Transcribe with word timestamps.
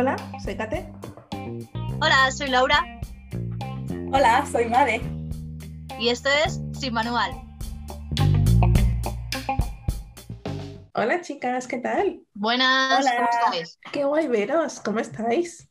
Hola, 0.00 0.16
soy 0.42 0.56
Kate. 0.56 0.90
Hola, 2.00 2.30
soy 2.30 2.48
Laura. 2.48 2.82
Hola, 4.10 4.46
soy 4.50 4.64
Made. 4.64 5.02
Y 5.98 6.08
esto 6.08 6.30
es 6.46 6.58
Sin 6.72 6.94
Manual. 6.94 7.30
Hola 10.94 11.20
chicas, 11.20 11.66
¿qué 11.66 11.76
tal? 11.76 12.22
Buenas, 12.32 13.04
Hola. 13.04 13.14
¿cómo 13.14 13.28
estáis? 13.28 13.78
Qué 13.92 14.04
guay 14.04 14.26
veros, 14.28 14.80
¿cómo 14.80 15.00
estáis? 15.00 15.68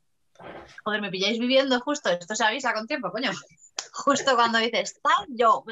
Joder, 0.86 1.02
me 1.02 1.09
pilláis 1.09 1.39
viviendo 1.39 1.80
justo. 1.80 2.11
Esto 2.11 2.36
se 2.36 2.43
avisa 2.46 2.71
con 2.75 2.86
tiempo, 2.86 3.09
coño. 3.09 3.32
Justo 3.93 4.36
cuando 4.36 4.59
dices, 4.59 4.91
"Está 4.91 5.09
yo. 5.30 5.64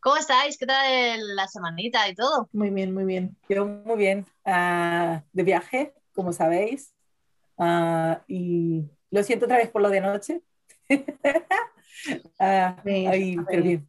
¿Cómo 0.00 0.16
estáis? 0.18 0.58
¿Qué 0.58 0.66
tal 0.66 1.36
la 1.36 1.48
semanita 1.48 2.06
y 2.06 2.14
todo? 2.14 2.50
Muy 2.52 2.68
bien, 2.68 2.92
muy 2.92 3.04
bien. 3.04 3.34
Yo 3.48 3.64
muy 3.64 3.96
bien. 3.96 4.26
ah, 4.44 5.22
de 5.32 5.42
viaje, 5.42 5.94
como 6.14 6.32
sabéis. 6.32 6.94
Ah, 7.58 8.22
y 8.28 8.84
lo 9.10 9.22
siento 9.22 9.46
otra 9.46 9.58
vez 9.58 9.70
por 9.70 9.82
lo 9.82 9.90
de 9.90 9.98
anoche. 9.98 10.42
Ah, 12.38 12.76
Sí, 12.84 13.36
pero 13.48 13.62
bien. 13.62 13.88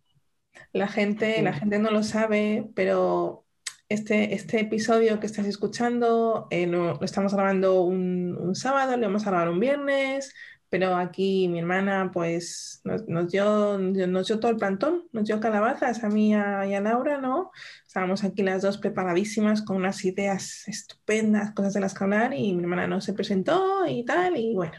La 0.72 0.88
gente, 0.88 1.36
Sí. 1.38 1.42
la 1.42 1.54
gente 1.54 1.80
no 1.80 1.90
lo 1.92 2.04
sabe, 2.04 2.70
pero 2.76 3.46
este, 3.90 4.34
este 4.36 4.60
episodio 4.62 5.20
que 5.20 5.26
estáis 5.26 5.48
escuchando 5.48 6.48
eh, 6.52 6.68
lo, 6.68 6.96
lo 6.96 7.04
estamos 7.06 7.34
grabando 7.34 7.82
un, 7.84 8.38
un 8.40 8.56
sábado, 8.56 8.96
lo 8.98 9.08
vamos 9.08 9.26
a 9.26 9.30
grabar 9.32 9.50
un 9.50 9.60
viernes, 9.60 10.34
pero 10.74 10.96
aquí 10.96 11.48
mi 11.50 11.60
hermana 11.60 12.10
pues 12.12 12.82
nos, 12.84 13.08
nos 13.08 13.32
dio, 13.32 13.78
nos 13.78 14.26
dio 14.26 14.40
todo 14.40 14.50
el 14.50 14.58
plantón, 14.58 15.08
nos 15.12 15.26
dio 15.26 15.40
calabazas 15.40 16.04
a 16.04 16.10
mí 16.10 16.32
y 16.32 16.34
a, 16.34 16.66
y 16.66 16.74
a 16.74 16.82
Laura, 16.82 17.20
¿no? 17.20 17.52
Estábamos 17.86 18.24
aquí 18.24 18.42
las 18.42 18.64
dos 18.64 18.80
preparadísimas 18.80 19.62
con 19.62 19.76
unas 19.76 20.04
ideas 20.04 20.68
estupendas, 20.68 21.52
cosas 21.52 21.76
de 21.76 21.80
las 21.80 21.94
que 21.94 22.04
hablar 22.06 22.34
y 22.34 22.56
mi 22.56 22.64
hermana 22.64 22.88
no 22.88 23.02
se 23.02 23.14
presentó 23.14 23.86
y 23.86 24.04
tal, 24.04 24.36
y 24.36 24.56
bueno. 24.56 24.74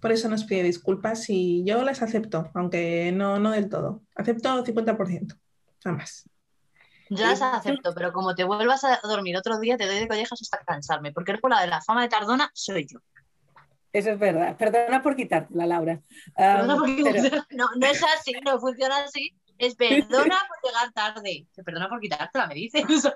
Por 0.00 0.10
eso 0.10 0.28
nos 0.28 0.42
pide 0.42 0.64
disculpas 0.64 1.30
y 1.30 1.62
yo 1.64 1.84
las 1.84 2.02
acepto, 2.02 2.50
aunque 2.54 3.12
no, 3.12 3.38
no 3.38 3.52
del 3.52 3.68
todo. 3.68 4.02
Acepto 4.16 4.64
50%, 4.64 5.38
nada 5.84 5.96
más. 5.96 6.28
Yo 7.08 7.24
las 7.24 7.40
acepto, 7.40 7.94
pero 7.94 8.12
como 8.12 8.34
te 8.34 8.42
vuelvas 8.42 8.82
a 8.82 8.98
dormir 9.04 9.36
otro 9.36 9.60
día, 9.60 9.76
te 9.76 9.86
doy 9.86 10.00
de 10.00 10.08
collejas 10.08 10.42
hasta 10.42 10.58
cansarme. 10.64 11.12
Porque 11.12 11.38
por 11.38 11.52
la 11.52 11.60
de 11.60 11.68
la 11.68 11.82
fama 11.82 12.02
de 12.02 12.08
Tardona 12.08 12.50
soy 12.52 12.88
yo. 12.88 12.98
Eso 13.92 14.10
es 14.10 14.18
verdad. 14.18 14.56
Perdona 14.56 15.02
por 15.02 15.16
quitártela, 15.16 15.66
Laura. 15.66 16.00
Ah, 16.36 16.58
Perdona 16.60 16.76
porque 16.76 17.02
pero- 17.02 17.44
no, 17.50 17.66
no 17.76 17.86
es 17.86 18.02
así, 18.04 18.32
no 18.44 18.58
funciona 18.60 18.98
así. 19.04 19.32
Es 19.58 19.74
perdona 19.74 20.38
por 20.48 20.58
llegar 20.70 20.92
tarde. 20.94 21.46
Perdona 21.64 21.88
por 21.88 22.00
quitártela, 22.00 22.46
me 22.46 22.54
dices. 22.54 22.84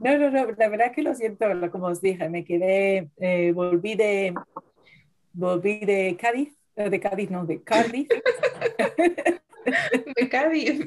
No, 0.00 0.18
no, 0.18 0.30
no, 0.30 0.46
la 0.58 0.68
verdad 0.68 0.88
es 0.88 0.92
que 0.94 1.02
lo 1.02 1.14
siento, 1.14 1.46
como 1.70 1.86
os 1.86 2.00
dije, 2.02 2.28
me 2.28 2.44
quedé, 2.44 3.08
eh, 3.18 3.52
volví 3.52 3.94
de, 3.94 4.34
volví 5.32 5.78
de 5.78 6.18
Cádiz, 6.20 6.52
eh, 6.76 6.90
de 6.90 7.00
Cádiz, 7.00 7.30
no, 7.30 7.46
de 7.46 7.62
Cardiff, 7.62 8.08
De 10.16 10.28
Cádiz, 10.28 10.80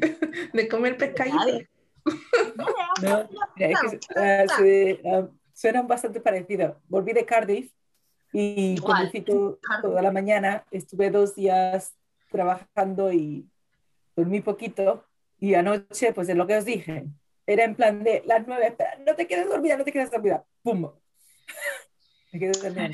de 0.53 0.67
comer 0.67 0.97
pescadito. 0.97 1.67
No, 3.01 3.29
es 3.55 3.79
que 3.79 3.99
se- 4.57 4.89
eh, 4.91 5.27
suenan 5.53 5.87
bastante 5.87 6.19
parecidos. 6.19 6.75
Volví 6.87 7.13
de 7.13 7.25
Cardiff 7.25 7.71
y 8.37 8.73
Igual. 8.75 8.97
conducí 8.97 9.21
to- 9.21 9.59
toda 9.81 10.01
la 10.01 10.11
mañana. 10.11 10.65
Estuve 10.71 11.09
dos 11.09 11.35
días 11.35 11.95
trabajando 12.29 13.11
y 13.13 13.47
dormí 14.15 14.41
poquito. 14.41 15.05
Y 15.39 15.53
anoche, 15.53 16.11
pues 16.13 16.27
es 16.29 16.35
lo 16.35 16.45
que 16.47 16.57
os 16.57 16.65
dije, 16.65 17.07
era 17.45 17.63
en 17.63 17.75
plan 17.75 18.03
de 18.03 18.23
las 18.25 18.45
nueve, 18.47 18.67
espera, 18.67 18.97
no 19.05 19.15
te 19.15 19.27
quedes 19.27 19.47
dormida, 19.47 19.77
no 19.77 19.83
te 19.83 19.91
quedes 19.91 20.11
dormida. 20.11 20.43
¡Pum! 20.63 20.89
Me 22.33 22.39
quedé 22.39 22.51
dormida. 22.61 22.89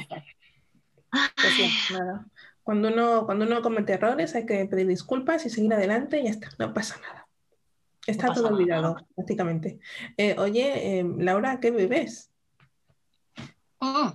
Nada. 1.91 2.25
Cuando 2.63 2.89
uno, 2.89 3.25
cuando 3.25 3.45
uno 3.45 3.61
comete 3.61 3.93
errores 3.93 4.35
hay 4.35 4.45
que 4.45 4.65
pedir 4.65 4.87
disculpas 4.87 5.45
y 5.45 5.49
seguir 5.49 5.73
adelante 5.73 6.19
y 6.19 6.25
ya 6.25 6.29
está, 6.29 6.49
no 6.59 6.73
pasa 6.73 6.99
nada. 7.01 7.27
Está 8.05 8.23
No 8.27 8.29
pasa 8.29 8.41
todo 8.41 8.51
nada. 8.51 8.55
olvidado, 8.61 9.07
prácticamente. 9.15 9.79
Eh, 10.17 10.35
oye, 10.37 10.99
eh, 10.99 11.05
Laura, 11.17 11.59
¿qué 11.59 11.71
bebes? 11.71 12.31
Mm. 13.79 14.09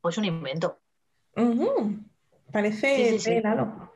Pues 0.00 0.18
un 0.18 0.24
invento. 0.24 0.80
Parece 2.52 2.96
Sí, 2.96 3.04
sí, 3.10 3.18
sí. 3.18 3.24
té 3.26 3.38
helado. 3.38 3.92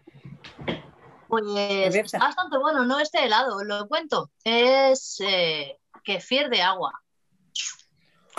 Pues 1.28 1.44
Cerveza. 1.46 2.00
está 2.16 2.18
bastante 2.18 2.58
bueno, 2.58 2.84
no 2.84 3.00
este 3.00 3.24
helado, 3.24 3.56
os 3.56 3.64
lo 3.64 3.88
cuento. 3.88 4.30
Es 4.44 5.18
eh, 5.20 5.78
kefir 6.04 6.48
de 6.50 6.60
agua. 6.60 6.92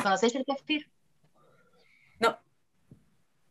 ¿Conocéis 0.01 0.35
el 0.35 0.45
kefir? 0.45 0.91
No. 2.19 2.37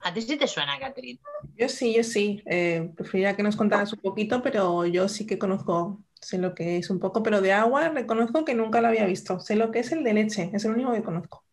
A 0.01 0.15
ti 0.15 0.23
sí 0.23 0.37
te 0.37 0.47
suena, 0.47 0.79
Catherine. 0.79 1.19
Yo 1.57 1.69
sí, 1.69 1.95
yo 1.95 2.05
sí. 2.05 2.43
Eh, 2.47 2.93
preferiría 2.97 3.35
que 3.37 3.43
nos 3.43 3.57
contaras 3.57 3.93
un 3.93 4.01
poquito, 4.01 4.43
pero 4.43 4.87
yo 4.87 5.09
sí 5.09 5.27
que 5.27 5.39
conozco, 5.39 6.01
sé 6.21 6.39
lo 6.39 6.55
que 6.55 6.77
es 6.79 6.91
un 6.91 7.01
poco, 7.01 7.23
pero 7.23 7.41
de 7.41 7.53
agua 7.53 7.89
reconozco 7.89 8.45
que 8.45 8.55
nunca 8.55 8.81
lo 8.81 8.89
había 8.89 9.07
visto. 9.07 9.41
Sé 9.41 9.57
lo 9.57 9.71
que 9.73 9.81
es 9.81 9.91
el 9.93 10.05
de 10.05 10.15
leche, 10.15 10.51
es 10.53 10.65
el 10.65 10.73
único 10.73 10.93
que 10.93 11.03
conozco. 11.03 11.45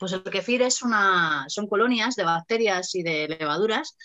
Pues 0.00 0.12
el 0.12 0.22
kefir 0.22 0.62
es 0.62 0.80
una, 0.80 1.44
son 1.48 1.66
colonias 1.66 2.16
de 2.16 2.24
bacterias 2.24 2.94
y 2.94 3.02
de 3.02 3.28
levaduras 3.28 3.98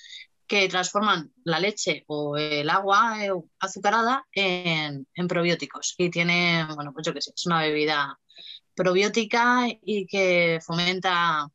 que 0.46 0.68
transforman 0.68 1.32
la 1.46 1.58
leche 1.58 2.04
o 2.08 2.36
el 2.36 2.70
agua 2.70 3.26
eh, 3.26 3.32
azucarada 3.60 4.28
en, 4.34 5.08
probióticos. 5.30 5.96
Y 5.98 6.10
tiene, 6.10 6.68
bueno, 6.76 6.92
pues 6.92 7.06
yo 7.06 7.14
qué 7.14 7.22
sé, 7.22 7.32
es 7.34 7.46
una 7.46 7.62
bebida 7.62 8.20
probiótica 8.76 9.68
y 9.82 10.06
que 10.06 10.60
fomenta. 10.66 11.48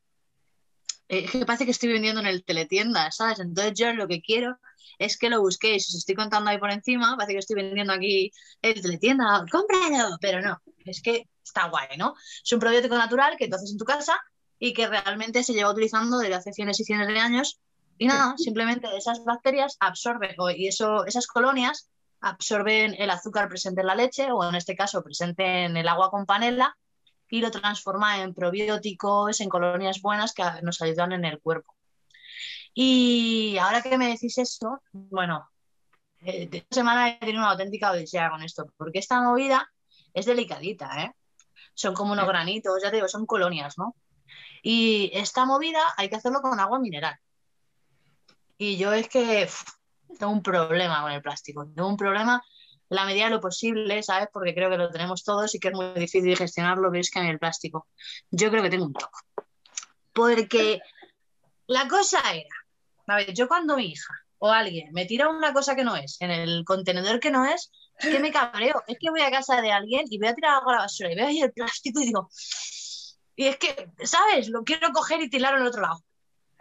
eh, 1.09 1.25
es 1.27 1.31
que 1.33 1.45
parece 1.45 1.67
que 1.67 1.73
estoy 1.73 1.91
vendiendo 1.93 2.23
en 2.23 2.27
el 2.27 2.43
teletienda, 2.43 3.11
¿sabes? 3.11 3.41
Entonces 3.41 3.75
yo 3.77 3.93
lo 3.93 4.09
que 4.09 4.23
quiero 4.23 4.57
es 4.99 5.19
que 5.19 5.29
lo 5.29 5.43
busquéis. 5.43 5.87
Os 5.89 5.97
estoy 5.97 6.15
contando 6.15 6.49
ahí 6.49 6.59
por 6.59 6.71
encima, 6.71 7.15
parece 7.17 7.35
que 7.35 7.41
estoy 7.41 7.57
vendiendo 7.57 7.93
aquí 7.93 8.33
el 8.63 8.81
teletienda, 8.81 9.45
cómpralo, 9.53 10.17
pero 10.19 10.41
no, 10.41 10.63
es 10.87 11.03
que 11.03 11.29
está 11.45 11.69
guay, 11.69 11.99
¿no? 11.99 12.15
Es 12.43 12.53
un 12.55 12.61
probiótico 12.61 12.97
natural 12.97 13.37
que 13.37 13.49
tú 13.49 13.57
haces 13.57 13.73
en 13.73 13.79
tu 13.79 13.85
casa 13.85 14.19
y 14.61 14.75
que 14.75 14.87
realmente 14.87 15.43
se 15.43 15.55
lleva 15.55 15.73
utilizando 15.73 16.19
desde 16.19 16.35
hace 16.35 16.53
cientos 16.53 16.79
y 16.79 16.85
cientos 16.85 17.09
de 17.09 17.19
años. 17.19 17.59
Y 17.99 18.07
nada, 18.07 18.35
simplemente 18.37 18.87
esas 18.97 19.25
bacterias 19.25 19.77
absorben, 19.81 20.37
y 20.57 20.69
eso, 20.69 21.05
esas 21.07 21.27
colonias 21.27 21.91
absorben 22.21 22.95
el 22.99 23.11
azúcar 23.11 23.49
presente 23.49 23.81
en 23.81 23.87
la 23.87 23.95
leche, 23.95 24.31
o 24.31 24.49
en 24.49 24.55
este 24.55 24.77
caso 24.77 25.03
presente 25.03 25.65
en 25.65 25.77
el 25.77 25.89
agua 25.89 26.11
con 26.11 26.27
panela, 26.27 26.77
y 27.29 27.41
lo 27.41 27.51
transforma 27.51 28.23
en 28.23 28.35
probióticos, 28.35 29.41
en 29.41 29.49
colonias 29.49 30.03
buenas 30.03 30.35
que 30.35 30.45
nos 30.63 30.81
ayudan 30.83 31.13
en 31.13 31.25
el 31.25 31.41
cuerpo. 31.41 31.75
Y 32.75 33.57
ahora 33.59 33.83
que 33.83 33.97
me 33.97 34.09
decís 34.09 34.37
esto, 34.39 34.83
bueno, 34.93 35.49
eh, 36.21 36.49
esta 36.53 36.75
semana 36.75 37.09
he 37.09 37.19
tenido 37.19 37.39
una 37.39 37.53
auténtica 37.53 37.93
odisea 37.93 38.31
con 38.31 38.43
esto, 38.43 38.67
porque 38.77 38.99
esta 38.99 39.23
movida 39.23 39.71
es 40.13 40.27
delicadita, 40.27 41.03
¿eh? 41.03 41.13
Son 41.75 41.95
como 41.95 42.13
unos 42.13 42.27
granitos, 42.27 42.83
ya 42.83 42.91
te 42.91 42.97
digo, 42.97 43.09
son 43.09 43.27
colonias, 43.27 43.79
¿no? 43.79 43.95
Y 44.63 45.11
esta 45.15 45.45
movida 45.45 45.81
hay 45.97 46.09
que 46.09 46.17
hacerlo 46.17 46.41
con 46.41 46.59
agua 46.59 46.79
mineral. 46.79 47.19
Y 48.59 48.77
yo 48.77 48.93
es 48.93 49.09
que 49.09 49.49
tengo 50.19 50.33
un 50.33 50.43
problema 50.43 51.03
con 51.03 51.13
el 51.13 51.23
plástico. 51.23 51.67
Tengo 51.75 51.89
un 51.89 51.97
problema 51.97 52.43
en 52.91 52.97
la 52.97 53.07
medida 53.07 53.25
de 53.25 53.31
lo 53.31 53.41
posible, 53.41 54.03
¿sabes? 54.03 54.29
Porque 54.33 54.55
creo 54.55 54.69
que 54.69 54.77
lo 54.77 54.91
tenemos 54.91 55.25
todos 55.25 55.55
y 55.55 55.59
que 55.59 55.69
es 55.69 55.75
muy 55.75 55.95
difícil 55.95 56.37
gestionarlo, 56.37 56.91
pero 56.91 57.01
es 57.01 57.11
que 57.11 57.21
mí 57.21 57.29
el 57.29 57.39
plástico. 57.39 57.87
Yo 58.31 58.51
creo 58.51 58.63
que 58.63 58.71
tengo 58.71 58.85
un 58.85 58.93
toque. 58.93 59.19
Porque 60.13 60.81
la 61.69 61.87
cosa 61.89 62.21
era, 62.35 62.55
a 63.07 63.17
ver, 63.17 63.33
yo 63.33 63.49
cuando 63.49 63.77
mi 63.77 63.93
hija 63.93 64.13
o 64.39 64.51
alguien 64.51 64.93
me 64.93 65.07
tira 65.07 65.29
una 65.29 65.53
cosa 65.53 65.77
que 65.77 65.85
no 65.85 65.95
es 65.97 66.21
en 66.21 66.31
el 66.31 66.65
contenedor 66.65 67.21
que 67.21 67.31
no 67.31 67.45
es, 67.45 67.71
es 67.99 68.09
que 68.11 68.19
me 68.19 68.33
cabreo. 68.33 68.83
Es 68.87 68.99
que 68.99 69.11
voy 69.11 69.21
a 69.21 69.31
casa 69.31 69.61
de 69.61 69.71
alguien 69.71 70.05
y 70.11 70.19
voy 70.19 70.29
a 70.29 70.35
tirar 70.35 70.55
algo 70.57 70.71
a 70.71 70.75
la 70.75 70.81
basura 70.81 71.13
y 71.13 71.15
veo 71.15 71.27
ahí 71.29 71.41
el 71.41 71.53
plástico 71.53 72.01
y 72.01 72.07
digo, 72.07 72.29
y 73.37 73.47
es 73.47 73.57
que, 73.57 73.91
¿sabes? 74.05 74.49
Lo 74.49 74.65
quiero 74.65 74.93
coger 74.93 75.21
y 75.23 75.31
tirarlo 75.31 75.61
al 75.61 75.67
otro 75.67 75.83
lado. 75.83 76.03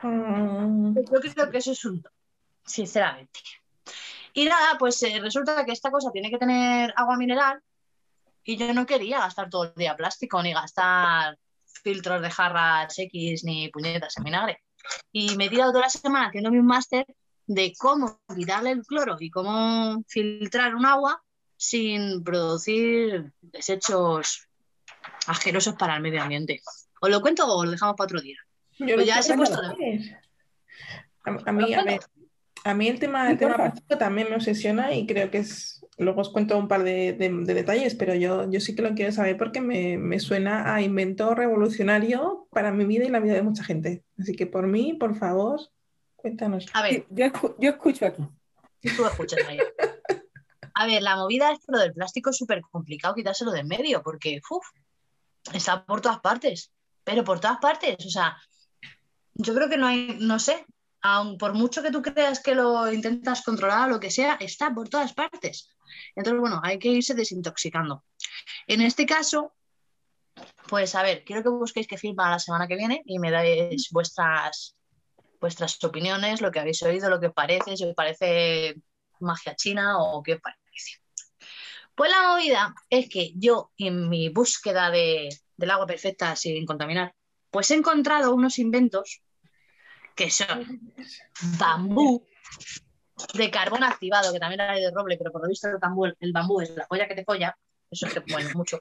Mm, 0.02 0.96
Yo 0.96 1.04
creo 1.04 1.52
que 1.52 1.58
eso 1.58 1.72
es 1.72 1.86
un 1.86 2.04
sinceramente. 2.66 3.40
Y 4.34 4.46
nada, 4.46 4.78
pues 4.78 5.02
eh, 5.04 5.20
resulta 5.20 5.66
que 5.66 5.72
esta 5.72 5.92
cosa 5.92 6.12
tiene 6.12 6.30
que 6.30 6.38
tener 6.38 6.94
agua 6.96 7.18
mineral 7.18 7.62
y 8.44 8.58
yo 8.58 8.74
no 8.74 8.86
quería 8.86 9.20
gastar 9.20 9.50
todo 9.50 9.66
el 9.66 9.74
día 9.76 9.98
plástico 9.98 10.42
ni 10.42 10.54
gastar 10.54 11.38
filtros 11.66 12.22
de 12.22 12.30
jarras 12.30 12.98
X 12.98 13.44
ni 13.44 13.70
puñetas 13.70 14.18
en 14.18 14.24
vinagre. 14.24 14.64
Y 15.12 15.36
me 15.36 15.46
he 15.46 15.50
tirado 15.50 15.72
toda 15.72 15.86
la 15.86 15.90
semana 15.90 16.28
haciéndome 16.28 16.60
un 16.60 16.66
máster 16.66 17.06
de 17.48 17.74
cómo 17.78 18.22
quitarle 18.34 18.72
el 18.72 18.86
cloro 18.86 19.18
y 19.20 19.30
cómo 19.30 20.04
filtrar 20.08 20.76
un 20.76 20.86
agua 20.86 21.22
sin 21.58 22.24
producir 22.24 23.34
desechos 23.42 24.48
asquerosos 25.30 25.76
para 25.76 25.96
el 25.96 26.02
medio 26.02 26.22
ambiente. 26.22 26.62
¿Os 27.02 27.10
lo 27.10 27.22
cuento 27.22 27.46
o 27.48 27.64
lo 27.66 27.72
dejamos 27.72 27.96
para 27.96 28.06
otro 28.06 28.22
día? 28.22 28.38
yo 28.80 28.96
Pues 28.96 29.06
ya 29.08 29.22
se 29.22 29.34
he 29.34 29.38
puesto 29.38 29.56
saber. 29.62 30.20
A, 31.26 31.30
a 31.50 31.52
mí, 31.52 31.74
a 31.74 31.78
Bueno. 31.78 31.92
ver, 31.92 32.00
a 32.64 32.74
mí 32.74 32.88
el 32.88 33.00
tema, 33.00 33.30
el 33.32 33.38
tema 33.38 33.56
plástico 33.56 33.98
también 33.98 34.30
me 34.30 34.36
obsesiona 34.36 34.94
y 34.94 35.06
creo 35.06 35.30
que 35.32 35.40
es, 35.40 35.86
luego 35.98 36.22
os 36.22 36.30
cuento 36.30 36.58
un 36.58 36.68
par 36.68 36.84
de, 36.84 37.14
de- 37.14 37.30
de 37.30 37.54
detalles, 37.54 37.96
pero 37.96 38.16
yo, 38.16 38.50
yo 38.50 38.60
sí 38.60 38.76
que 38.76 38.82
lo 38.82 38.94
quiero 38.96 39.12
saber 39.12 39.38
porque 39.38 39.62
me, 39.62 39.98
me 39.98 40.20
suena 40.20 40.74
a 40.74 40.82
invento 40.82 41.36
revolucionario 41.36 42.48
para 42.52 42.72
mi 42.72 42.86
vida 42.86 43.06
y 43.06 43.10
la 43.10 43.20
vida 43.20 43.34
de 43.34 43.44
mucha 43.44 43.64
gente. 43.64 44.04
Así 44.18 44.36
que 44.36 44.48
por 44.48 44.68
mí, 44.68 44.94
por 44.94 45.16
favor, 45.16 45.60
cuéntanos. 46.16 46.66
A 46.74 46.82
ver, 46.82 47.06
Yo, 47.10 47.26
yo 47.60 47.70
escucho 47.70 48.06
aquí. 48.06 48.24
tú 48.96 49.06
escuchas 49.06 49.40
ahí. 49.48 49.60
A 50.74 50.86
ver, 50.86 51.02
la 51.02 51.16
movida 51.18 51.52
es 51.52 51.60
que 51.60 51.72
lo 51.74 51.80
del 51.80 51.94
plástico 51.94 52.30
es 52.30 52.38
súper 52.38 52.62
complicado 52.62 53.14
quitárselo 53.16 53.52
de 53.52 53.60
en 53.62 53.68
medio, 53.68 54.02
porque 54.02 54.40
uf, 54.50 54.66
está 55.54 55.86
por 55.86 56.02
todas 56.02 56.20
partes, 56.20 56.72
pero 57.04 57.24
por 57.24 57.40
todas 57.40 57.58
partes. 57.60 57.96
O 58.06 58.10
sea, 58.10 58.38
yo 59.34 59.54
creo 59.54 59.70
que 59.70 59.78
no 59.78 59.88
hay, 59.88 60.18
no 60.20 60.40
sé, 60.40 60.66
aun 61.02 61.38
por 61.38 61.54
mucho 61.54 61.82
que 61.82 61.92
tú 61.92 62.02
creas 62.02 62.42
que 62.42 62.56
lo 62.56 62.92
intentas 62.92 63.42
controlar 63.44 63.88
o 63.88 63.94
lo 63.94 64.00
que 64.00 64.12
sea, 64.12 64.36
está 64.40 64.74
por 64.74 64.90
todas 64.90 65.14
partes. 65.14 65.70
Entonces, 66.16 66.40
bueno, 66.40 66.60
hay 66.64 66.78
que 66.78 66.90
irse 66.90 67.14
desintoxicando. 67.14 68.04
En 68.68 68.82
este 68.82 69.06
caso, 69.06 69.54
pues 70.68 70.96
a 70.96 71.04
ver, 71.04 71.24
quiero 71.24 71.44
que 71.44 71.50
busquéis 71.50 71.88
qué 71.88 71.98
film 71.98 72.16
para 72.16 72.32
la 72.32 72.40
semana 72.40 72.68
que 72.68 72.76
viene 72.76 73.02
y 73.06 73.20
me 73.20 73.32
dais 73.32 73.90
vuestras, 73.92 74.76
vuestras 75.40 75.82
opiniones, 75.84 76.42
lo 76.42 76.52
que 76.52 76.60
habéis 76.60 76.82
oído, 76.84 77.10
lo 77.10 77.20
que 77.20 77.30
parece, 77.30 77.76
si 77.76 77.86
os 77.86 77.96
parece 77.96 78.76
magia 79.20 79.56
china 79.56 80.00
o 80.00 80.22
qué 80.22 80.36
os 80.36 80.42
parece. 80.42 81.00
Pues 82.00 82.12
la 82.12 82.30
movida 82.30 82.74
es 82.90 83.10
que 83.10 83.34
yo, 83.36 83.74
en 83.76 84.08
mi 84.08 84.30
búsqueda 84.30 84.90
de, 84.90 85.28
del 85.58 85.70
agua 85.70 85.86
perfecta 85.86 86.34
sin 86.38 86.66
contaminar, 86.66 87.14
pues 87.52 87.72
he 87.72 87.76
encontrado 87.76 88.34
unos 88.34 88.58
inventos 88.58 89.22
que 90.16 90.30
son 90.30 90.80
bambú 91.60 92.26
de 93.34 93.52
carbón 93.52 93.84
activado, 93.84 94.32
que 94.32 94.40
también 94.40 94.62
hay 94.62 94.82
de 94.82 94.92
roble, 94.92 95.18
pero 95.18 95.34
por 95.34 95.42
lo 95.42 95.50
visto 95.50 95.68
el 95.68 95.76
bambú, 95.76 96.06
el 96.06 96.32
bambú 96.32 96.62
es 96.62 96.70
la 96.70 96.88
polla 96.88 97.06
que 97.06 97.16
te 97.16 97.26
folla. 97.26 97.58
Eso 97.92 98.08
es 98.08 98.14
que, 98.14 98.22
bueno, 98.32 98.50
mucho. 98.54 98.80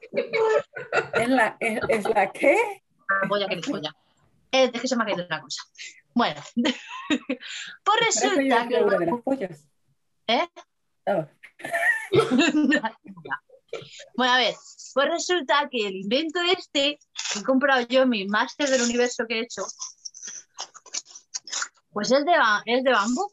¿Es 1.14 1.28
la, 1.28 1.56
es, 1.58 1.80
es 1.88 2.04
la 2.04 2.30
qué? 2.30 2.84
La 3.20 3.28
polla 3.28 3.48
que 3.48 3.56
te 3.56 3.62
folla. 3.62 3.92
Es, 4.52 4.70
que 4.70 4.86
se 4.86 4.94
me 4.94 5.02
ha 5.02 5.06
caído 5.06 5.26
una 5.26 5.40
cosa. 5.40 5.64
Bueno, 6.14 6.40
pues 6.54 8.00
resulta 8.00 8.68
que 8.68 8.76
bueno, 14.16 14.32
a 14.32 14.38
ver, 14.38 14.54
pues 14.94 15.08
resulta 15.08 15.68
que 15.70 15.86
el 15.86 15.96
invento 15.96 16.40
este 16.56 16.98
que 17.32 17.38
he 17.40 17.42
comprado 17.42 17.86
yo 17.88 18.02
en 18.02 18.08
mi 18.08 18.26
máster 18.26 18.68
del 18.68 18.82
universo 18.82 19.24
que 19.26 19.38
he 19.38 19.42
hecho, 19.42 19.62
pues 21.92 22.10
es 22.10 22.24
de, 22.24 22.32
es 22.66 22.84
de 22.84 22.92
bambú 22.92 23.30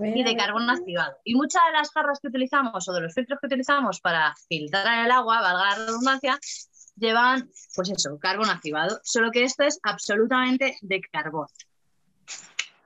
ver, 0.00 0.16
y 0.16 0.22
de 0.24 0.36
carbón 0.36 0.68
activado. 0.68 1.16
Y 1.24 1.34
muchas 1.34 1.62
de 1.66 1.72
las 1.72 1.90
jarras 1.90 2.18
que 2.20 2.28
utilizamos 2.28 2.88
o 2.88 2.92
de 2.92 3.00
los 3.00 3.14
filtros 3.14 3.38
que 3.40 3.46
utilizamos 3.46 4.00
para 4.00 4.34
filtrar 4.48 5.04
el 5.06 5.10
agua, 5.10 5.40
valga 5.40 5.64
la 5.70 5.86
redundancia, 5.86 6.38
llevan, 6.96 7.50
pues 7.74 7.90
eso, 7.90 8.18
carbón 8.18 8.50
activado. 8.50 9.00
Solo 9.04 9.30
que 9.30 9.44
esto 9.44 9.62
es 9.64 9.78
absolutamente 9.82 10.76
de 10.82 11.00
carbón. 11.00 11.46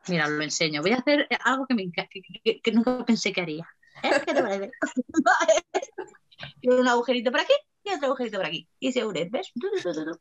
Mira, 0.09 0.29
lo 0.29 0.43
enseño. 0.43 0.83
Voy 0.83 0.93
a 0.93 0.97
hacer 0.97 1.27
algo 1.45 1.67
que, 1.67 1.75
me 1.75 1.83
enca- 1.83 2.09
que, 2.11 2.21
que- 2.45 2.61
que 2.61 2.73
nunca 2.73 3.05
pensé 3.05 3.33
que 3.33 3.41
haría. 3.41 3.69
¿Eh? 4.03 4.11
¿Qué 4.27 4.35
te 4.35 4.43
parece? 4.43 4.71
Y 6.61 6.69
un 6.71 6.87
agujerito 6.89 7.31
por 7.31 7.41
aquí 7.41 7.53
y 7.85 7.91
otro 7.95 8.07
agujerito 8.09 8.39
por 8.39 8.47
aquí. 8.47 8.69
Y 8.79 8.93
se 8.93 9.05
¿ves? 9.05 9.53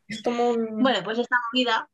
Es 0.08 0.22
como 0.24 0.50
un... 0.50 0.82
Bueno, 0.82 1.00
pues 1.04 1.20
esta 1.20 1.38
movida, 1.52 1.90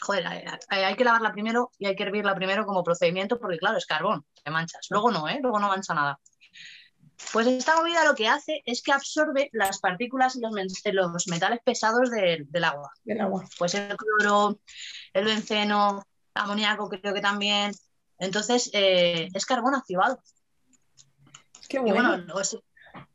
joder, 0.00 0.26
hay, 0.26 0.44
hay- 0.68 0.82
hay 0.82 0.96
que 0.96 1.04
lavarla 1.04 1.32
primero 1.32 1.70
y 1.78 1.86
hay 1.86 1.96
que 1.96 2.02
hervirla 2.04 2.34
primero 2.34 2.64
como 2.66 2.82
procedimiento 2.84 3.38
porque, 3.38 3.58
claro, 3.58 3.78
es 3.78 3.86
carbón, 3.86 4.24
te 4.42 4.50
manchas. 4.50 4.86
Luego 4.90 5.10
no, 5.10 5.28
¿eh? 5.28 5.38
Luego 5.42 5.58
no 5.58 5.68
mancha 5.68 5.94
nada. 5.94 6.18
Pues 7.32 7.46
esta 7.46 7.76
movida 7.76 8.04
lo 8.04 8.14
que 8.16 8.26
hace 8.28 8.62
es 8.66 8.82
que 8.82 8.92
absorbe 8.92 9.48
las 9.52 9.78
partículas 9.78 10.34
y 10.36 10.40
los, 10.40 10.52
los 10.92 11.28
metales 11.28 11.60
pesados 11.64 12.10
del- 12.10 12.50
del 12.50 12.64
agua. 12.64 12.90
del 13.04 13.20
agua. 13.20 13.44
Pues 13.58 13.74
el 13.74 13.96
cloro, 13.96 14.60
el 15.12 15.24
benceno, 15.24 16.02
amoníaco 16.34 16.88
creo 16.88 17.14
que 17.14 17.20
también. 17.20 17.72
Entonces, 18.18 18.70
eh, 18.72 19.28
es 19.32 19.46
carbón 19.46 19.74
activado. 19.74 20.20
Qué 21.68 21.78
bueno. 21.78 22.24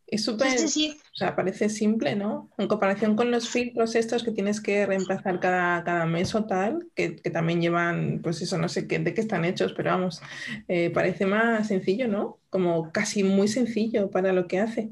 es 0.07 0.23
súper... 0.23 0.57
sí, 0.57 0.67
sí. 0.67 0.97
O 1.13 1.15
sea, 1.15 1.35
parece 1.35 1.69
simple, 1.69 2.15
¿no? 2.15 2.49
En 2.57 2.67
comparación 2.67 3.15
con 3.15 3.29
los 3.29 3.49
filtros 3.49 3.95
estos 3.95 4.23
que 4.23 4.31
tienes 4.31 4.61
que 4.61 4.85
reemplazar 4.85 5.39
cada, 5.39 5.83
cada 5.83 6.05
mes 6.05 6.33
o 6.33 6.45
tal, 6.45 6.87
que, 6.95 7.17
que 7.17 7.29
también 7.29 7.61
llevan, 7.61 8.21
pues 8.23 8.41
eso, 8.41 8.57
no 8.57 8.69
sé 8.69 8.87
qué, 8.87 8.99
de 8.99 9.13
qué 9.13 9.21
están 9.21 9.45
hechos, 9.45 9.73
pero 9.73 9.91
vamos, 9.91 10.21
eh, 10.67 10.89
parece 10.91 11.25
más 11.25 11.67
sencillo, 11.67 12.07
¿no? 12.07 12.39
Como 12.49 12.91
casi 12.91 13.23
muy 13.23 13.47
sencillo 13.47 14.09
para 14.09 14.33
lo 14.33 14.47
que 14.47 14.59
hace. 14.59 14.91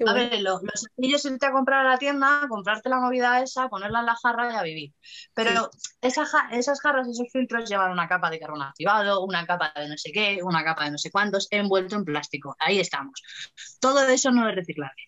Qué 0.00 0.08
A 0.08 0.12
bueno. 0.12 0.30
ver, 0.30 0.40
lo, 0.40 0.52
lo 0.62 0.72
sencillo 0.74 1.16
es 1.16 1.24
irte 1.26 1.44
a 1.44 1.52
comprar 1.52 1.84
a 1.84 1.90
la 1.90 1.98
tienda, 1.98 2.46
comprarte 2.48 2.88
la 2.88 3.00
movida 3.00 3.42
esa, 3.42 3.68
ponerla 3.68 4.00
en 4.00 4.06
la 4.06 4.16
jarra 4.16 4.50
y 4.50 4.56
a 4.56 4.62
vivir. 4.62 4.94
Pero 5.34 5.70
esa 6.00 6.24
esas 6.52 6.80
jarras, 6.80 7.06
esos 7.06 7.28
filtros 7.30 7.68
llevan 7.68 7.92
una 7.92 8.08
capa 8.08 8.30
de 8.30 8.40
carbón 8.40 8.62
activado, 8.62 9.22
una 9.22 9.44
capa 9.44 9.72
de 9.76 9.88
no 9.90 9.98
sé 9.98 10.10
qué, 10.10 10.40
una 10.42 10.64
capa 10.64 10.84
de 10.86 10.92
no 10.92 10.96
sé 10.98 11.10
cuántos, 11.10 11.48
envuelto 11.50 11.96
en 11.96 12.04
plástico. 12.06 12.56
Ahí 12.58 12.80
estamos. 12.80 13.22
Todo 13.78 14.02
eso 14.08 14.30
no 14.30 14.48
es 14.48 14.54
reciclable. 14.54 15.02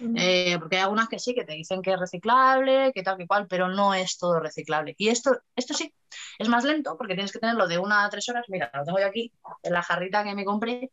Eh, 0.00 0.56
porque 0.58 0.76
hay 0.76 0.82
algunas 0.82 1.08
que 1.08 1.18
sí, 1.18 1.34
que 1.34 1.44
te 1.44 1.54
dicen 1.54 1.82
que 1.82 1.92
es 1.92 1.98
reciclable, 1.98 2.92
que 2.94 3.02
tal, 3.02 3.16
que 3.16 3.26
cual, 3.26 3.46
pero 3.48 3.68
no 3.68 3.94
es 3.94 4.18
todo 4.18 4.40
reciclable. 4.40 4.94
Y 4.98 5.08
esto, 5.08 5.38
esto 5.56 5.74
sí, 5.74 5.92
es 6.38 6.48
más 6.48 6.64
lento 6.64 6.96
porque 6.98 7.14
tienes 7.14 7.32
que 7.32 7.38
tenerlo 7.38 7.66
de 7.66 7.78
una 7.78 8.04
a 8.04 8.10
tres 8.10 8.28
horas. 8.28 8.44
Mira, 8.48 8.70
lo 8.74 8.84
tengo 8.84 8.98
yo 8.98 9.06
aquí, 9.06 9.32
en 9.62 9.72
la 9.72 9.82
jarrita 9.82 10.22
que 10.22 10.34
me 10.34 10.44
compré. 10.44 10.90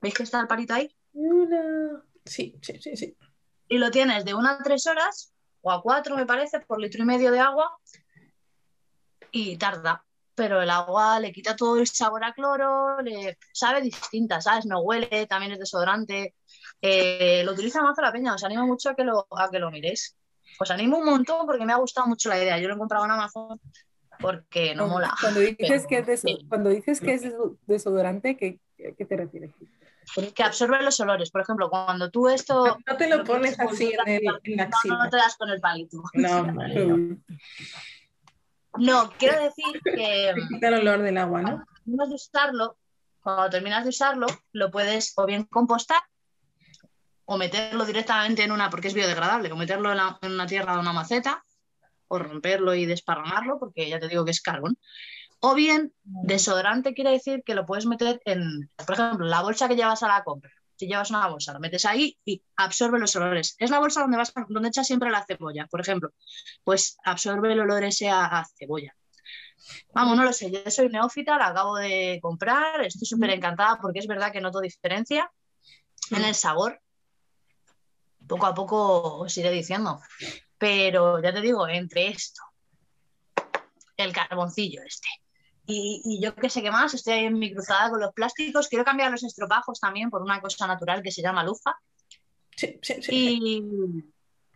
¿Veis 0.00 0.14
que 0.14 0.24
está 0.24 0.40
el 0.40 0.48
palito 0.48 0.74
ahí? 0.74 0.88
Una- 1.14 2.02
Sí, 2.24 2.56
sí, 2.62 2.78
sí, 2.80 2.96
sí. 2.96 3.16
y 3.68 3.78
lo 3.78 3.90
tienes 3.90 4.24
de 4.24 4.34
una 4.34 4.52
a 4.52 4.58
tres 4.62 4.86
horas 4.86 5.32
o 5.60 5.70
a 5.72 5.82
cuatro, 5.82 6.16
me 6.16 6.26
parece, 6.26 6.60
por 6.60 6.80
litro 6.80 7.02
y 7.02 7.06
medio 7.06 7.30
de 7.32 7.40
agua 7.40 7.76
y 9.30 9.56
tarda. 9.56 10.04
Pero 10.34 10.62
el 10.62 10.70
agua 10.70 11.20
le 11.20 11.30
quita 11.30 11.54
todo 11.56 11.76
el 11.78 11.86
sabor 11.86 12.24
a 12.24 12.32
cloro, 12.32 13.00
le 13.02 13.38
sabe 13.52 13.82
distinta, 13.82 14.40
¿sabes? 14.40 14.64
No 14.64 14.80
huele, 14.80 15.26
también 15.26 15.52
es 15.52 15.58
desodorante. 15.58 16.34
Eh, 16.80 17.42
lo 17.44 17.52
utiliza 17.52 17.82
más 17.82 17.96
la 17.98 18.10
peña, 18.12 18.34
os 18.34 18.42
animo 18.44 18.66
mucho 18.66 18.90
a 18.90 18.94
que 18.96 19.04
lo, 19.04 19.26
a 19.30 19.50
que 19.50 19.58
lo 19.58 19.70
miréis. 19.70 20.16
Os 20.58 20.70
animo 20.70 20.98
un 20.98 21.04
montón 21.04 21.46
porque 21.46 21.66
me 21.66 21.72
ha 21.74 21.76
gustado 21.76 22.06
mucho 22.06 22.30
la 22.30 22.38
idea. 22.42 22.58
Yo 22.58 22.68
lo 22.68 22.74
he 22.74 22.78
comprado 22.78 23.04
en 23.04 23.10
Amazon 23.10 23.60
porque 24.20 24.74
no 24.74 24.84
Cuando- 24.88 24.94
mola. 24.94 25.14
Cuando 25.20 25.40
dices 25.40 25.86
pero- 25.88 26.06
que 26.06 26.12
es, 26.12 26.20
sí. 26.20 26.46
cuando 26.48 26.70
dices 26.70 27.00
que 27.00 27.12
es 27.14 27.22
deso- 27.24 27.58
desodorante, 27.66 28.36
¿qué, 28.36 28.58
qué 28.78 28.94
qué 28.96 29.04
te 29.04 29.16
refieres? 29.18 29.50
Que 30.34 30.42
absorbe 30.42 30.82
los 30.82 30.98
olores. 31.00 31.30
Por 31.30 31.40
ejemplo, 31.42 31.70
cuando 31.70 32.10
tú 32.10 32.28
esto... 32.28 32.78
No 32.86 32.96
te 32.96 33.08
lo 33.08 33.24
pones 33.24 33.58
así 33.58 33.92
en, 34.06 34.08
el, 34.26 34.40
en 34.44 34.56
la 34.56 34.66
No, 34.66 34.76
axila. 34.76 34.98
no 35.04 35.10
te 35.10 35.16
das 35.16 35.36
con 35.36 35.48
el 35.50 35.60
palito. 35.60 36.02
No, 36.14 36.44
vale, 36.54 36.86
no. 36.86 37.16
No, 38.78 39.10
quiero 39.18 39.40
decir 39.42 39.80
que... 39.84 40.34
Quita 40.48 40.68
el 40.68 40.74
olor 40.74 41.02
del 41.02 41.18
agua, 41.18 41.42
¿no? 41.42 41.64
de 41.84 42.14
usarlo, 42.14 42.76
cuando 43.20 43.50
terminas 43.50 43.82
de 43.84 43.90
usarlo, 43.90 44.26
lo 44.52 44.70
puedes 44.70 45.12
o 45.16 45.26
bien 45.26 45.44
compostar 45.44 46.00
o 47.24 47.36
meterlo 47.38 47.84
directamente 47.84 48.42
en 48.44 48.52
una, 48.52 48.68
porque 48.70 48.88
es 48.88 48.94
biodegradable, 48.94 49.50
o 49.52 49.56
meterlo 49.56 49.90
en, 49.90 49.96
la- 49.96 50.18
en 50.22 50.32
una 50.32 50.46
tierra 50.46 50.76
o 50.76 50.80
una 50.80 50.92
maceta, 50.92 51.44
o 52.08 52.18
romperlo 52.18 52.74
y 52.74 52.84
desparramarlo, 52.84 53.58
porque 53.58 53.88
ya 53.88 53.98
te 53.98 54.08
digo 54.08 54.24
que 54.24 54.32
es 54.32 54.40
carbón. 54.42 54.76
O 55.44 55.54
bien, 55.54 55.92
desodorante 56.04 56.94
quiere 56.94 57.10
decir 57.10 57.42
que 57.44 57.56
lo 57.56 57.66
puedes 57.66 57.84
meter 57.84 58.22
en, 58.26 58.70
por 58.86 58.94
ejemplo, 58.94 59.26
la 59.26 59.42
bolsa 59.42 59.66
que 59.66 59.74
llevas 59.74 60.04
a 60.04 60.06
la 60.06 60.22
compra. 60.22 60.52
Si 60.76 60.86
llevas 60.86 61.10
una 61.10 61.26
bolsa, 61.26 61.52
lo 61.52 61.58
metes 61.58 61.84
ahí 61.84 62.16
y 62.24 62.44
absorbe 62.54 63.00
los 63.00 63.16
olores. 63.16 63.56
Es 63.58 63.70
la 63.70 63.80
bolsa 63.80 64.02
donde 64.02 64.18
vas, 64.18 64.32
donde 64.48 64.68
echas 64.68 64.86
siempre 64.86 65.10
la 65.10 65.24
cebolla, 65.26 65.66
por 65.66 65.80
ejemplo. 65.80 66.10
Pues 66.62 66.96
absorbe 67.04 67.52
el 67.52 67.60
olor 67.60 67.82
ese 67.82 68.08
a, 68.08 68.24
a 68.24 68.46
cebolla. 68.56 68.94
Vamos, 69.92 70.16
no 70.16 70.22
lo 70.22 70.32
sé, 70.32 70.48
yo 70.48 70.70
soy 70.70 70.88
neófita, 70.88 71.36
la 71.36 71.48
acabo 71.48 71.74
de 71.74 72.20
comprar, 72.22 72.80
estoy 72.84 73.06
súper 73.06 73.30
encantada 73.30 73.80
porque 73.80 73.98
es 73.98 74.06
verdad 74.06 74.30
que 74.30 74.40
noto 74.40 74.60
diferencia 74.60 75.28
en 76.12 76.24
el 76.24 76.36
sabor. 76.36 76.80
Poco 78.28 78.46
a 78.46 78.54
poco 78.54 79.18
os 79.18 79.36
iré 79.36 79.50
diciendo. 79.50 80.00
Pero 80.56 81.20
ya 81.20 81.32
te 81.32 81.40
digo, 81.40 81.66
entre 81.66 82.10
esto, 82.10 82.42
el 83.96 84.12
carboncillo 84.12 84.82
este, 84.86 85.08
y, 85.66 86.02
y 86.04 86.22
yo 86.22 86.34
qué 86.34 86.48
sé 86.50 86.62
qué 86.62 86.70
más, 86.70 86.94
estoy 86.94 87.14
ahí 87.14 87.24
en 87.24 87.38
mi 87.38 87.52
cruzada 87.52 87.90
con 87.90 88.00
los 88.00 88.12
plásticos, 88.12 88.68
quiero 88.68 88.84
cambiar 88.84 89.10
los 89.10 89.22
estropajos 89.22 89.78
también 89.80 90.10
por 90.10 90.22
una 90.22 90.40
cosa 90.40 90.66
natural 90.66 91.02
que 91.02 91.10
se 91.10 91.22
llama 91.22 91.44
lufa. 91.44 91.74
Sí, 92.56 92.78
sí, 92.82 93.02
sí. 93.02 93.10
Y, 93.12 94.04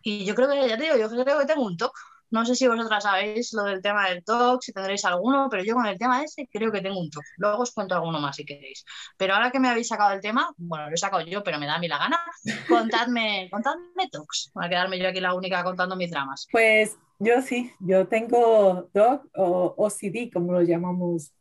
y 0.02 0.25
yo 0.25 0.34
creo 0.34 0.48
que, 0.48 0.68
ya 0.68 0.76
te 0.76 0.84
digo, 0.84 0.96
yo 0.96 1.08
creo 1.08 1.38
que 1.38 1.46
tengo 1.46 1.64
un 1.64 1.76
TOC. 1.76 1.92
No 2.30 2.45
sé 2.45 2.54
si 2.54 2.66
vosotras 2.66 3.04
sabéis 3.04 3.52
lo 3.52 3.64
del 3.64 3.80
tema 3.80 4.09
del 4.09 4.25
TOC, 4.25 4.62
si 4.62 4.73
tendréis 4.73 5.04
alguno, 5.04 5.49
pero 5.50 5.62
yo 5.62 5.75
con 5.75 5.87
el 5.87 5.99
tema 5.99 6.23
ese 6.23 6.49
creo 6.50 6.73
que 6.73 6.80
tengo 6.80 6.99
un 6.99 7.11
TOC. 7.11 7.23
Luego 7.38 7.62
os 7.62 7.73
cuento 7.73 7.95
alguno 7.95 8.21
más 8.21 8.37
si 8.37 8.45
queréis. 8.45 8.85
Pero 9.16 9.35
ahora 9.35 9.50
que 9.50 9.61
me 9.61 9.68
habéis 9.68 9.88
sacado 9.88 10.12
el 10.12 10.21
tema, 10.21 10.52
bueno, 10.56 10.88
lo 10.88 10.95
he 10.95 10.97
sacado 10.99 11.23
yo, 11.23 11.42
pero 11.42 11.59
me 11.59 11.66
da 11.66 11.76
a 11.76 11.78
mí 11.78 11.88
la 11.88 11.99
gana, 11.99 12.18
contadme, 12.68 13.49
contadme 13.50 14.09
TOCs. 14.11 14.50
Para 14.52 14.68
quedarme 14.68 14.99
yo 14.99 15.09
aquí 15.09 15.21
la 15.21 15.35
única 15.35 15.62
contando 15.62 15.97
mis 15.97 16.11
dramas. 16.11 16.47
Pues 16.50 16.97
yo 17.18 17.40
sí, 17.42 17.73
yo 17.80 18.06
tengo 18.09 18.90
DOC 18.92 19.26
o 19.37 19.75
OCD, 19.76 20.33
como 20.33 20.52
lo 20.52 20.62
llamamos 20.62 21.33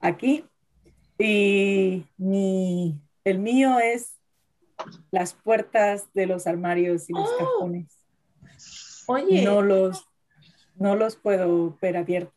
aquí, 0.00 0.44
y 1.18 2.04
mi, 2.16 3.00
el 3.24 3.38
mío 3.38 3.78
es 3.78 4.14
las 5.10 5.34
puertas 5.34 6.12
de 6.12 6.26
los 6.26 6.46
armarios 6.46 7.08
y 7.08 7.12
los 7.12 7.28
¡Oh! 7.28 7.38
cajones. 7.38 7.98
Oye, 9.06 9.42
No 9.42 9.62
los, 9.62 10.06
no 10.76 10.96
los 10.96 11.16
puedo 11.16 11.76
ver 11.80 11.96
abiertos. 11.96 12.32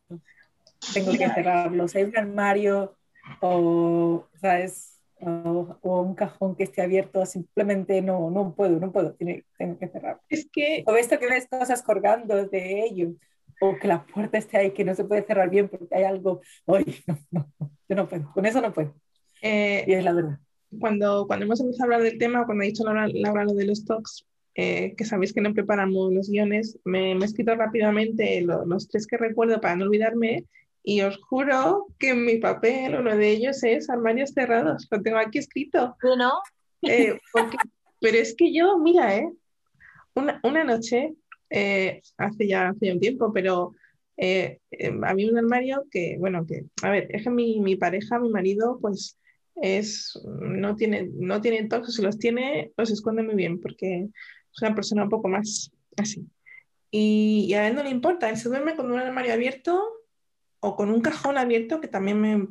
Tengo 0.93 1.11
que 1.11 1.29
cerrarlos. 1.29 1.95
Hay 1.95 2.03
un 2.03 2.17
armario 2.17 2.95
o, 3.41 4.25
¿sabes? 4.39 4.93
O, 5.19 5.77
o, 5.81 6.01
un 6.01 6.13
cajón 6.13 6.55
que 6.55 6.63
esté 6.63 6.83
abierto, 6.83 7.25
simplemente 7.25 8.01
no, 8.03 8.29
no 8.29 8.53
puedo, 8.53 8.79
no 8.79 8.91
puedo, 8.91 9.15
tengo 9.15 9.79
que 9.79 9.87
cerrar. 9.87 10.21
Es 10.29 10.47
que... 10.51 10.83
O 10.85 10.95
esto 10.95 11.17
que 11.17 11.27
ves 11.27 11.47
cosas 11.49 11.81
colgando 11.81 12.45
de 12.45 12.83
ellos, 12.83 13.15
o 13.59 13.75
que 13.77 13.87
la 13.87 14.05
puerta 14.05 14.37
esté 14.37 14.57
ahí, 14.57 14.71
que 14.71 14.83
no 14.83 14.93
se 14.93 15.05
puede 15.05 15.23
cerrar 15.23 15.49
bien 15.49 15.69
porque 15.69 15.95
hay 15.95 16.03
algo, 16.03 16.41
¡ay! 16.67 17.03
No, 17.07 17.17
no, 17.31 17.51
no, 17.59 17.71
yo 17.89 17.95
no 17.95 18.07
puedo, 18.07 18.31
con 18.31 18.45
eso 18.45 18.61
no 18.61 18.71
puedo. 18.73 18.93
Eh, 19.41 19.85
y 19.87 19.93
es 19.93 20.03
la 20.03 20.13
verdad. 20.13 20.39
Cuando, 20.79 21.25
cuando 21.25 21.45
hemos 21.45 21.59
empezado 21.61 21.83
a 21.83 21.95
hablar 21.95 22.01
del 22.03 22.19
tema, 22.19 22.45
cuando 22.45 22.63
ha 22.63 22.67
dicho 22.67 22.83
Laura, 22.83 23.07
Laura 23.11 23.45
lo 23.45 23.53
de 23.53 23.65
los 23.65 23.85
talks, 23.85 24.27
eh, 24.57 24.95
que 24.97 25.05
sabéis 25.05 25.33
que 25.33 25.41
no 25.41 25.53
preparamos 25.53 26.11
los 26.11 26.29
guiones, 26.29 26.79
me, 26.83 27.13
me 27.13 27.21
he 27.21 27.25
escrito 27.25 27.55
rápidamente 27.55 28.41
lo, 28.41 28.65
los 28.65 28.87
tres 28.87 29.05
que 29.05 29.15
recuerdo 29.15 29.61
para 29.61 29.75
no 29.75 29.85
olvidarme 29.85 30.45
y 30.83 31.01
os 31.01 31.17
juro 31.17 31.85
que 31.99 32.09
en 32.09 32.25
mi 32.25 32.37
papel 32.37 32.95
uno 32.95 33.15
de 33.15 33.29
ellos 33.29 33.63
es 33.63 33.89
armarios 33.89 34.31
cerrados, 34.31 34.87
lo 34.89 35.01
tengo 35.01 35.17
aquí 35.17 35.37
escrito. 35.37 35.95
¿No? 36.17 36.31
Eh, 36.81 37.19
porque, 37.31 37.57
pero 38.01 38.17
es 38.17 38.35
que 38.35 38.51
yo, 38.51 38.79
mira, 38.79 39.15
¿eh? 39.15 39.29
una, 40.15 40.39
una 40.43 40.63
noche, 40.63 41.13
eh, 41.49 42.01
hace 42.17 42.47
ya 42.47 42.69
hace 42.69 42.91
un 42.91 42.99
tiempo, 42.99 43.31
pero 43.31 43.73
eh, 44.17 44.59
había 45.03 45.29
un 45.29 45.37
armario 45.37 45.85
que, 45.91 46.15
bueno, 46.17 46.47
que, 46.47 46.65
a 46.81 46.89
ver, 46.89 47.07
es 47.09 47.23
que 47.23 47.29
mi, 47.29 47.59
mi 47.59 47.75
pareja, 47.75 48.17
mi 48.17 48.29
marido, 48.29 48.79
pues 48.81 49.19
es, 49.55 50.19
no 50.25 50.75
tiene, 50.75 51.09
no 51.13 51.41
tiene 51.41 51.67
toques, 51.67 51.95
si 51.95 52.01
los 52.01 52.17
tiene, 52.17 52.71
los 52.77 52.89
esconde 52.89 53.23
muy 53.23 53.35
bien, 53.35 53.59
porque 53.59 54.07
es 54.57 54.61
una 54.63 54.75
persona 54.75 55.03
un 55.03 55.09
poco 55.09 55.27
más 55.27 55.71
así. 55.95 56.27
Y, 56.89 57.45
y, 57.47 57.53
a 57.53 57.67
él 57.67 57.75
no 57.75 57.83
le 57.83 57.89
importa, 57.89 58.29
él 58.29 58.37
se 58.37 58.49
duerme 58.49 58.75
con 58.75 58.91
un 58.91 58.99
armario 58.99 59.33
abierto 59.33 59.83
o 60.59 60.75
con 60.75 60.89
un 60.89 61.01
cajón 61.01 61.37
abierto, 61.37 61.79
que 61.79 61.87
también 61.87 62.19
me, 62.19 62.47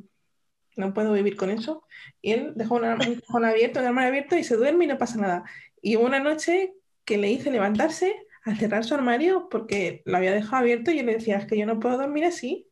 no 0.76 0.94
puedo 0.94 1.12
vivir 1.12 1.36
con 1.36 1.50
eso. 1.50 1.82
Y 2.22 2.32
él 2.32 2.52
dejó 2.54 2.76
un 2.76 2.82
cajón 2.82 3.44
abierto, 3.44 3.80
un 3.80 3.86
armario 3.86 4.08
abierto 4.10 4.36
y 4.36 4.44
se 4.44 4.56
duerme 4.56 4.84
y 4.84 4.88
no 4.88 4.98
pasa 4.98 5.18
nada. 5.18 5.44
Y 5.82 5.96
hubo 5.96 6.06
una 6.06 6.20
noche 6.20 6.74
que 7.04 7.18
le 7.18 7.30
hice 7.30 7.50
levantarse 7.50 8.14
a 8.44 8.54
cerrar 8.54 8.84
su 8.84 8.94
armario 8.94 9.48
porque 9.50 10.02
lo 10.04 10.16
había 10.16 10.32
dejado 10.32 10.58
abierto 10.58 10.90
y 10.90 10.98
yo 10.98 11.02
le 11.02 11.14
decía, 11.14 11.38
es 11.38 11.46
que 11.46 11.58
yo 11.58 11.66
no 11.66 11.80
puedo 11.80 11.98
dormir 11.98 12.24
así. 12.24 12.68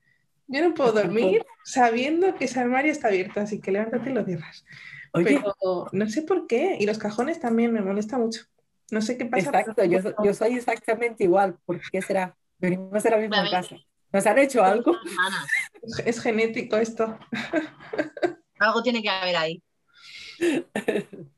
Yo 0.46 0.62
no 0.62 0.74
puedo 0.74 0.92
dormir 0.92 1.44
sabiendo 1.64 2.34
que 2.34 2.44
ese 2.44 2.60
armario 2.60 2.92
está 2.92 3.08
abierto, 3.08 3.40
así 3.40 3.60
que 3.60 3.72
levántate 3.72 4.10
y 4.10 4.12
lo 4.12 4.24
cierras. 4.24 4.64
Oye. 5.12 5.40
Pero 5.40 5.86
no 5.90 6.08
sé 6.08 6.22
por 6.22 6.46
qué. 6.46 6.76
Y 6.78 6.86
los 6.86 6.98
cajones 6.98 7.40
también 7.40 7.72
me 7.72 7.80
molesta 7.80 8.18
mucho. 8.18 8.42
No 8.90 9.00
sé 9.00 9.16
qué 9.16 9.26
pasa. 9.26 9.48
Exacto, 9.48 9.84
yo, 9.84 10.00
yo, 10.22 10.34
soy 10.34 10.56
exactamente 10.56 11.24
igual. 11.24 11.58
¿Por 11.64 11.80
qué 11.90 12.02
será? 12.02 12.36
Venimos 12.58 13.04
a 13.04 13.10
la 13.10 13.16
misma 13.18 13.50
casa. 13.50 13.76
¿Nos 14.12 14.26
han 14.26 14.38
hecho 14.38 14.62
algo? 14.62 14.96
Es 16.04 16.20
genético 16.20 16.76
esto. 16.76 17.18
Algo 18.60 18.82
tiene 18.82 19.02
que 19.02 19.08
haber 19.10 19.34
ahí. 19.36 19.62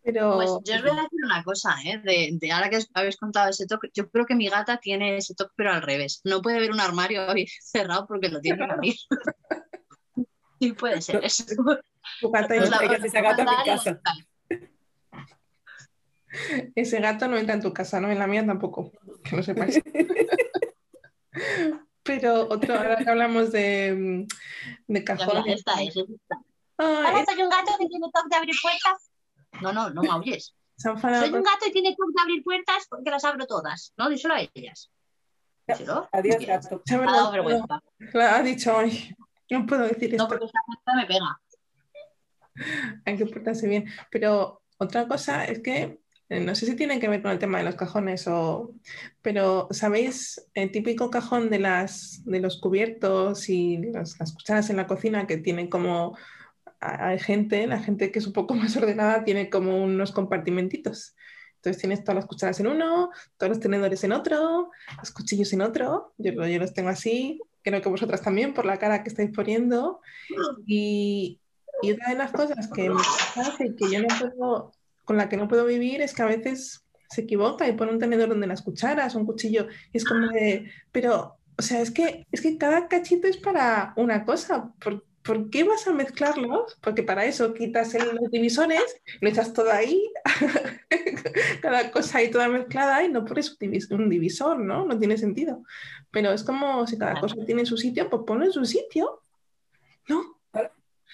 Pero... 0.05 0.35
Pues 0.35 0.50
yo 0.65 0.75
os 0.76 0.83
voy 0.83 0.91
a 0.91 1.03
decir 1.03 1.25
una 1.25 1.43
cosa, 1.43 1.75
¿eh? 1.85 2.00
de, 2.05 2.31
de, 2.33 2.53
ahora 2.53 2.69
que 2.69 2.79
habéis 2.95 3.17
contado 3.17 3.49
ese 3.49 3.67
toque, 3.67 3.88
yo 3.95 4.11
creo 4.11 4.26
que 4.26 4.35
mi 4.35 4.49
gata 4.49 4.76
tiene 4.79 5.17
ese 5.17 5.35
toque, 5.35 5.53
pero 5.57 5.73
al 5.73 5.83
revés. 5.83 6.21
No 6.25 6.43
puede 6.43 6.61
ver 6.61 6.71
un 6.71 6.81
armario 6.81 7.26
cerrado 7.62 8.07
porque 8.07 8.29
lo 8.29 8.41
tiene 8.41 8.59
que 8.59 8.73
abrir. 8.73 8.95
sí, 10.61 10.73
puede 10.73 11.00
ser 11.00 11.25
eso. 11.25 11.45
Tu 12.21 12.31
gata 12.31 12.49
pues 12.49 12.71
la, 12.71 12.79
esa 12.79 13.21
gata 13.21 13.43
en 13.43 13.49
mi 13.49 13.65
casa. 13.65 14.00
Ese 16.75 17.00
gato 17.00 17.28
no 17.28 17.37
entra 17.37 17.55
en 17.55 17.62
tu 17.62 17.73
casa, 17.73 18.00
¿no? 18.00 18.11
En 18.11 18.19
la 18.19 18.26
mía 18.26 18.45
tampoco, 18.45 18.93
que 19.25 19.37
no 19.37 19.43
sepáis. 19.43 19.81
Pero 22.02 22.49
otro, 22.49 22.75
ahora 22.75 22.97
que 22.97 23.11
hablamos 23.11 23.52
de, 23.52 24.26
de 24.87 25.05
cajones. 25.05 25.57
Esta 25.57 25.83
es, 25.83 25.97
esta. 25.97 26.40
Ah, 26.78 27.25
soy 27.26 27.43
un 27.43 27.49
gato 27.49 27.73
que 27.78 27.87
tiene 27.87 28.07
toque 28.12 28.28
de 28.31 28.37
abrir 28.37 28.55
puertas. 28.62 29.11
No, 29.61 29.73
no, 29.73 29.90
no 29.90 30.02
maulles. 30.02 30.55
Soy 30.76 30.93
un 30.93 31.43
gato 31.43 31.66
y 31.66 31.73
tiene 31.73 31.97
toque 31.97 32.12
de 32.14 32.23
abrir 32.23 32.45
puertas 32.45 32.87
porque 32.88 33.11
las 33.11 33.25
abro 33.25 33.47
todas. 33.47 33.93
No, 33.97 34.09
díselo 34.09 34.35
a 34.35 34.40
ellas. 34.40 34.90
Díselo. 35.66 36.09
Adiós, 36.12 36.47
gato. 36.47 36.83
Me 36.88 36.97
ha 36.97 37.12
dado 37.12 37.33
vergüenza. 37.33 37.83
Ha 38.14 38.43
dicho 38.43 38.76
hoy. 38.76 39.16
No 39.50 39.66
puedo 39.66 39.83
decir 39.83 40.11
esto. 40.11 40.25
No, 40.25 40.28
porque 40.28 40.45
esta 40.45 40.61
puerta 40.66 40.95
me 40.95 41.07
pega. 41.07 41.40
Hay 43.05 43.16
que 43.16 43.26
portarse 43.26 43.66
bien. 43.66 43.87
Pero 44.11 44.62
otra 44.78 45.09
cosa 45.09 45.45
es 45.45 45.61
que 45.61 45.83
eh, 45.83 46.00
no 46.28 46.54
sé 46.54 46.66
si 46.66 46.75
tiene 46.75 46.99
que 46.99 47.09
ver 47.09 47.23
con 47.23 47.30
el 47.30 47.38
tema 47.38 47.59
de 47.59 47.64
los 47.64 47.76
cajones 47.76 48.26
o... 48.26 48.75
Pero, 49.23 49.68
¿sabéis? 49.71 50.45
El 50.54 50.73
típico 50.73 51.11
cajón 51.11 51.50
de, 51.50 51.61
las, 51.61 52.23
de 52.25 52.40
los 52.40 52.61
cubiertos 52.61 53.49
y 53.49 53.78
las, 53.78 54.16
cucharas 54.35 54.71
en 54.71 54.76
la 54.76 54.87
cocina 54.87 55.26
que 55.26 55.37
tienen 55.37 55.68
como... 55.68 56.16
Hay 56.80 57.18
gente, 57.18 57.66
la 57.66 57.80
gente 57.80 58.11
que 58.11 58.18
es 58.18 58.26
un 58.26 58.33
poco 58.33 58.54
más 58.54 58.76
ordenada 58.76 59.25
tiene 59.25 59.50
como 59.50 59.83
unos 59.83 60.12
compartimentitos. 60.12 61.14
Entonces 61.56 61.80
tienes 61.80 62.02
todas 62.02 62.16
las 62.16 62.26
cucharas 62.26 62.61
en 62.61 62.68
uno, 62.68 63.11
todos 63.38 63.50
los 63.50 63.61
tenedores 63.61 64.04
en 64.04 64.12
otro, 64.12 64.71
los 64.99 65.11
cuchillos 65.12 65.52
en 65.52 65.62
otro. 65.62 66.12
Yo, 66.18 66.33
yo 66.33 66.59
los 66.59 66.75
tengo 66.75 66.90
así, 66.90 67.40
creo 67.62 67.83
que 67.83 67.88
vosotras 67.88 68.23
también 68.23 68.52
por 68.52 68.66
la 68.66 68.78
cara 68.78 69.02
que 69.02 69.09
estáis 69.09 69.30
poniendo. 69.30 70.00
Y, 70.66 71.40
y 71.83 71.92
una 71.92 72.09
de 72.09 72.14
las 72.16 72.30
cosas 72.33 72.68
que 72.73 72.88
me 72.88 72.97
pasa 73.35 73.64
es 73.64 73.75
que 73.76 73.90
yo 73.90 74.00
no 74.00 74.09
puedo 74.09 74.73
con 75.06 75.16
la 75.16 75.30
que 75.30 75.38
no 75.38 75.48
puedo 75.48 75.64
vivir 75.64 76.02
es 76.02 76.12
que 76.12 76.22
a 76.22 76.26
veces 76.26 76.84
se 77.08 77.22
equivoca 77.22 77.66
y 77.66 77.72
pone 77.72 77.92
un 77.92 77.98
tenedor 77.98 78.28
donde 78.28 78.46
las 78.46 78.60
cucharas, 78.60 79.14
un 79.14 79.25
cuchillo, 79.25 79.68
y 79.92 79.96
es 79.96 80.04
como 80.04 80.26
de, 80.28 80.70
pero, 80.92 81.38
o 81.56 81.62
sea, 81.62 81.80
es 81.80 81.90
que, 81.90 82.26
es 82.30 82.42
que 82.42 82.58
cada 82.58 82.88
cachito 82.88 83.28
es 83.28 83.38
para 83.38 83.94
una 83.96 84.25
cosa. 84.25 84.72
¿Por, 84.80 85.04
¿por 85.22 85.48
qué 85.48 85.64
vas 85.64 85.86
a 85.86 85.92
mezclarlos? 85.92 86.76
Porque 86.82 87.04
para 87.04 87.25
eso 87.25 87.54
quitas 87.54 87.94
los 87.94 88.30
divisores, 88.30 89.00
lo 89.20 89.28
echas 89.28 89.52
todo 89.52 89.70
ahí, 89.70 90.02
cada 91.62 91.90
cosa 91.92 92.18
ahí 92.18 92.30
toda 92.30 92.48
mezclada 92.48 93.04
y 93.04 93.08
no 93.08 93.25
pones 93.25 93.56
un 93.90 94.08
divisor, 94.10 94.58
¿no? 94.58 94.84
No 94.84 94.98
tiene 94.98 95.16
sentido. 95.16 95.62
Pero 96.10 96.32
es 96.32 96.42
como 96.42 96.86
si 96.86 96.98
cada 96.98 97.20
cosa 97.20 97.36
tiene 97.46 97.64
su 97.64 97.76
sitio, 97.76 98.10
pues 98.10 98.22
ponlo 98.26 98.44
en 98.44 98.52
su 98.52 98.64
sitio. 98.64 99.22
¿No? 100.08 100.36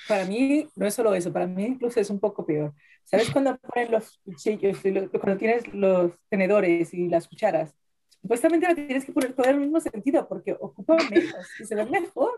Para 0.09 0.25
mí 0.25 0.69
no 0.75 0.87
es 0.87 0.95
solo 0.95 1.15
eso, 1.15 1.33
para 1.33 1.47
mí 1.47 1.65
incluso 1.65 2.01
es 2.01 2.11
un 2.11 2.21
poco 2.21 2.45
peor. 2.45 2.75
¿Sabes 3.05 3.31
cuando 3.31 3.59
ponen 3.59 3.91
los 3.91 4.19
cuchillos, 4.25 4.79
cuando 5.21 5.37
tienes 5.37 5.73
los 5.75 6.13
tenedores 6.29 6.95
y 6.95 7.09
las 7.09 7.29
cucharas? 7.29 7.75
Supuestamente 8.21 8.69
la 8.69 8.75
tienes 8.75 9.05
que 9.05 9.13
poner 9.13 9.33
todo 9.33 9.47
en 9.47 9.57
el 9.57 9.61
mismo 9.63 9.81
sentido 9.81 10.29
porque 10.29 10.57
ocupa 10.59 10.97
menos 11.11 11.35
y 11.59 11.65
se 11.65 11.75
ve 11.75 11.85
mejor. 11.87 12.31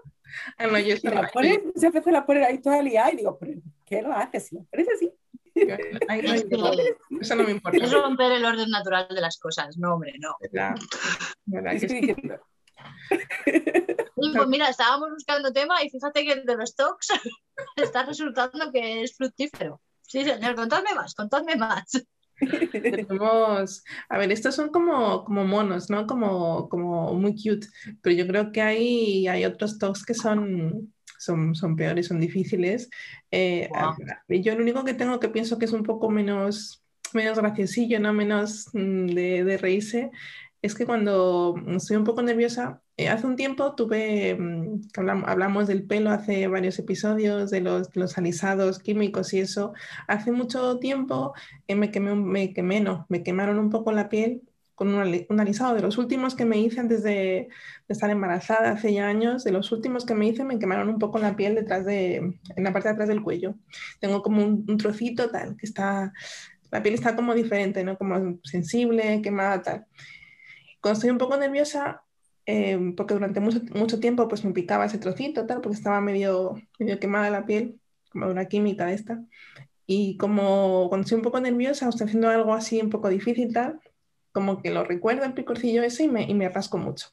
Ah, 0.57 0.67
no, 0.67 0.79
yo 0.79 0.95
y 0.97 1.01
la 1.03 1.31
ponen, 1.31 1.61
muchas 1.75 1.93
veces 1.93 2.13
la 2.13 2.25
ponen 2.25 2.45
ahí 2.45 2.59
toda 2.59 2.81
liada 2.81 3.13
y 3.13 3.17
digo, 3.17 3.39
¿pero 3.39 3.61
qué 3.85 4.01
lo 4.01 4.13
haces? 4.13 4.47
Si 4.47 4.57
la 4.57 4.63
pones 4.63 4.89
así. 4.89 5.13
Ay, 6.09 6.23
no, 6.23 6.33
eso 7.21 7.35
no 7.35 7.45
me 7.45 7.51
importa. 7.51 7.77
Es 7.77 7.93
romper 7.93 8.33
el 8.33 8.45
orden 8.45 8.71
natural 8.71 9.07
de 9.09 9.21
las 9.21 9.39
cosas. 9.39 9.77
No, 9.77 9.95
hombre, 9.95 10.15
no. 10.19 10.35
¿Verdad? 10.41 10.75
¿Verdad? 11.45 11.75
Estoy 11.75 12.01
diciendo, 12.01 12.41
pues 14.33 14.49
mira, 14.49 14.69
estábamos 14.69 15.11
buscando 15.11 15.53
tema 15.53 15.83
y 15.83 15.91
fíjate 15.91 16.25
que 16.25 16.33
el 16.33 16.45
de 16.45 16.57
los 16.57 16.75
talks 16.75 17.09
está 17.77 18.05
resultando 18.05 18.71
que 18.73 19.03
es 19.03 19.17
fructífero. 19.17 19.81
Sí, 20.03 20.25
señor, 20.25 20.55
contadme 20.55 20.95
más, 20.95 21.15
contadme 21.15 21.57
más. 21.57 21.85
Tenemos, 22.73 23.85
a 24.09 24.19
ver, 24.19 24.33
estos 24.33 24.55
son 24.55 24.71
como, 24.71 25.25
como 25.25 25.45
monos, 25.45 25.89
¿no? 25.89 26.07
Como, 26.07 26.69
como 26.69 27.15
muy 27.15 27.33
cute, 27.33 27.67
pero 28.03 28.15
yo 28.15 28.27
creo 28.27 28.53
que 28.53 28.61
hay, 28.61 29.29
hay 29.29 29.45
otros 29.45 29.79
talks 29.79 30.05
que 30.05 30.15
son, 30.15 30.93
son, 31.19 31.55
son 31.55 31.77
peores, 31.77 32.09
son 32.09 32.21
difíciles. 32.21 32.91
Eh, 33.31 33.69
wow. 33.71 33.95
Yo 34.41 34.55
lo 34.55 34.63
único 34.63 34.85
que 34.85 34.95
tengo 34.95 35.21
que 35.21 35.29
pienso 35.29 35.59
que 35.59 35.65
es 35.65 35.73
un 35.73 35.85
poco 35.85 36.11
menos, 36.11 36.85
menos 37.13 37.39
graciosillo, 37.39 38.01
¿no? 38.01 38.13
Menos 38.13 38.69
mm, 38.73 39.07
de, 39.07 39.45
de 39.45 39.57
reírse, 39.57 40.11
es 40.61 40.75
que 40.75 40.87
cuando 40.87 41.55
estoy 41.77 41.97
un 41.97 42.05
poco 42.05 42.23
nerviosa, 42.23 42.81
eh, 42.97 43.09
hace 43.09 43.27
un 43.27 43.35
tiempo 43.37 43.75
tuve, 43.75 44.37
mm, 44.37 44.83
hablamos, 45.27 45.67
del 45.67 45.85
pelo 45.85 46.11
hace 46.11 46.47
varios 46.47 46.79
episodios, 46.79 47.51
de 47.51 47.61
los, 47.61 47.95
los 47.97 48.17
alisados 48.19 48.79
químicos 48.79 49.33
y 49.35 49.41
eso. 49.41 49.73
Hace 50.07 50.31
mucho 50.31 50.79
tiempo 50.79 51.35
eh, 51.67 51.75
me, 51.75 51.91
quemé, 51.91 52.15
me 52.15 52.53
quemé, 52.55 52.81
no, 52.81 53.07
me 53.09 53.23
quemaron 53.25 53.59
un 53.59 53.71
poco 53.71 53.91
la 53.93 54.09
piel 54.09 54.43
con 54.77 54.89
un, 54.95 55.27
un, 55.29 55.41
alisado 55.41 55.75
de 55.75 55.83
los 55.83 55.99
últimos 55.99 56.35
que 56.35 56.45
me 56.45 56.59
hice 56.59 56.81
antes 56.81 57.03
de, 57.03 57.49
estar 57.89 58.11
embarazada 58.11 58.73
hace 58.73 58.93
ya 58.93 59.07
años, 59.09 59.45
de 59.45 59.53
los 59.53 59.71
últimos 59.73 60.05
que 60.05 60.15
me 60.15 60.27
hice 60.27 60.45
me 60.45 60.59
quemaron 60.59 60.89
un 60.89 60.99
poco 60.99 61.19
la 61.19 61.37
piel 61.37 61.55
detrás 61.55 61.85
de, 61.85 62.17
en 62.17 62.65
la 62.65 62.73
parte 62.73 62.89
de 62.89 62.95
atrás 62.95 63.09
del 63.09 63.23
cuello. 63.23 63.55
Tengo 64.01 64.23
como 64.23 64.45
un, 64.45 64.65
un 64.69 64.77
trocito 64.79 65.31
tal, 65.31 65.57
que 65.57 65.67
está, 65.67 66.13
la 66.71 66.83
piel 66.83 66.95
está 66.95 67.17
como 67.17 67.35
diferente, 67.35 67.85
¿no? 67.85 67.99
Como 67.99 68.39
sensible, 68.45 69.21
quemada, 69.23 69.63
tal. 69.63 69.87
Cuando 70.81 70.99
estoy 70.99 71.11
un 71.11 71.19
poco 71.19 71.37
nerviosa, 71.37 72.04
eh, 72.47 72.93
porque 72.97 73.15
durante 73.15 73.41
mucho, 73.41 73.61
mucho, 73.75 74.01
tiempo 74.01 74.29
pues 74.29 74.45
me 74.45 74.53
picaba 74.53 74.87
ese 74.87 74.99
trocito, 74.99 75.47
tal, 75.47 75.61
porque 75.61 75.77
estaba 75.77 76.01
medio, 76.01 76.55
medio 76.79 76.99
quemada 77.01 77.31
la 77.31 77.47
piel, 77.47 77.81
como 78.11 78.29
una 78.29 78.47
química 78.47 78.93
esta. 78.93 79.25
Y 79.87 80.17
como 80.19 80.89
cuando 80.89 81.05
estoy 81.05 81.19
un 81.19 81.25
poco 81.25 81.41
nerviosa 81.41 81.87
o 81.87 81.91
estoy 81.91 82.07
haciendo 82.07 82.29
algo 82.29 82.55
así 82.55 82.81
un 82.81 82.91
poco 82.91 83.09
difícil, 83.09 83.53
tal, 83.53 83.81
como 84.33 84.63
que 84.63 84.71
lo 84.71 84.85
recuerdo 84.85 85.25
el 85.25 85.35
picorcillo 85.35 85.83
ese 85.83 86.05
y 86.05 86.09
me, 86.09 86.25
y 86.25 86.35
me 86.35 86.49
rasco 86.49 86.79
mucho. 86.79 87.09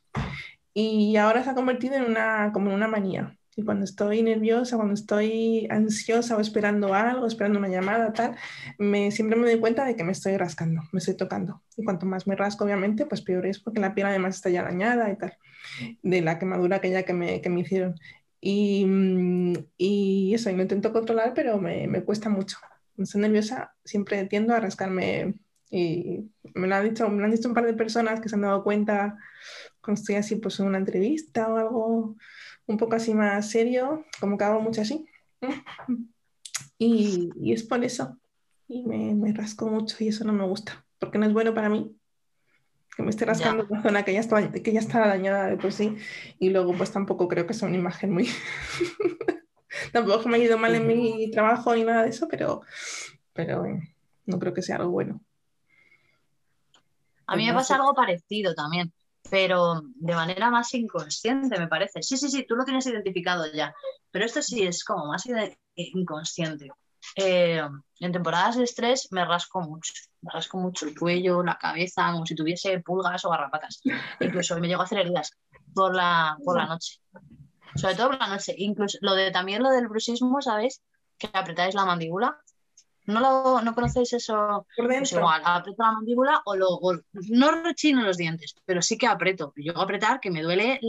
y 0.73 1.17
ahora 1.17 1.43
se 1.43 1.49
ha 1.51 1.55
convertido 1.55 1.95
en 1.95 2.03
una, 2.05 2.51
como 2.53 2.69
en 2.69 2.75
una 2.75 2.87
manía. 2.87 3.37
Y 3.55 3.63
cuando 3.63 3.83
estoy 3.83 4.23
nerviosa, 4.23 4.77
cuando 4.77 4.93
estoy 4.93 5.67
ansiosa 5.69 6.37
o 6.37 6.39
esperando 6.39 6.93
algo, 6.93 7.25
esperando 7.27 7.59
una 7.59 7.67
llamada, 7.67 8.13
tal, 8.13 8.35
me, 8.77 9.11
siempre 9.11 9.37
me 9.37 9.49
doy 9.49 9.59
cuenta 9.59 9.83
de 9.83 9.95
que 9.95 10.05
me 10.05 10.13
estoy 10.13 10.37
rascando, 10.37 10.81
me 10.93 10.99
estoy 10.99 11.17
tocando. 11.17 11.61
Y 11.75 11.83
cuanto 11.83 12.05
más 12.05 12.27
me 12.27 12.35
rasco, 12.37 12.63
obviamente, 12.63 13.05
pues 13.05 13.21
peor 13.21 13.45
es 13.45 13.59
porque 13.59 13.81
la 13.81 13.93
piel 13.93 14.07
además 14.07 14.35
está 14.35 14.49
ya 14.49 14.63
dañada 14.63 15.11
y 15.11 15.17
tal, 15.17 15.37
de 16.01 16.21
la 16.21 16.39
quemadura 16.39 16.77
aquella 16.77 17.03
que 17.03 17.13
me, 17.13 17.41
que 17.41 17.49
me 17.49 17.61
hicieron. 17.61 17.95
Y, 18.39 18.85
y, 19.77 20.33
eso, 20.33 20.49
y 20.49 20.55
lo 20.55 20.61
intento 20.61 20.93
controlar, 20.93 21.33
pero 21.35 21.59
me, 21.59 21.87
me 21.87 22.03
cuesta 22.03 22.29
mucho. 22.29 22.57
Cuando 22.95 23.03
estoy 23.03 23.21
nerviosa, 23.21 23.75
siempre 23.83 24.25
tiendo 24.25 24.53
a 24.53 24.61
rascarme. 24.61 25.35
Y 25.69 26.29
me 26.53 26.67
lo, 26.67 26.75
han 26.75 26.89
dicho, 26.89 27.09
me 27.09 27.19
lo 27.19 27.25
han 27.25 27.31
dicho 27.31 27.47
un 27.47 27.53
par 27.53 27.65
de 27.65 27.73
personas 27.73 28.19
que 28.19 28.27
se 28.27 28.35
han 28.35 28.41
dado 28.41 28.63
cuenta 28.63 29.17
cuando 29.81 29.99
estoy 29.99 30.15
así, 30.15 30.35
pues 30.35 30.59
en 30.59 30.67
una 30.67 30.77
entrevista 30.77 31.47
o 31.47 31.57
algo 31.57 32.15
un 32.67 32.77
poco 32.77 32.95
así 32.95 33.13
más 33.13 33.49
serio, 33.49 34.05
como 34.19 34.37
que 34.37 34.43
hago 34.43 34.61
mucho 34.61 34.81
así. 34.81 35.05
Y, 36.77 37.29
y 37.35 37.53
es 37.53 37.63
por 37.63 37.83
eso. 37.83 38.17
Y 38.67 38.83
me, 38.85 39.13
me, 39.13 39.33
rasco 39.33 39.67
mucho 39.67 39.97
y 39.99 40.07
eso 40.07 40.23
no 40.23 40.33
me 40.33 40.45
gusta, 40.45 40.85
porque 40.97 41.17
no 41.17 41.25
es 41.25 41.33
bueno 41.33 41.53
para 41.53 41.69
mí 41.69 41.95
que 42.95 43.03
me 43.03 43.09
esté 43.09 43.25
rascando 43.25 43.65
una 43.69 43.81
zona 43.81 44.03
que 44.03 44.13
ya, 44.13 44.19
está, 44.19 44.51
que 44.51 44.73
ya 44.73 44.79
está 44.79 45.07
dañada 45.07 45.47
de 45.47 45.57
por 45.57 45.71
sí. 45.71 45.95
Y 46.39 46.49
luego 46.49 46.73
pues 46.73 46.91
tampoco 46.91 47.27
creo 47.27 47.47
que 47.47 47.53
sea 47.53 47.67
una 47.67 47.77
imagen 47.77 48.13
muy... 48.13 48.29
tampoco 49.93 50.27
me 50.27 50.37
ha 50.37 50.39
ido 50.39 50.57
mal 50.57 50.75
en 50.75 50.87
mi 50.87 51.31
trabajo 51.31 51.73
ni 51.75 51.83
nada 51.83 52.03
de 52.03 52.09
eso, 52.09 52.27
pero, 52.27 52.61
pero 53.33 53.63
no 54.25 54.39
creo 54.39 54.53
que 54.53 54.61
sea 54.61 54.77
algo 54.77 54.91
bueno. 54.91 55.21
A 57.27 57.35
mí 57.37 57.45
me 57.45 57.53
pasa 57.53 57.75
algo 57.75 57.93
parecido 57.93 58.53
también 58.53 58.91
pero 59.31 59.81
de 59.95 60.13
manera 60.13 60.51
más 60.51 60.73
inconsciente, 60.73 61.57
me 61.57 61.69
parece. 61.69 62.03
Sí, 62.03 62.17
sí, 62.17 62.27
sí, 62.29 62.45
tú 62.45 62.57
lo 62.57 62.65
tienes 62.65 62.85
identificado 62.85 63.45
ya, 63.53 63.73
pero 64.11 64.25
esto 64.25 64.41
sí 64.41 64.61
es 64.63 64.83
como 64.83 65.05
más 65.05 65.23
inconsciente. 65.75 66.69
Eh, 67.15 67.61
en 68.01 68.11
temporadas 68.11 68.57
de 68.57 68.65
estrés 68.65 69.07
me 69.11 69.23
rasco 69.23 69.61
mucho, 69.61 69.93
me 70.21 70.31
rasco 70.33 70.57
mucho 70.57 70.85
el 70.85 70.99
cuello, 70.99 71.43
la 71.43 71.57
cabeza, 71.57 72.11
como 72.11 72.25
si 72.25 72.35
tuviese 72.35 72.81
pulgas 72.81 73.23
o 73.23 73.29
garrapatas. 73.29 73.81
Incluso 74.19 74.59
me 74.59 74.67
llego 74.67 74.81
a 74.81 74.83
hacer 74.83 74.99
heridas 74.99 75.31
por 75.73 75.95
la, 75.95 76.37
por 76.43 76.57
la 76.57 76.65
noche. 76.65 76.99
Sobre 77.75 77.95
todo 77.95 78.07
por 78.09 78.19
la 78.19 78.27
noche. 78.27 78.53
Incluso 78.57 78.97
lo 78.99 79.15
de 79.15 79.31
también 79.31 79.63
lo 79.63 79.69
del 79.69 79.87
bruxismo, 79.87 80.41
¿sabéis? 80.41 80.81
Que 81.17 81.29
apretáis 81.31 81.73
la 81.73 81.85
mandíbula 81.85 82.37
¿No, 83.11 83.19
lo, 83.19 83.61
no 83.61 83.75
conocéis 83.75 84.13
eso? 84.13 84.65
Pues 84.75 85.11
igual, 85.11 85.41
aprieto 85.45 85.83
la 85.83 85.91
mandíbula 85.91 86.41
o, 86.45 86.55
lo, 86.55 86.79
no 87.11 87.51
rechino 87.63 88.01
los 88.01 88.17
dientes, 88.17 88.55
pero 88.65 88.81
sí 88.81 88.97
que 88.97 89.07
aprieto. 89.07 89.53
Llego 89.55 89.79
a 89.79 89.83
apretar 89.83 90.19
que 90.19 90.31
me 90.31 90.41
duele 90.41 90.79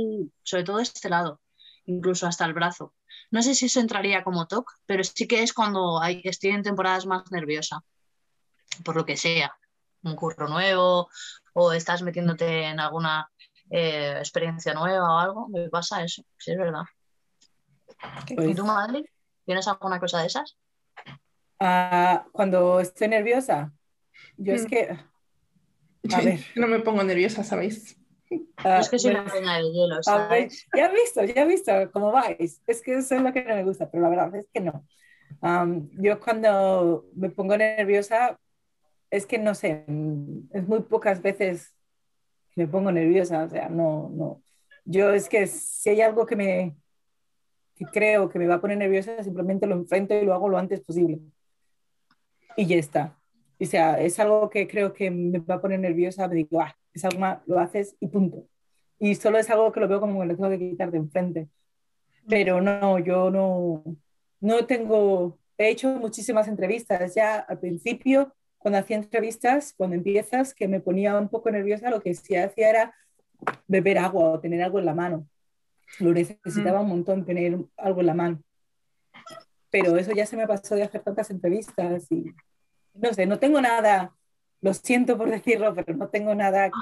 sobre 0.43 0.65
todo 0.65 0.79
este 0.81 1.09
lado, 1.09 1.41
incluso 1.87 2.27
hasta 2.27 2.45
el 2.45 2.55
brazo. 2.55 2.95
No 3.31 3.43
sé 3.43 3.55
si 3.55 3.67
eso 3.67 3.81
entraría 3.81 4.25
como 4.25 4.47
TOC, 4.47 4.71
pero 4.87 5.05
sí 5.05 5.27
que 5.27 5.43
es 5.43 5.53
cuando 5.53 6.01
hay, 6.01 6.21
estoy 6.25 6.51
en 6.51 6.63
temporadas 6.63 7.07
más 7.07 7.31
nerviosa, 7.31 7.83
por 8.85 8.97
lo 8.97 9.05
que 9.05 9.17
sea, 9.17 9.57
un 10.03 10.17
curro 10.17 10.49
nuevo 10.49 11.09
o 11.55 11.73
estás 11.73 12.03
metiéndote 12.03 12.65
en 12.65 12.81
alguna 12.81 13.31
eh, 13.71 14.17
experiencia 14.19 14.75
nueva 14.75 15.15
o 15.15 15.19
algo, 15.19 15.49
me 15.49 15.69
pasa 15.69 16.03
eso, 16.03 16.23
sí 16.37 16.53
es 16.53 16.59
verdad. 16.59 16.85
¿Y 18.29 18.55
tú, 18.55 18.65
madre? 18.65 19.05
¿Tienes 19.45 19.67
alguna 19.69 19.99
cosa 19.99 20.21
de 20.21 20.27
esas? 20.27 20.57
Ah, 21.65 22.27
cuando 22.33 22.81
estoy 22.81 23.07
nerviosa, 23.07 23.73
yo 24.37 24.53
es 24.53 24.65
mm. 24.65 24.67
que... 24.67 24.89
A 26.13 26.21
ver. 26.21 26.41
No 26.57 26.67
me 26.67 26.81
pongo 26.81 27.05
nerviosa, 27.05 27.45
¿sabéis? 27.45 27.97
Ah, 28.57 28.81
es 28.81 28.89
que 28.89 28.99
soy 28.99 29.13
una 29.13 29.27
pena 29.27 29.59
de 29.59 29.71
hielo, 29.71 30.03
¿sabes? 30.03 30.67
ya 30.77 30.87
he 30.87 30.93
visto, 30.93 31.23
ya 31.23 31.43
he 31.43 31.47
visto 31.47 31.73
cómo 31.93 32.11
vais. 32.11 32.61
Es 32.67 32.83
que 32.83 32.95
eso 32.95 33.15
es 33.15 33.23
lo 33.23 33.33
que 33.33 33.45
no 33.45 33.55
me 33.55 33.63
gusta, 33.63 33.89
pero 33.89 34.03
la 34.03 34.09
verdad 34.09 34.35
es 34.35 34.49
que 34.53 34.59
no. 34.59 34.85
yo 35.93 36.19
cuando 36.19 37.07
me 37.15 37.31
pongo 37.31 37.57
nerviosa, 37.57 38.41
es 39.09 39.25
que 39.25 39.39
no 39.39 39.55
sé, 39.55 39.85
es 40.53 40.67
muy 40.67 40.81
pocas 40.81 41.23
veces 41.23 41.77
que 42.51 42.63
me 42.63 42.67
pongo 42.67 42.91
nerviosa, 42.91 43.45
o 43.45 43.49
sea, 43.49 43.69
no, 43.69 44.11
no. 44.13 44.43
Yo 44.85 45.13
es 45.13 45.29
que 45.29 45.47
si 45.47 45.91
hay 45.91 46.01
algo 46.01 46.27
que 46.27 46.35
me 46.35 46.77
que 47.77 47.85
creo 47.85 48.29
que 48.29 48.41
me 48.41 48.49
va 48.49 48.57
a 48.57 48.61
poner 48.61 48.79
nerviosa, 48.79 49.23
simplemente 49.23 49.69
lo 49.69 49.77
enfrento 49.77 50.15
y 50.15 50.25
lo 50.25 50.35
hago 50.35 50.49
lo 50.49 50.59
antes 50.59 50.81
posible 50.81 51.21
y 52.57 52.67
ya 52.67 52.77
está. 52.77 53.19
O 53.61 53.65
sea, 53.65 54.01
es 54.01 54.19
algo 54.19 54.51
que 54.51 54.67
creo 54.67 54.93
que 54.93 55.11
me 55.11 55.39
va 55.39 55.57
a 55.57 55.61
poner 55.61 55.81
nerviosa, 55.81 56.27
me 56.29 56.37
digo, 56.37 56.61
ah, 56.61 56.77
es 56.93 57.05
algo 57.05 57.21
más, 57.21 57.39
lo 57.47 57.59
haces 57.59 57.97
y 58.01 58.09
punto. 58.09 58.47
Y 58.99 59.15
solo 59.15 59.39
es 59.39 59.51
algo 59.51 59.73
que 59.73 59.81
lo 59.81 59.89
veo 59.89 60.01
como 60.01 60.21
que 60.21 60.27
lo 60.27 60.37
tengo 60.37 60.51
que 60.51 60.59
quitar 60.59 60.91
de 60.91 60.99
enfrente. 60.99 61.49
Pero 62.29 62.61
no, 62.61 62.99
yo 62.99 63.31
no, 63.31 63.85
no 64.41 64.67
tengo, 64.67 65.39
he 65.59 65.71
hecho 65.71 65.89
muchísimas 65.99 66.49
entrevistas 66.49 67.15
ya 67.15 67.39
al 67.39 67.59
principio, 67.59 68.35
cuando 68.59 68.79
hacía 68.79 68.97
entrevistas, 68.97 69.75
cuando 69.77 69.97
empiezas, 69.97 70.55
que 70.55 70.69
me 70.69 70.81
ponía 70.81 71.17
un 71.19 71.29
poco 71.29 71.51
nerviosa, 71.51 71.91
lo 71.91 72.01
que 72.01 72.15
sí 72.15 72.37
hacía 72.37 72.71
era 72.71 72.95
beber 73.67 73.99
agua 73.99 74.31
o 74.31 74.41
tener 74.41 74.63
algo 74.63 74.79
en 74.79 74.87
la 74.87 74.95
mano. 74.95 75.29
Lo 75.99 76.13
necesitaba 76.13 76.81
un 76.81 76.89
montón, 76.89 77.25
tener 77.25 77.59
algo 77.77 78.01
en 78.01 78.07
la 78.07 78.15
mano 78.15 78.43
pero 79.73 79.97
eso 79.97 80.13
ya 80.13 80.27
se 80.27 80.37
me 80.37 80.47
pasó 80.47 80.75
de 80.77 80.83
hacer 80.83 81.01
tantas 81.01 81.31
entrevistas 81.31 82.07
y 82.13 82.27
no 82.93 83.13
sé, 83.15 83.25
no 83.25 83.39
tengo 83.39 83.59
nada, 83.61 84.15
lo 84.61 84.75
siento 84.75 85.17
por 85.17 85.31
decirlo, 85.31 85.75
pero 85.75 85.97
no 85.97 86.09
tengo 86.09 86.35
nada 86.35 86.71
que... 86.71 86.77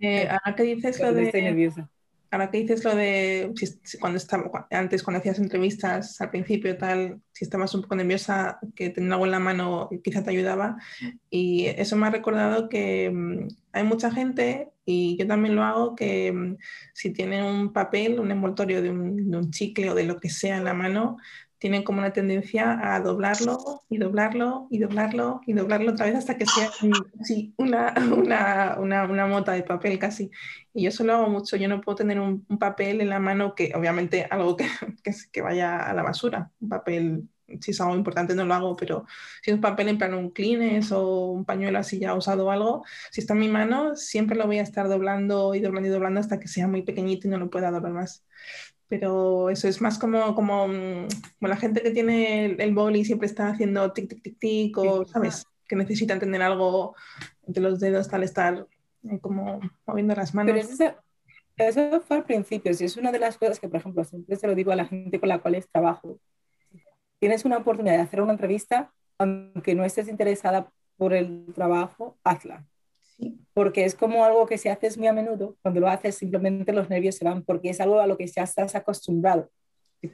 Eh, 0.00 0.28
ahora 0.28 0.56
que 0.56 0.64
dices 0.64 0.98
lo 1.00 1.14
de... 1.14 1.26
Estoy 1.26 1.42
nerviosa. 1.42 1.88
Ahora 2.34 2.50
que 2.50 2.58
dices 2.58 2.82
lo 2.82 2.96
de 2.96 3.54
cuando 4.00 4.16
estaba, 4.16 4.66
antes 4.72 5.04
cuando 5.04 5.20
hacías 5.20 5.38
entrevistas 5.38 6.20
al 6.20 6.30
principio 6.30 6.76
tal, 6.76 7.20
si 7.30 7.44
estabas 7.44 7.72
un 7.76 7.82
poco 7.82 7.94
nerviosa, 7.94 8.58
que 8.74 8.90
tener 8.90 9.12
algo 9.12 9.24
en 9.24 9.30
la 9.30 9.38
mano 9.38 9.88
quizá 10.02 10.24
te 10.24 10.30
ayudaba. 10.30 10.76
Y 11.30 11.66
eso 11.66 11.94
me 11.94 12.08
ha 12.08 12.10
recordado 12.10 12.68
que 12.68 13.08
mm, 13.08 13.46
hay 13.70 13.84
mucha 13.84 14.10
gente 14.10 14.72
y 14.84 15.16
yo 15.16 15.28
también 15.28 15.54
lo 15.54 15.62
hago, 15.62 15.94
que 15.94 16.32
mm, 16.32 16.56
si 16.92 17.12
tienen 17.12 17.44
un 17.44 17.72
papel, 17.72 18.18
un 18.18 18.32
envoltorio 18.32 18.82
de 18.82 18.90
un, 18.90 19.52
chicle 19.52 19.90
o 19.90 19.94
de 19.94 20.02
lo 20.02 20.18
que 20.18 20.28
sea 20.28 20.56
en 20.56 20.64
la 20.64 20.74
mano, 20.74 21.18
tienen 21.58 21.82
como 21.82 21.98
una 21.98 22.12
tendencia 22.12 22.94
a 22.94 23.00
doblarlo 23.00 23.82
y 23.88 23.98
doblarlo 23.98 24.68
y 24.70 24.78
doblarlo 24.78 25.40
y 25.46 25.52
doblarlo 25.52 25.92
otra 25.92 26.06
vez 26.06 26.16
hasta 26.16 26.36
que 26.36 26.46
sea 26.46 26.70
así 27.20 27.54
una, 27.56 27.94
una, 28.12 28.76
una, 28.78 29.04
una, 29.04 29.26
mota 29.26 29.52
de 29.52 29.62
papel 29.62 29.98
casi. 29.98 30.30
Y 30.72 30.82
yo 30.82 30.88
eso 30.90 31.04
lo 31.04 31.14
hago 31.14 31.28
mucho, 31.28 31.56
yo 31.56 31.68
no 31.68 31.80
puedo 31.80 31.96
tener 31.96 32.20
un, 32.20 32.44
papel 32.58 33.00
en 33.00 33.08
la 33.08 33.20
mano 33.20 33.54
que 33.54 33.72
obviamente 33.74 34.26
algo 34.30 34.56
que, 34.56 34.66
que, 35.02 35.12
que, 35.32 35.42
vaya 35.42 35.78
a 35.78 35.94
la 35.94 36.02
basura, 36.02 36.50
un 36.60 36.68
papel 36.68 37.28
si 37.60 37.70
es 37.70 37.80
algo 37.80 37.94
importante 37.94 38.34
no 38.34 38.44
lo 38.44 38.54
hago, 38.54 38.76
pero 38.76 39.06
si 39.42 39.50
es 39.50 39.54
un 39.54 39.60
papel 39.60 39.88
en 39.88 39.98
plan 39.98 40.14
un 40.14 40.30
clines 40.30 40.92
o 40.92 41.26
un 41.30 41.44
pañuelo 41.44 41.78
así 41.78 41.98
ya 41.98 42.14
usado 42.14 42.46
o 42.46 42.50
algo, 42.50 42.84
si 43.10 43.20
está 43.20 43.34
en 43.34 43.40
mi 43.40 43.48
mano, 43.48 43.96
siempre 43.96 44.36
lo 44.36 44.46
voy 44.46 44.58
a 44.58 44.62
estar 44.62 44.88
doblando 44.88 45.54
y 45.54 45.60
doblando 45.60 45.88
y 45.88 45.92
doblando 45.92 46.20
hasta 46.20 46.40
que 46.40 46.48
sea 46.48 46.68
muy 46.68 46.82
pequeñito 46.82 47.28
y 47.28 47.30
no 47.30 47.38
lo 47.38 47.50
pueda 47.50 47.70
doblar 47.70 47.92
más. 47.92 48.24
Pero 48.88 49.50
eso 49.50 49.66
es 49.66 49.80
más 49.80 49.98
como, 49.98 50.34
como, 50.34 50.68
mm, 50.68 51.08
como 51.38 51.48
la 51.48 51.56
gente 51.56 51.82
que 51.82 51.90
tiene 51.90 52.44
el, 52.46 52.60
el 52.60 52.74
boli 52.74 53.00
y 53.00 53.04
siempre 53.04 53.26
está 53.26 53.48
haciendo 53.48 53.92
tic, 53.92 54.08
tic, 54.08 54.22
tic, 54.22 54.38
tic, 54.38 54.78
o, 54.78 55.04
¿sabes? 55.04 55.46
Que 55.66 55.76
necesitan 55.76 56.18
tener 56.18 56.42
algo 56.42 56.94
entre 57.46 57.62
los 57.62 57.80
dedos, 57.80 58.08
tal, 58.08 58.22
estar 58.22 58.66
eh, 59.10 59.18
como 59.20 59.60
moviendo 59.86 60.14
las 60.14 60.34
manos. 60.34 60.52
Pero 60.52 60.66
eso, 60.66 60.94
eso 61.56 62.00
fue 62.02 62.18
al 62.18 62.24
principio, 62.24 62.74
si 62.74 62.84
es 62.84 62.96
una 62.96 63.12
de 63.12 63.18
las 63.18 63.38
cosas 63.38 63.60
que, 63.60 63.68
por 63.68 63.80
ejemplo, 63.80 64.04
siempre 64.04 64.36
se 64.36 64.46
lo 64.46 64.54
digo 64.54 64.72
a 64.72 64.76
la 64.76 64.86
gente 64.86 65.20
con 65.20 65.28
la 65.28 65.38
cual 65.38 65.64
trabajo, 65.70 66.18
tienes 67.18 67.44
una 67.44 67.58
oportunidad 67.58 67.96
de 67.96 68.02
hacer 68.02 68.20
una 68.20 68.32
entrevista, 68.32 68.92
aunque 69.18 69.74
no 69.74 69.84
estés 69.84 70.08
interesada 70.08 70.70
por 70.96 71.14
el 71.14 71.46
trabajo, 71.54 72.18
hazla. 72.24 72.66
Porque 73.54 73.84
es 73.84 73.94
como 73.94 74.24
algo 74.24 74.46
que 74.46 74.58
si 74.58 74.68
haces 74.68 74.98
muy 74.98 75.06
a 75.06 75.12
menudo, 75.12 75.56
cuando 75.62 75.80
lo 75.80 75.88
haces 75.88 76.16
simplemente 76.16 76.72
los 76.72 76.90
nervios 76.90 77.14
se 77.16 77.24
van, 77.24 77.42
porque 77.42 77.70
es 77.70 77.80
algo 77.80 78.00
a 78.00 78.06
lo 78.06 78.16
que 78.16 78.26
ya 78.26 78.42
estás 78.42 78.74
acostumbrado. 78.74 79.50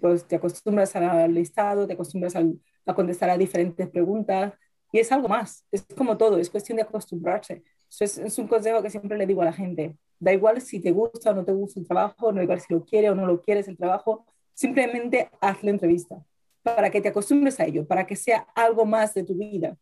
Pues 0.00 0.24
te 0.24 0.36
acostumbras 0.36 0.94
al 0.94 1.34
listado, 1.34 1.86
te 1.86 1.94
acostumbras 1.94 2.36
a 2.36 2.94
contestar 2.94 3.30
a 3.30 3.38
diferentes 3.38 3.88
preguntas 3.88 4.52
y 4.92 4.98
es 5.00 5.10
algo 5.10 5.28
más. 5.28 5.66
Es 5.72 5.84
como 5.96 6.16
todo, 6.16 6.38
es 6.38 6.50
cuestión 6.50 6.76
de 6.76 6.82
acostumbrarse. 6.82 7.64
Eso 7.88 8.04
es, 8.04 8.18
es, 8.18 8.38
un 8.38 8.46
consejo 8.46 8.82
que 8.82 8.90
siempre 8.90 9.18
le 9.18 9.26
digo 9.26 9.42
a 9.42 9.46
la 9.46 9.52
gente. 9.52 9.96
Da 10.20 10.32
igual 10.32 10.60
si 10.60 10.78
te 10.78 10.92
gusta 10.92 11.30
o 11.30 11.34
no 11.34 11.44
te 11.44 11.52
gusta 11.52 11.80
el 11.80 11.86
trabajo, 11.86 12.30
no 12.30 12.36
da 12.36 12.44
igual 12.44 12.60
si 12.60 12.72
lo 12.72 12.84
quieres 12.84 13.10
o 13.10 13.14
no 13.14 13.26
lo 13.26 13.40
quieres 13.40 13.66
el 13.66 13.76
trabajo, 13.76 14.26
simplemente 14.54 15.30
haz 15.40 15.62
la 15.64 15.70
entrevista 15.70 16.22
para 16.62 16.90
que 16.90 17.00
te 17.00 17.08
acostumbres 17.08 17.58
a 17.60 17.64
ello, 17.64 17.86
para 17.86 18.06
que 18.06 18.16
sea 18.16 18.46
algo 18.54 18.84
más 18.84 19.14
de 19.14 19.24
tu 19.24 19.34
vida. 19.34 19.76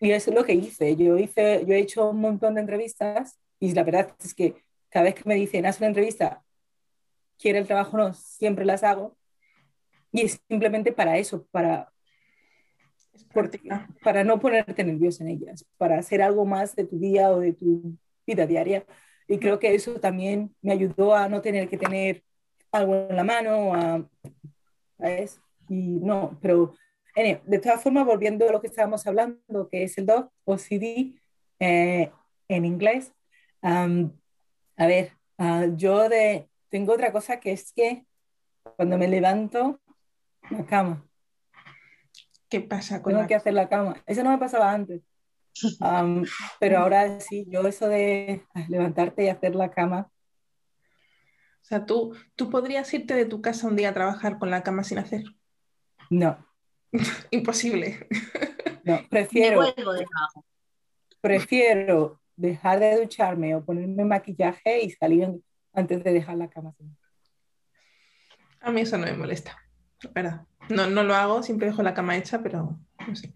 Y 0.00 0.10
eso 0.12 0.30
es 0.30 0.36
lo 0.36 0.44
que 0.44 0.54
hice. 0.54 0.96
Yo, 0.96 1.18
hice, 1.18 1.64
yo 1.66 1.74
he 1.74 1.78
hecho 1.78 2.10
un 2.10 2.20
montón 2.20 2.54
de 2.54 2.60
entrevistas 2.60 3.38
y 3.58 3.72
la 3.72 3.82
verdad 3.82 4.14
es 4.22 4.34
que 4.34 4.56
cada 4.88 5.04
vez 5.04 5.14
que 5.14 5.28
me 5.28 5.34
dicen, 5.34 5.66
haz 5.66 5.78
una 5.78 5.88
entrevista, 5.88 6.42
quiere 7.38 7.58
el 7.58 7.66
trabajo 7.66 7.96
o 7.96 8.00
no, 8.00 8.14
siempre 8.14 8.64
las 8.64 8.82
hago. 8.82 9.16
Y 10.12 10.22
es 10.22 10.40
simplemente 10.48 10.92
para 10.92 11.18
eso, 11.18 11.46
para, 11.50 11.92
para 14.02 14.24
no 14.24 14.38
ponerte 14.38 14.84
nervioso 14.84 15.24
en 15.24 15.30
ellas, 15.30 15.64
para 15.76 15.98
hacer 15.98 16.22
algo 16.22 16.44
más 16.44 16.76
de 16.76 16.84
tu 16.84 16.98
día 16.98 17.30
o 17.30 17.40
de 17.40 17.52
tu 17.52 17.96
vida 18.26 18.46
diaria. 18.46 18.86
Y 19.26 19.38
creo 19.38 19.58
que 19.58 19.74
eso 19.74 19.98
también 20.00 20.54
me 20.62 20.72
ayudó 20.72 21.14
a 21.14 21.28
no 21.28 21.40
tener 21.40 21.68
que 21.68 21.78
tener 21.78 22.22
algo 22.70 22.94
en 23.08 23.16
la 23.16 23.24
mano, 23.24 23.74
a, 23.74 24.06
¿sabes? 24.98 25.40
Y 25.68 25.98
no, 26.00 26.38
pero 26.40 26.74
de 27.14 27.58
todas 27.58 27.82
formas, 27.82 28.04
volviendo 28.04 28.48
a 28.48 28.52
lo 28.52 28.60
que 28.60 28.66
estábamos 28.66 29.06
hablando, 29.06 29.68
que 29.70 29.84
es 29.84 29.96
el 29.98 30.06
DOC 30.06 30.32
o 30.44 30.58
CD 30.58 31.14
eh, 31.60 32.10
en 32.48 32.64
inglés, 32.64 33.12
a 33.62 34.86
ver, 34.86 35.12
ah, 35.38 35.66
yo 35.74 36.08
de, 36.08 36.48
tengo 36.68 36.92
otra 36.92 37.12
cosa 37.12 37.40
que 37.40 37.52
es 37.52 37.72
que 37.72 38.04
cuando 38.76 38.98
me 38.98 39.08
levanto, 39.08 39.80
la 40.50 40.66
cama. 40.66 41.06
¿Qué 42.48 42.60
pasa 42.60 43.02
con 43.02 43.14
Tengo 43.14 43.26
que 43.26 43.34
hacer 43.34 43.54
la 43.54 43.68
cama. 43.68 44.02
Eso 44.06 44.22
no 44.22 44.30
me 44.30 44.38
pasaba 44.38 44.72
antes. 44.72 45.02
pero 46.60 46.78
ahora 46.78 47.20
sí, 47.20 47.46
yo 47.48 47.66
eso 47.66 47.88
de 47.88 48.44
levantarte 48.68 49.24
y 49.24 49.28
hacer 49.28 49.54
la 49.54 49.70
cama. 49.70 50.10
O 51.62 51.66
sea, 51.66 51.86
¿tú, 51.86 52.14
¿tú 52.34 52.50
podrías 52.50 52.92
irte 52.92 53.14
de 53.14 53.24
tu 53.24 53.40
casa 53.40 53.66
un 53.66 53.76
día 53.76 53.90
a 53.90 53.94
trabajar 53.94 54.38
con 54.38 54.50
la 54.50 54.62
cama 54.62 54.84
sin 54.84 54.98
hacer? 54.98 55.24
No. 56.10 56.36
Imposible. 57.30 58.06
No, 58.84 59.00
prefiero. 59.10 59.62
Prefiero 61.20 62.20
dejar 62.36 62.80
de 62.80 63.00
ducharme 63.00 63.54
o 63.54 63.64
ponerme 63.64 64.04
maquillaje 64.04 64.82
y 64.82 64.90
salir 64.90 65.28
antes 65.72 66.04
de 66.04 66.12
dejar 66.12 66.36
la 66.36 66.48
cama. 66.48 66.74
A 68.60 68.70
mí 68.70 68.82
eso 68.82 68.98
no 68.98 69.06
me 69.06 69.14
molesta, 69.14 69.56
verdad. 70.14 70.46
No, 70.68 70.88
no 70.88 71.02
lo 71.02 71.14
hago, 71.14 71.42
siempre 71.42 71.68
dejo 71.68 71.82
la 71.82 71.94
cama 71.94 72.16
hecha, 72.16 72.42
pero 72.42 72.78
no 73.06 73.16
sé. 73.16 73.32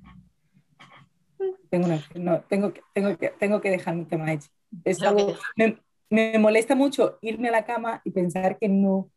Tengo, 1.70 1.88
no, 2.14 2.40
tengo, 2.42 2.72
que, 2.72 2.82
tengo, 2.94 3.16
que, 3.18 3.28
tengo 3.38 3.60
que 3.60 3.70
dejar 3.70 3.94
mi 3.94 4.06
cama 4.06 4.32
hecha. 4.32 4.48
Es 4.84 5.02
algo, 5.02 5.34
me, 5.56 5.78
me, 6.08 6.38
molesta 6.38 6.74
mucho 6.74 7.18
irme 7.20 7.48
a 7.48 7.52
la 7.52 7.64
cama 7.64 8.00
y 8.04 8.10
pensar 8.10 8.58
que 8.58 8.68
no, 8.68 9.10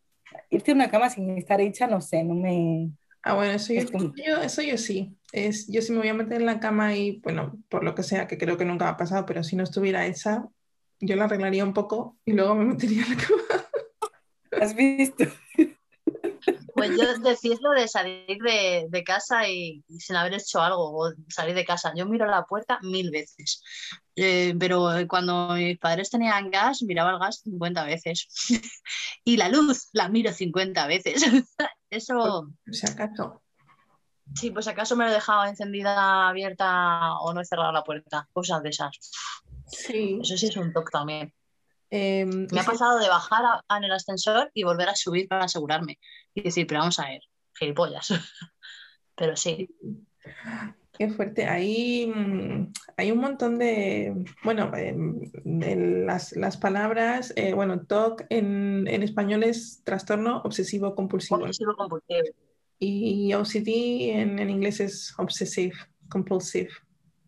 irte 0.49 0.71
a 0.71 0.75
una 0.75 0.89
cama 0.89 1.09
sin 1.09 1.29
estar 1.37 1.61
hecha, 1.61 1.87
no 1.87 2.01
sé, 2.01 2.23
no 2.23 2.35
me... 2.35 2.91
Ah, 3.23 3.35
bueno, 3.35 3.53
eso 3.53 3.73
yo, 3.73 4.41
eso 4.41 4.61
yo 4.61 4.77
sí. 4.77 5.15
Es, 5.31 5.67
yo 5.67 5.81
sí 5.81 5.91
me 5.91 5.99
voy 5.99 6.07
a 6.07 6.13
meter 6.13 6.41
en 6.41 6.45
la 6.45 6.59
cama 6.59 6.95
y, 6.95 7.19
bueno, 7.19 7.57
por 7.69 7.83
lo 7.83 7.93
que 7.93 8.03
sea, 8.03 8.27
que 8.27 8.37
creo 8.37 8.57
que 8.57 8.65
nunca 8.65 8.89
ha 8.89 8.97
pasado, 8.97 9.25
pero 9.25 9.43
si 9.43 9.55
no 9.55 9.63
estuviera 9.63 10.05
hecha, 10.05 10.45
yo 10.99 11.15
la 11.15 11.25
arreglaría 11.25 11.63
un 11.63 11.73
poco 11.73 12.17
y 12.25 12.33
luego 12.33 12.55
me 12.55 12.65
metería 12.73 13.03
en 13.03 13.09
la 13.09 13.17
cama. 13.17 13.41
¿Has 14.61 14.75
visto? 14.75 15.25
Pues 16.73 16.91
yo 16.97 17.17
decís 17.19 17.59
lo 17.61 17.71
de 17.71 17.87
salir 17.87 18.37
de, 18.39 19.03
casa 19.05 19.47
y, 19.47 19.83
sin 19.99 20.15
haber 20.15 20.35
hecho 20.35 20.61
algo, 20.61 20.91
o 20.97 21.13
salir 21.29 21.55
de 21.55 21.65
casa. 21.65 21.93
Yo 21.95 22.05
miro 22.05 22.25
la 22.25 22.45
puerta 22.45 22.79
mil 22.81 23.11
veces, 23.11 23.61
eh, 24.15 24.53
pero 24.59 24.89
cuando 25.07 25.49
mis 25.53 25.77
padres 25.77 26.09
tenían 26.09 26.49
gas, 26.49 26.81
miraba 26.83 27.11
el 27.11 27.19
gas 27.19 27.41
50 27.43 27.85
veces. 27.85 28.27
y 29.23 29.37
la 29.37 29.49
luz 29.49 29.89
la 29.93 30.09
miro 30.09 30.31
50 30.31 30.87
veces. 30.87 31.23
Eso... 31.89 32.47
Si 32.71 32.87
acaso. 32.87 33.41
Sí, 34.33 34.51
pues 34.51 34.67
acaso 34.67 34.95
me 34.95 35.03
lo 35.03 35.11
he 35.11 35.13
dejado 35.13 35.45
encendida, 35.45 36.29
abierta 36.29 37.17
o 37.19 37.33
no 37.33 37.41
he 37.41 37.45
cerrado 37.45 37.71
la 37.71 37.83
puerta. 37.83 38.29
Cosas 38.31 38.63
de 38.63 38.69
esas. 38.69 38.97
Sí. 39.67 40.19
Eso 40.21 40.37
sí 40.37 40.47
es 40.47 40.55
un 40.57 40.71
toque 40.71 40.91
también. 40.91 41.33
Em, 41.93 42.47
me 42.49 42.61
ha 42.61 42.63
pasado 42.63 42.99
de 42.99 43.09
bajar 43.09 43.43
en 43.69 43.83
el 43.83 43.91
ascensor 43.91 44.49
y 44.53 44.63
volver 44.63 44.87
a 44.87 44.95
subir 44.95 45.27
para 45.27 45.43
asegurarme 45.43 45.99
y 46.33 46.41
decir, 46.41 46.65
pero 46.65 46.79
vamos 46.79 46.97
a 46.99 47.09
ver, 47.09 47.21
gilipollas. 47.53 48.07
pero 49.15 49.35
sí. 49.35 49.69
Qué 50.97 51.09
fuerte. 51.09 51.47
Ahí 51.47 52.07
mm, 52.07 52.71
hay 52.95 53.11
un 53.11 53.17
montón 53.17 53.59
de, 53.59 54.23
bueno, 54.43 54.71
em, 54.75 55.19
las, 56.05 56.31
las, 56.31 56.55
palabras, 56.55 57.33
eh, 57.35 57.53
bueno, 57.53 57.85
TOC 57.85 58.23
en, 58.29 58.87
en, 58.87 59.03
español 59.03 59.43
es 59.43 59.81
trastorno 59.83 60.41
obsesivo 60.45 60.95
compulsivo. 60.95 61.41
Obsesivo 61.41 61.75
compulsivo. 61.75 62.21
Y 62.79 63.33
OCD 63.33 64.11
en, 64.17 64.39
en 64.39 64.49
inglés 64.49 64.79
es 64.79 65.13
obsessive 65.17 65.75
compulsive 66.09 66.69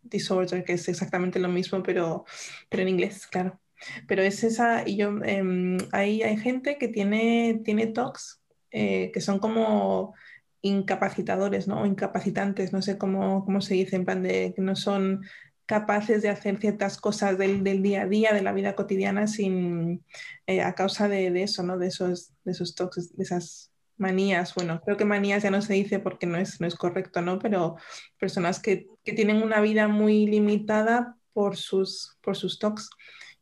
disorder, 0.04 0.64
que 0.64 0.74
es 0.74 0.88
exactamente 0.88 1.40
lo 1.40 1.50
mismo, 1.50 1.84
pero, 1.84 2.26
pero 2.70 2.84
en 2.84 2.90
inglés, 2.90 3.28
claro. 3.28 3.60
Pero 4.08 4.22
es 4.22 4.44
esa, 4.44 4.88
y 4.88 4.98
yo, 4.98 5.18
eh, 5.24 5.78
hay, 5.92 6.38
gente 6.38 6.78
que 6.78 6.88
tiene, 6.88 7.62
tiene 7.64 7.88
TOCs 7.88 8.42
eh, 8.72 9.12
que 9.14 9.22
son 9.22 9.40
como 9.40 10.14
incapacitadores, 10.62 11.68
¿no? 11.68 11.86
Incapacitantes, 11.86 12.74
no 12.74 12.82
sé 12.82 12.98
cómo, 12.98 13.46
cómo 13.46 13.62
se 13.62 13.76
dice, 13.76 13.96
en 13.96 14.06
plan 14.06 14.24
de 14.24 14.54
que 14.56 14.62
no 14.62 14.76
son 14.76 15.22
capaces 15.66 16.22
de 16.22 16.30
hacer 16.30 16.58
ciertas 16.58 16.98
cosas 16.98 17.38
del, 17.38 17.64
del 17.64 17.82
día 17.82 18.04
a 18.04 18.08
día, 18.08 18.34
de 18.34 18.42
la 18.42 18.54
vida 18.54 18.76
cotidiana, 18.76 19.28
sin, 19.28 20.04
eh, 20.48 20.62
a 20.62 20.74
causa 20.74 21.08
de, 21.08 21.32
de, 21.32 21.44
eso, 21.44 21.64
¿no? 21.64 21.78
De 21.78 21.88
esos, 21.88 22.34
de 22.44 22.52
esos 22.52 22.76
de 22.76 23.24
esas 23.24 23.72
manías. 23.98 24.54
Bueno, 24.56 24.82
creo 24.84 24.98
que 24.98 25.06
manías 25.06 25.44
ya 25.44 25.52
no 25.52 25.62
se 25.62 25.74
dice 25.74 26.00
porque 26.00 26.26
no 26.26 26.38
es, 26.38 26.60
no 26.60 26.68
es 26.68 26.76
correcto, 26.76 27.22
¿no? 27.22 27.40
Pero 27.40 27.76
personas 28.20 28.60
que, 28.60 28.88
que 29.04 29.14
tienen 29.14 29.42
una 29.42 29.62
vida 29.62 29.88
muy 29.88 30.26
limitada 30.28 31.18
por 31.34 31.58
sus, 31.58 32.18
por 32.22 32.36
sus. 32.36 32.60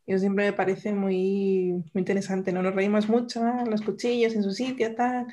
Y 0.06 0.14
eso 0.14 0.22
siempre 0.22 0.46
me 0.46 0.54
parece 0.54 0.94
muy, 0.94 1.74
muy 1.94 2.00
interesante, 2.00 2.52
¿no? 2.52 2.62
Nos 2.62 2.76
reímos 2.76 3.08
mucho, 3.08 3.46
¿eh? 3.48 3.64
los 3.70 3.82
cuchillos 3.82 4.34
en 4.34 4.44
su 4.44 4.52
sitio, 4.52 4.96
tal, 4.96 5.28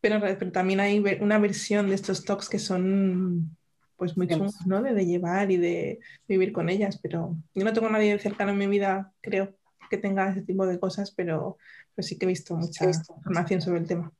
pero, 0.00 0.20
pero 0.20 0.52
también 0.52 0.80
hay 0.80 0.98
una 1.20 1.38
versión 1.38 1.88
de 1.88 1.94
estos 1.94 2.24
tocs 2.24 2.48
que 2.48 2.58
son 2.58 3.56
pues 3.96 4.16
muy 4.16 4.26
chungos, 4.26 4.66
¿no? 4.66 4.82
De, 4.82 4.94
de, 4.94 5.04
llevar 5.04 5.50
y 5.50 5.58
de 5.58 6.00
vivir 6.26 6.52
con 6.52 6.70
ellas, 6.70 6.98
pero 7.02 7.36
yo 7.54 7.64
no 7.64 7.72
tengo 7.72 7.86
a 7.88 7.90
nadie 7.90 8.18
cercano 8.18 8.50
en 8.52 8.58
mi 8.58 8.66
vida, 8.66 9.12
creo, 9.20 9.54
que 9.90 9.98
tenga 9.98 10.30
ese 10.30 10.42
tipo 10.42 10.66
de 10.66 10.80
cosas, 10.80 11.10
pero, 11.10 11.58
pero 11.94 12.08
sí 12.08 12.16
que 12.16 12.24
he 12.24 12.28
visto 12.28 12.56
mucha 12.56 12.86
información 12.86 13.60
sobre 13.60 13.80
el 13.80 13.86
tema. 13.86 14.10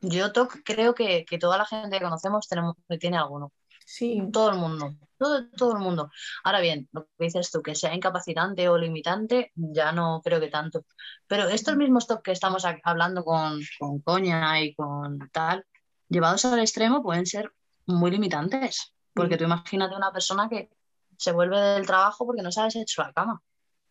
Yo 0.00 0.32
TOC 0.32 0.62
creo 0.64 0.94
que, 0.94 1.26
que, 1.26 1.38
toda 1.38 1.58
la 1.58 1.66
gente 1.66 1.98
que 1.98 2.04
conocemos 2.04 2.48
tenemos, 2.48 2.76
tiene 2.98 3.18
alguno. 3.18 3.52
Sí. 3.90 4.22
Todo 4.32 4.50
el 4.50 4.56
mundo, 4.56 4.94
todo, 5.18 5.50
todo 5.50 5.72
el 5.72 5.80
mundo. 5.80 6.12
Ahora 6.44 6.60
bien, 6.60 6.88
lo 6.92 7.06
que 7.06 7.24
dices 7.24 7.50
tú, 7.50 7.60
que 7.60 7.74
sea 7.74 7.92
incapacitante 7.92 8.68
o 8.68 8.78
limitante, 8.78 9.50
ya 9.56 9.90
no 9.90 10.20
creo 10.22 10.38
que 10.38 10.46
tanto. 10.46 10.84
Pero 11.26 11.48
estos 11.48 11.76
mismos 11.76 12.06
TOC 12.06 12.22
que 12.22 12.30
estamos 12.30 12.64
hablando 12.84 13.24
con, 13.24 13.60
con 13.80 14.00
coña 14.00 14.62
y 14.62 14.76
con 14.76 15.18
tal, 15.32 15.66
llevados 16.08 16.44
al 16.44 16.60
extremo 16.60 17.02
pueden 17.02 17.26
ser 17.26 17.52
muy 17.86 18.12
limitantes. 18.12 18.94
Porque 19.12 19.36
tú 19.36 19.42
imagínate 19.42 19.96
una 19.96 20.12
persona 20.12 20.48
que 20.48 20.70
se 21.16 21.32
vuelve 21.32 21.58
del 21.58 21.84
trabajo 21.84 22.24
porque 22.24 22.42
no 22.42 22.52
sabes 22.52 22.76
hecho 22.76 23.02
la 23.02 23.12
cama. 23.12 23.42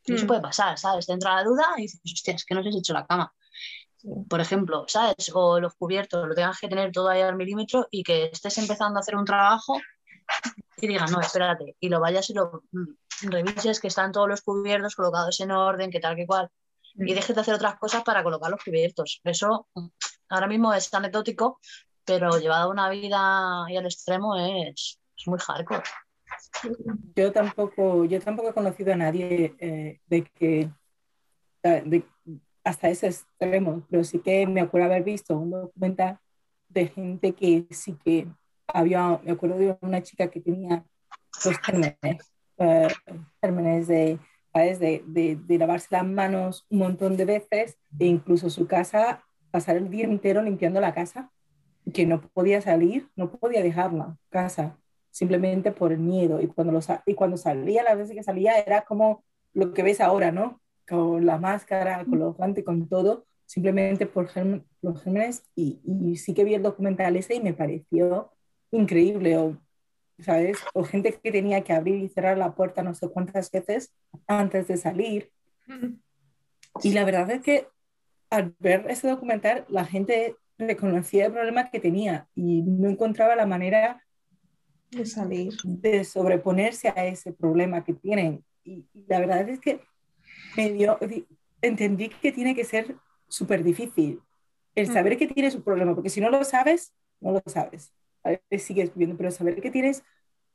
Eso 0.05 0.23
mm. 0.23 0.27
puede 0.27 0.41
pasar, 0.41 0.79
¿sabes? 0.79 1.07
Te 1.07 1.11
entra 1.11 1.35
la 1.35 1.43
duda 1.43 1.65
y 1.75 1.81
dices, 1.81 1.99
hostia, 2.05 2.35
es 2.35 2.45
que 2.45 2.55
no 2.55 2.61
has 2.61 2.67
hecho 2.67 2.93
la 2.93 3.05
cama. 3.05 3.33
Por 4.29 4.39
ejemplo, 4.39 4.85
¿sabes? 4.87 5.31
O 5.33 5.59
los 5.59 5.75
cubiertos, 5.75 6.27
lo 6.27 6.33
tengas 6.33 6.59
que 6.59 6.69
tener 6.69 6.91
todo 6.91 7.09
ahí 7.09 7.21
al 7.21 7.35
milímetro 7.35 7.87
y 7.91 8.03
que 8.03 8.29
estés 8.31 8.57
empezando 8.57 8.97
a 8.97 9.01
hacer 9.01 9.15
un 9.15 9.25
trabajo 9.25 9.77
y 10.77 10.87
digas, 10.87 11.11
no, 11.11 11.19
espérate, 11.19 11.75
y 11.79 11.89
lo 11.89 11.99
vayas 11.99 12.29
y 12.29 12.33
lo 12.33 12.63
mm, 12.71 13.29
revises 13.29 13.79
que 13.79 13.87
están 13.87 14.11
todos 14.11 14.29
los 14.29 14.41
cubiertos 14.41 14.95
colocados 14.95 15.39
en 15.41 15.51
orden, 15.51 15.91
que 15.91 15.99
tal, 15.99 16.15
que 16.15 16.25
cual, 16.25 16.49
y 16.95 17.11
mm. 17.11 17.15
dejes 17.15 17.35
de 17.35 17.41
hacer 17.41 17.55
otras 17.55 17.77
cosas 17.77 18.03
para 18.03 18.23
colocar 18.23 18.49
los 18.49 18.63
cubiertos. 18.63 19.19
Eso 19.23 19.67
mm, 19.75 19.87
ahora 20.29 20.47
mismo 20.47 20.73
es 20.73 20.93
anecdótico, 20.93 21.59
pero 22.05 22.39
llevado 22.39 22.69
a 22.69 22.71
una 22.71 22.89
vida 22.89 23.65
y 23.67 23.75
al 23.75 23.85
extremo 23.85 24.35
es, 24.37 24.99
muy 25.25 25.39
hardcore. 25.39 25.83
Yo 27.15 27.31
tampoco, 27.33 28.05
yo 28.05 28.21
tampoco 28.21 28.49
he 28.49 28.53
conocido 28.53 28.93
a 28.93 28.95
nadie 28.95 29.55
eh, 29.59 29.99
de 30.07 30.23
que 30.23 30.69
de, 31.61 32.03
hasta 32.69 32.89
ese 32.89 33.07
extremo, 33.07 33.83
pero 33.89 34.03
sí 34.03 34.19
que 34.19 34.45
me 34.45 34.61
acuerdo 34.61 34.85
haber 34.85 35.03
visto 35.03 35.35
un 35.35 35.49
documental 35.49 36.19
de 36.67 36.87
gente 36.87 37.33
que 37.33 37.65
sí 37.71 37.97
que 38.03 38.27
había, 38.67 39.19
me 39.23 39.31
acuerdo 39.31 39.57
de 39.57 39.75
una 39.81 40.03
chica 40.03 40.27
que 40.27 40.39
tenía 40.39 40.85
dos 41.43 41.57
gérmenes, 41.65 42.31
uh, 42.57 42.87
gérmenes 43.41 43.87
de, 43.87 44.19
De, 44.53 45.03
de, 45.07 45.35
de, 45.35 45.57
lavarse 45.57 45.87
las 45.89 46.05
manos 46.05 46.65
un 46.69 46.79
montón 46.79 47.17
de 47.17 47.25
veces 47.25 47.77
e 47.97 48.05
incluso 48.05 48.49
su 48.49 48.67
casa, 48.67 49.23
pasar 49.51 49.77
el 49.77 49.89
día 49.89 50.05
entero 50.05 50.41
limpiando 50.43 50.79
la 50.79 50.93
casa, 50.93 51.31
que 51.93 52.05
no 52.05 52.21
podía 52.21 52.61
salir, 52.61 53.09
no 53.15 53.31
podía 53.31 53.63
dejarla 53.63 54.17
casa, 54.29 54.77
simplemente 55.09 55.71
por 55.71 55.91
el 55.91 55.99
miedo. 55.99 56.39
Y 56.41 56.47
cuando, 56.47 56.73
lo, 56.73 56.79
y 57.05 57.13
cuando 57.15 57.37
salía, 57.37 57.83
las 57.83 57.97
veces 57.97 58.15
que 58.15 58.23
salía, 58.23 58.59
era 58.59 58.81
como 58.81 59.23
lo 59.53 59.73
que 59.73 59.81
ves 59.81 60.01
ahora, 60.01 60.31
¿no? 60.31 60.59
Con 60.89 61.25
la 61.25 61.37
máscara, 61.37 62.03
con 62.05 62.19
los 62.19 62.35
guantes, 62.35 62.65
con 62.65 62.87
todo, 62.87 63.25
simplemente 63.45 64.05
por 64.05 64.29
los 64.81 65.03
gérmenes. 65.03 65.43
Y, 65.55 65.79
y, 65.83 66.15
sí 66.17 66.33
que 66.33 66.43
vi 66.43 66.55
el 66.55 66.63
documental 66.63 67.15
ese 67.15 67.35
y 67.35 67.41
me 67.41 67.53
pareció 67.53 68.31
increíble. 68.71 69.37
O, 69.37 69.57
¿sabes? 70.19 70.57
O 70.73 70.83
gente 70.83 71.13
que 71.13 71.31
tenía 71.31 71.63
que 71.63 71.73
abrir 71.73 72.03
y 72.03 72.09
cerrar 72.09 72.37
la 72.37 72.53
puerta 72.53 72.83
no 72.83 72.93
sé 72.93 73.09
cuántas 73.09 73.49
veces 73.51 73.93
antes 74.27 74.67
de 74.67 74.77
salir. 74.77 75.31
Y 76.83 76.93
la 76.93 77.05
verdad 77.05 77.29
es 77.31 77.41
que 77.41 77.67
al 78.29 78.53
ver 78.59 78.85
ese 78.89 79.07
documental, 79.07 79.65
la 79.69 79.85
gente 79.85 80.35
reconocía 80.57 81.27
el 81.27 81.33
problema 81.33 81.69
que 81.69 81.79
tenía 81.79 82.27
y 82.35 82.61
no 82.61 82.89
encontraba 82.89 83.35
la 83.35 83.45
manera 83.45 84.03
de 84.91 85.05
salir, 85.05 85.53
de 85.63 86.03
sobreponerse 86.03 86.89
a 86.89 87.05
ese 87.05 87.31
problema 87.31 87.83
que 87.83 87.93
tienen. 87.93 88.43
Y, 88.63 88.85
y 88.93 89.05
la 89.07 89.19
verdad 89.19 89.47
es 89.47 89.59
que 89.59 89.81
entendí 91.61 92.09
que 92.09 92.31
tiene 92.31 92.55
que 92.55 92.65
ser 92.65 92.95
súper 93.27 93.63
difícil 93.63 94.21
el 94.75 94.87
saber 94.87 95.17
que 95.17 95.27
tienes 95.27 95.55
un 95.55 95.63
problema, 95.63 95.93
porque 95.93 96.09
si 96.09 96.21
no 96.21 96.29
lo 96.29 96.43
sabes, 96.43 96.93
no 97.19 97.31
lo 97.31 97.43
sabes. 97.45 97.93
Veces 98.23 98.67
sigues 98.67 98.93
viviendo, 98.93 99.17
pero 99.17 99.31
saber 99.31 99.61
que 99.61 99.71
tienes 99.71 100.03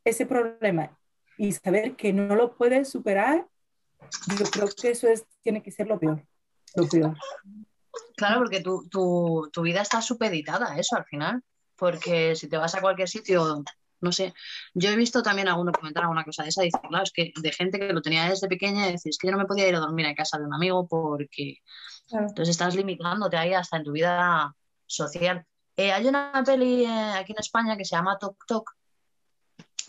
ese 0.04 0.26
problema 0.26 0.96
y 1.36 1.52
saber 1.52 1.96
que 1.96 2.12
no 2.12 2.34
lo 2.34 2.56
puedes 2.56 2.88
superar, 2.88 3.46
yo 4.38 4.44
creo 4.46 4.68
que 4.68 4.90
eso 4.90 5.08
es, 5.08 5.26
tiene 5.42 5.62
que 5.62 5.70
ser 5.70 5.88
lo 5.88 5.98
peor. 5.98 6.22
Lo 6.74 6.88
peor. 6.88 7.16
Claro, 8.16 8.40
porque 8.40 8.60
tu, 8.60 8.88
tu, 8.88 9.48
tu 9.52 9.62
vida 9.62 9.82
está 9.82 10.00
supeditada 10.00 10.72
a 10.72 10.78
eso 10.78 10.96
al 10.96 11.04
final. 11.04 11.42
Porque 11.76 12.36
si 12.36 12.48
te 12.48 12.56
vas 12.56 12.74
a 12.74 12.80
cualquier 12.80 13.08
sitio, 13.08 13.64
no 14.04 14.12
sé, 14.12 14.34
yo 14.74 14.90
he 14.90 14.96
visto 14.96 15.22
también 15.22 15.48
alguno 15.48 15.72
comentar 15.72 16.04
alguna 16.04 16.24
cosa 16.24 16.44
de 16.44 16.50
esa, 16.50 16.62
dice, 16.62 16.78
claro, 16.88 17.02
es 17.02 17.10
que 17.10 17.32
de 17.34 17.52
gente 17.52 17.78
que 17.80 17.92
lo 17.92 18.02
tenía 18.02 18.28
desde 18.28 18.46
pequeña 18.46 18.88
es 18.88 19.02
que 19.02 19.26
yo 19.26 19.32
no 19.32 19.38
me 19.38 19.46
podía 19.46 19.68
ir 19.68 19.74
a 19.74 19.80
dormir 19.80 20.06
a 20.06 20.14
casa 20.14 20.38
de 20.38 20.44
un 20.44 20.54
amigo 20.54 20.86
porque 20.86 21.58
entonces 22.10 22.50
estás 22.50 22.76
limitándote 22.76 23.36
ahí 23.36 23.54
hasta 23.54 23.78
en 23.78 23.84
tu 23.84 23.92
vida 23.92 24.54
social. 24.86 25.44
Eh, 25.76 25.92
hay 25.92 26.06
una 26.06 26.42
peli 26.44 26.84
eh, 26.84 27.12
aquí 27.16 27.32
en 27.32 27.38
España 27.38 27.76
que 27.76 27.84
se 27.84 27.96
llama 27.96 28.18
Tok 28.18 28.44
Tok, 28.46 28.70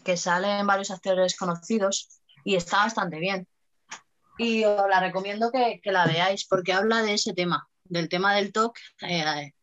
que 0.04 0.18
salen 0.18 0.66
varios 0.66 0.92
actores 0.92 1.36
conocidos 1.36 2.22
y 2.44 2.56
está 2.56 2.78
bastante 2.78 3.20
bien. 3.20 3.48
Y 4.38 4.64
os 4.66 4.90
la 4.90 5.00
recomiendo 5.00 5.52
que, 5.52 5.80
la 5.86 6.06
veáis 6.06 6.46
porque 6.46 6.74
habla 6.74 7.04
de 7.04 7.14
ese 7.14 7.34
tema, 7.34 7.68
del 7.84 8.10
tema 8.10 8.34
del 8.36 8.52
TOC, 8.52 8.78
eh, 9.02 9.54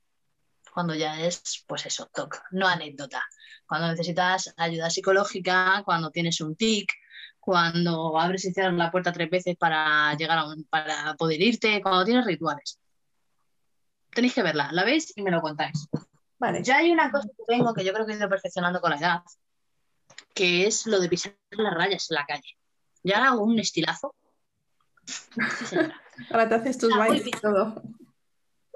cuando 0.73 0.95
ya 0.95 1.21
es, 1.21 1.65
pues 1.67 1.85
eso, 1.87 2.09
TOC, 2.13 2.45
no 2.53 2.67
anécdota. 2.67 3.23
Cuando 3.67 3.89
necesitas 3.89 4.55
ayuda 4.57 4.89
psicológica, 4.89 5.83
cuando 5.85 6.11
tienes 6.11 6.41
un 6.41 6.57
tic, 6.57 6.93
cuando 7.39 8.19
abres 8.19 8.45
y 8.47 8.53
cierras 8.53 8.75
la 8.75 8.91
puerta 8.91 9.13
tres 9.13 9.29
veces 9.29 9.57
para 9.57 10.15
llegar 10.15 10.39
a 10.39 10.47
para 10.71 11.15
poder 11.15 11.43
irte, 11.43 11.83
cuando 11.83 12.05
tienes 12.05 12.25
rituales. 12.25 12.79
Tenéis 14.11 14.35
que 14.35 14.43
verla, 14.43 14.71
la 14.73 14.85
veis 14.85 15.13
y 15.17 15.23
me 15.23 15.31
lo 15.31 15.43
contáis. 15.43 15.89
Vale. 16.39 16.63
Ya 16.63 16.79
hay 16.79 16.91
una 16.91 17.11
cosa 17.11 17.29
que 17.29 17.45
tengo 17.47 17.75
que 17.75 17.85
yo 17.85 17.93
creo 17.93 18.07
que 18.07 18.13
he 18.13 18.17
ido 18.17 18.29
perfeccionando 18.29 18.81
con 18.81 18.91
la 18.91 18.97
edad, 18.97 19.23
que 20.35 20.67
es 20.67 20.87
lo 20.87 21.01
de 21.01 21.09
pisar 21.09 21.37
las 21.51 21.75
rayas 21.75 22.11
en 22.11 22.15
la 22.15 22.25
calle. 22.25 22.57
Ya 23.03 23.29
hago 23.29 23.43
un 23.43 23.59
estilazo. 23.59 24.15
Ahora 26.31 26.49
te 26.49 26.55
haces 26.55 26.79
tus 26.79 26.97
bailes 26.97 27.27
y 27.27 27.31
todo. 27.31 27.83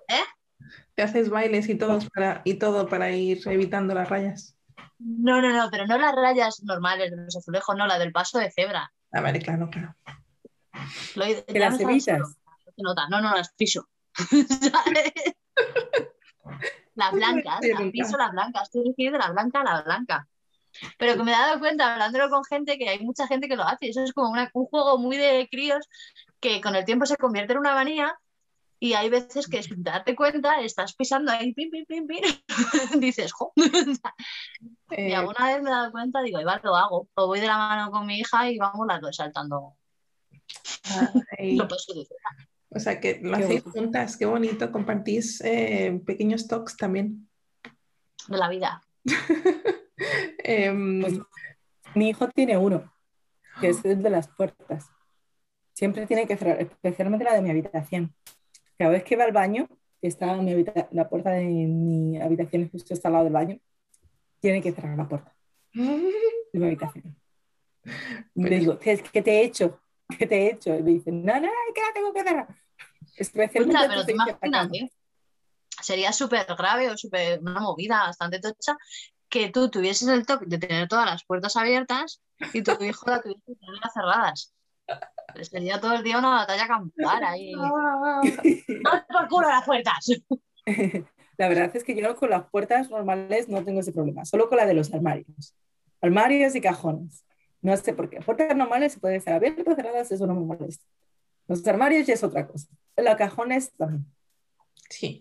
¿Eh? 0.09 0.25
Te 0.97 1.03
haces 1.03 1.31
bailes 1.31 1.69
y, 1.69 1.77
todos 1.77 2.09
para, 2.11 2.43
y 2.45 2.55
todo 2.55 2.89
para 2.89 3.11
ir 3.11 3.41
evitando 3.47 3.95
las 3.95 4.09
rayas. 4.09 4.57
No, 4.99 5.43
no, 5.43 5.53
no, 5.53 5.69
pero 5.71 5.87
no 5.87 5.99
las 5.99 6.15
rayas 6.15 6.63
normales 6.65 7.11
de 7.11 7.19
los 7.19 7.37
azulejos, 7.37 7.77
no, 7.77 7.87
la 7.87 7.99
del 7.99 8.13
paso 8.13 8.39
de 8.39 8.51
cebra. 8.51 8.91
Ah, 9.13 9.21
vale, 9.21 9.41
claro, 9.41 9.69
claro. 9.71 9.95
las 11.15 11.81
evitas? 11.81 12.39
No, 12.79 12.95
no, 13.11 13.21
no, 13.21 13.35
las 13.37 13.53
piso. 13.53 13.89
las 16.95 17.13
blancas, 17.13 17.61
las 17.63 17.91
piso 17.93 18.17
las 18.17 18.33
blancas. 18.33 18.63
Estoy 18.65 18.85
diciendo 18.85 19.19
de 19.19 19.25
la 19.25 19.33
blanca 19.33 19.61
a 19.61 19.65
la 19.65 19.83
blanca. 19.83 20.29
Pero 20.99 21.15
que 21.17 21.25
me 21.25 21.33
he 21.33 21.35
dado 21.35 21.59
cuenta, 21.59 21.93
hablándolo 21.93 22.31
con 22.31 22.45
gente, 22.45 22.79
que 22.79 22.89
hay 22.89 23.01
mucha 23.01 23.27
gente 23.27 23.49
que 23.49 23.57
lo 23.57 23.65
hace. 23.65 23.89
Eso 23.89 24.03
es 24.03 24.13
como 24.13 24.31
un 24.31 24.67
juego 24.67 24.99
muy 24.99 25.17
de 25.19 25.47
críos 25.51 25.89
que 26.41 26.61
con 26.61 26.75
el 26.75 26.85
tiempo 26.85 27.05
se 27.07 27.17
convierte 27.17 27.53
en 27.53 27.59
una 27.59 27.75
manía 27.75 28.19
y 28.79 28.93
hay 28.93 29.09
veces 29.09 29.49
que 29.49 29.63
sin 29.63 29.83
darte 29.83 30.15
cuenta 30.15 30.61
estás 30.61 30.95
pisando 30.95 31.33
ahí, 31.33 31.55
pim, 31.55 31.71
pim, 31.71 31.87
pim, 31.87 32.07
pim, 32.07 32.23
dices, 33.01 33.33
jo. 33.33 33.53
y 33.57 33.63
eh, 34.91 35.15
alguna 35.15 35.47
vez 35.47 35.63
me 35.63 35.71
he 35.71 35.73
dado 35.73 35.93
cuenta, 35.93 36.23
digo, 36.23 36.41
igual 36.41 36.61
lo 36.63 36.77
hago. 36.77 37.09
O 37.15 37.27
voy 37.27 37.41
de 37.41 37.47
la 37.47 37.57
mano 37.57 37.91
con 37.91 38.07
mi 38.07 38.19
hija 38.19 38.51
y 38.51 38.59
vamos 38.59 38.87
las 38.87 39.01
dos 39.01 39.17
saltando. 39.17 39.77
o 42.69 42.79
sea, 42.79 43.01
que 43.01 43.21
lo 43.23 43.37
hacéis 43.37 43.63
juntas, 43.63 44.17
qué 44.17 44.27
bonito. 44.27 44.71
Compartís 44.71 45.41
eh, 45.43 46.01
pequeños 46.05 46.47
talks 46.47 46.77
también. 46.77 47.29
De 48.29 48.37
la 48.37 48.49
vida. 48.49 48.83
Em, 50.49 51.01
pues, 51.01 51.15
mi 51.95 52.11
hijo 52.11 52.29
tiene 52.29 52.59
uno, 52.59 52.93
que 53.59 53.71
es 53.71 53.83
el 53.87 54.03
de 54.03 54.11
las 54.11 54.29
puertas. 54.29 54.85
Siempre 55.73 56.07
tiene 56.07 56.27
que 56.27 56.37
cerrar, 56.37 56.61
especialmente 56.61 57.25
la 57.25 57.33
de 57.33 57.41
mi 57.41 57.51
habitación. 57.51 58.15
Cada 58.79 58.91
vez 58.91 59.05
que 59.05 59.17
va 59.17 59.25
al 59.25 59.33
baño, 59.33 59.69
que 60.01 60.09
está 60.09 60.37
la 60.93 61.09
puerta 61.09 61.31
de 61.31 61.45
mi 61.45 62.21
habitación 62.21 62.69
justo 62.71 62.95
está 62.95 63.09
al 63.09 63.13
lado 63.15 63.25
del 63.25 63.33
baño, 63.33 63.59
tiene 64.41 64.63
que 64.63 64.73
cerrar 64.73 64.97
la 64.97 65.09
puerta 65.09 65.35
de 65.73 66.13
mi 66.53 66.67
habitación. 66.67 67.17
Le 68.35 68.59
digo, 68.59 68.79
¿qué, 68.79 68.97
te 68.97 69.31
he 69.31 69.45
hecho? 69.45 69.81
¿Qué 70.19 70.27
te 70.27 70.37
he 70.37 70.51
hecho? 70.53 70.75
Y 70.75 70.83
me 70.83 70.91
dice, 70.93 71.13
no, 71.13 71.41
no, 71.41 71.49
que 71.75 71.83
la 71.83 71.93
tengo 71.95 72.13
que 72.13 72.23
cerrar. 72.23 72.49
Especialmente 73.17 73.89
pero 73.89 74.05
te 74.05 74.13
imaginas, 74.13 74.69
sería 75.81 76.13
súper 76.13 76.47
grave 76.57 76.91
o 76.91 76.97
súper 76.97 77.41
una 77.41 77.61
movida 77.61 78.07
bastante 78.07 78.41
tocha 78.41 78.77
que 79.29 79.51
tú 79.51 79.71
tuvieses 79.71 80.09
el 80.09 80.27
toque 80.27 80.47
de 80.47 80.59
tener 80.59 80.89
todas 80.89 81.07
las 81.07 81.25
puertas 81.25 81.57
abiertas 81.57 82.21
y 82.53 82.63
tu 82.63 82.73
hijo 82.83 83.11
la 83.11 83.21
tuviese 83.21 83.43
que 83.47 83.55
Sería 85.43 85.81
todo 85.81 85.95
el 85.95 86.03
día 86.03 86.19
una 86.19 86.31
batalla 86.31 86.67
campal 86.67 87.25
ahí. 87.25 87.53
¡No 87.55 89.07
por 89.13 89.29
culo 89.29 89.49
las 89.49 89.65
puertas! 89.65 90.07
La 91.39 91.49
verdad 91.49 91.71
es 91.75 91.85
que 91.85 91.95
yo 91.95 92.17
con 92.17 92.31
las 92.31 92.49
puertas 92.49 92.89
normales 92.91 93.49
no 93.49 93.63
tengo 93.63 93.81
ese 93.81 93.93
problema, 93.93 94.25
solo 94.25 94.49
con 94.49 94.57
la 94.57 94.65
de 94.65 94.73
los 94.73 94.93
armarios. 94.95 95.55
Armarios 96.01 96.55
y 96.55 96.63
cajones. 96.63 97.27
No 97.61 97.77
sé 97.77 97.93
por 97.93 98.09
qué. 98.09 98.21
Puertas 98.21 98.57
normales 98.57 98.95
se 98.95 99.01
pueden 99.01 99.21
ser 99.21 99.35
abiertas, 99.35 99.77
cerradas, 99.77 100.11
eso 100.11 100.27
no 100.27 100.35
me 100.35 100.47
molesta. 100.47 100.85
Los 101.47 101.67
armarios 101.67 102.07
ya 102.07 102.15
es 102.15 102.25
otra 102.25 102.47
cosa. 102.47 102.69
Los 102.97 103.17
cajones 103.17 103.71
también. 103.73 104.07
Sí. 104.89 105.21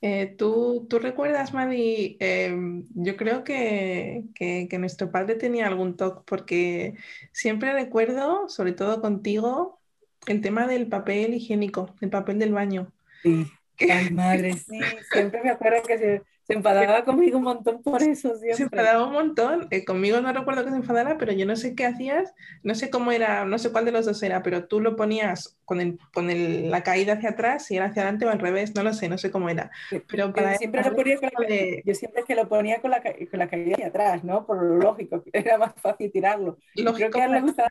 Eh, 0.00 0.34
¿tú, 0.38 0.86
¿tú, 0.88 0.98
recuerdas, 0.98 1.52
Madi? 1.52 2.16
Em, 2.20 2.86
yo 2.94 3.16
creo 3.16 3.44
que, 3.44 4.24
que, 4.34 4.68
que, 4.70 4.78
nuestro 4.78 5.10
padre 5.10 5.34
tenía 5.34 5.66
algún 5.66 5.96
toque, 5.96 6.22
porque 6.26 6.94
siempre 7.32 7.72
recuerdo, 7.72 8.48
sobre 8.48 8.72
todo 8.72 9.00
contigo, 9.00 9.80
el 10.26 10.40
tema 10.40 10.66
del 10.66 10.88
papel 10.88 11.34
higiénico, 11.34 11.94
el 12.00 12.10
papel 12.10 12.38
del 12.38 12.52
baño. 12.52 12.92
Sí. 13.22 13.46
Ay, 13.90 14.10
madre, 14.10 14.52
sí, 14.54 14.80
siempre 15.12 15.42
me 15.42 15.50
acuerdo 15.50 15.82
que 15.82 15.98
se, 15.98 16.22
se 16.44 16.54
enfadaba 16.54 17.04
conmigo 17.04 17.38
un 17.38 17.44
montón 17.44 17.82
por 17.82 18.02
eso 18.02 18.34
siempre. 18.36 18.54
Se 18.54 18.62
enfadaba 18.64 19.06
un 19.06 19.12
montón. 19.12 19.68
Eh, 19.70 19.84
conmigo 19.84 20.20
no 20.20 20.32
recuerdo 20.32 20.64
que 20.64 20.70
se 20.70 20.76
enfadara, 20.76 21.16
pero 21.18 21.32
yo 21.32 21.46
no 21.46 21.56
sé 21.56 21.74
qué 21.74 21.86
hacías, 21.86 22.34
no 22.62 22.74
sé 22.74 22.90
cómo 22.90 23.12
era, 23.12 23.44
no 23.44 23.58
sé 23.58 23.70
cuál 23.70 23.84
de 23.84 23.92
los 23.92 24.06
dos 24.06 24.22
era, 24.22 24.42
pero 24.42 24.64
tú 24.64 24.80
lo 24.80 24.96
ponías 24.96 25.56
con, 25.64 25.80
el, 25.80 25.98
con 26.12 26.30
el, 26.30 26.70
la 26.70 26.82
caída 26.82 27.14
hacia 27.14 27.30
atrás 27.30 27.70
y 27.70 27.76
era 27.76 27.86
hacia 27.86 28.02
adelante 28.02 28.26
o 28.26 28.30
al 28.30 28.40
revés, 28.40 28.74
no 28.74 28.82
lo 28.82 28.92
sé, 28.92 29.08
no 29.08 29.18
sé 29.18 29.30
cómo 29.30 29.48
era. 29.48 29.70
Pero 30.08 30.32
para 30.32 30.56
siempre 30.56 30.82
lo 30.82 30.96
ponía 30.96 31.18
con 31.18 31.30
la, 31.30 31.56
yo 31.84 31.94
siempre 31.94 32.24
que 32.24 32.34
lo 32.34 32.48
ponía 32.48 32.80
con 32.80 32.90
la, 32.90 33.02
con 33.02 33.38
la 33.38 33.48
caída 33.48 33.74
hacia 33.74 33.86
atrás, 33.88 34.24
¿no? 34.24 34.44
Por 34.46 34.62
lo 34.62 34.76
lógico, 34.78 35.22
era 35.32 35.58
más 35.58 35.74
fácil 35.76 36.10
tirarlo. 36.10 36.58
Lógico, 36.74 37.10
Creo 37.10 37.28
que 37.28 37.32
le 37.32 37.40
gustaba 37.40 37.68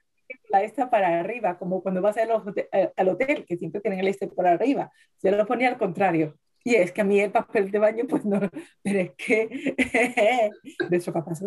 la 0.50 0.64
esta 0.64 0.90
para 0.90 1.20
arriba, 1.20 1.58
como 1.58 1.82
cuando 1.82 2.02
vas 2.02 2.16
eh, 2.18 2.92
al 2.96 3.10
hotel, 3.10 3.46
que 3.46 3.58
siempre 3.58 3.82
tienen 3.82 4.00
el 4.00 4.08
este 4.08 4.28
por 4.28 4.48
arriba. 4.48 4.92
Yo 5.22 5.32
lo 5.32 5.46
ponía 5.46 5.70
al 5.70 5.78
contrario. 5.78 6.36
Y 6.64 6.76
es 6.76 6.92
que 6.92 7.02
a 7.02 7.04
mí 7.04 7.20
el 7.20 7.32
papel 7.32 7.72
de 7.72 7.80
baño, 7.80 8.06
pues 8.08 8.26
no, 8.26 8.40
pero 8.84 9.00
es 9.00 9.12
que 9.18 9.76
de 10.90 10.98
eso 10.98 11.12
capaz 11.12 11.40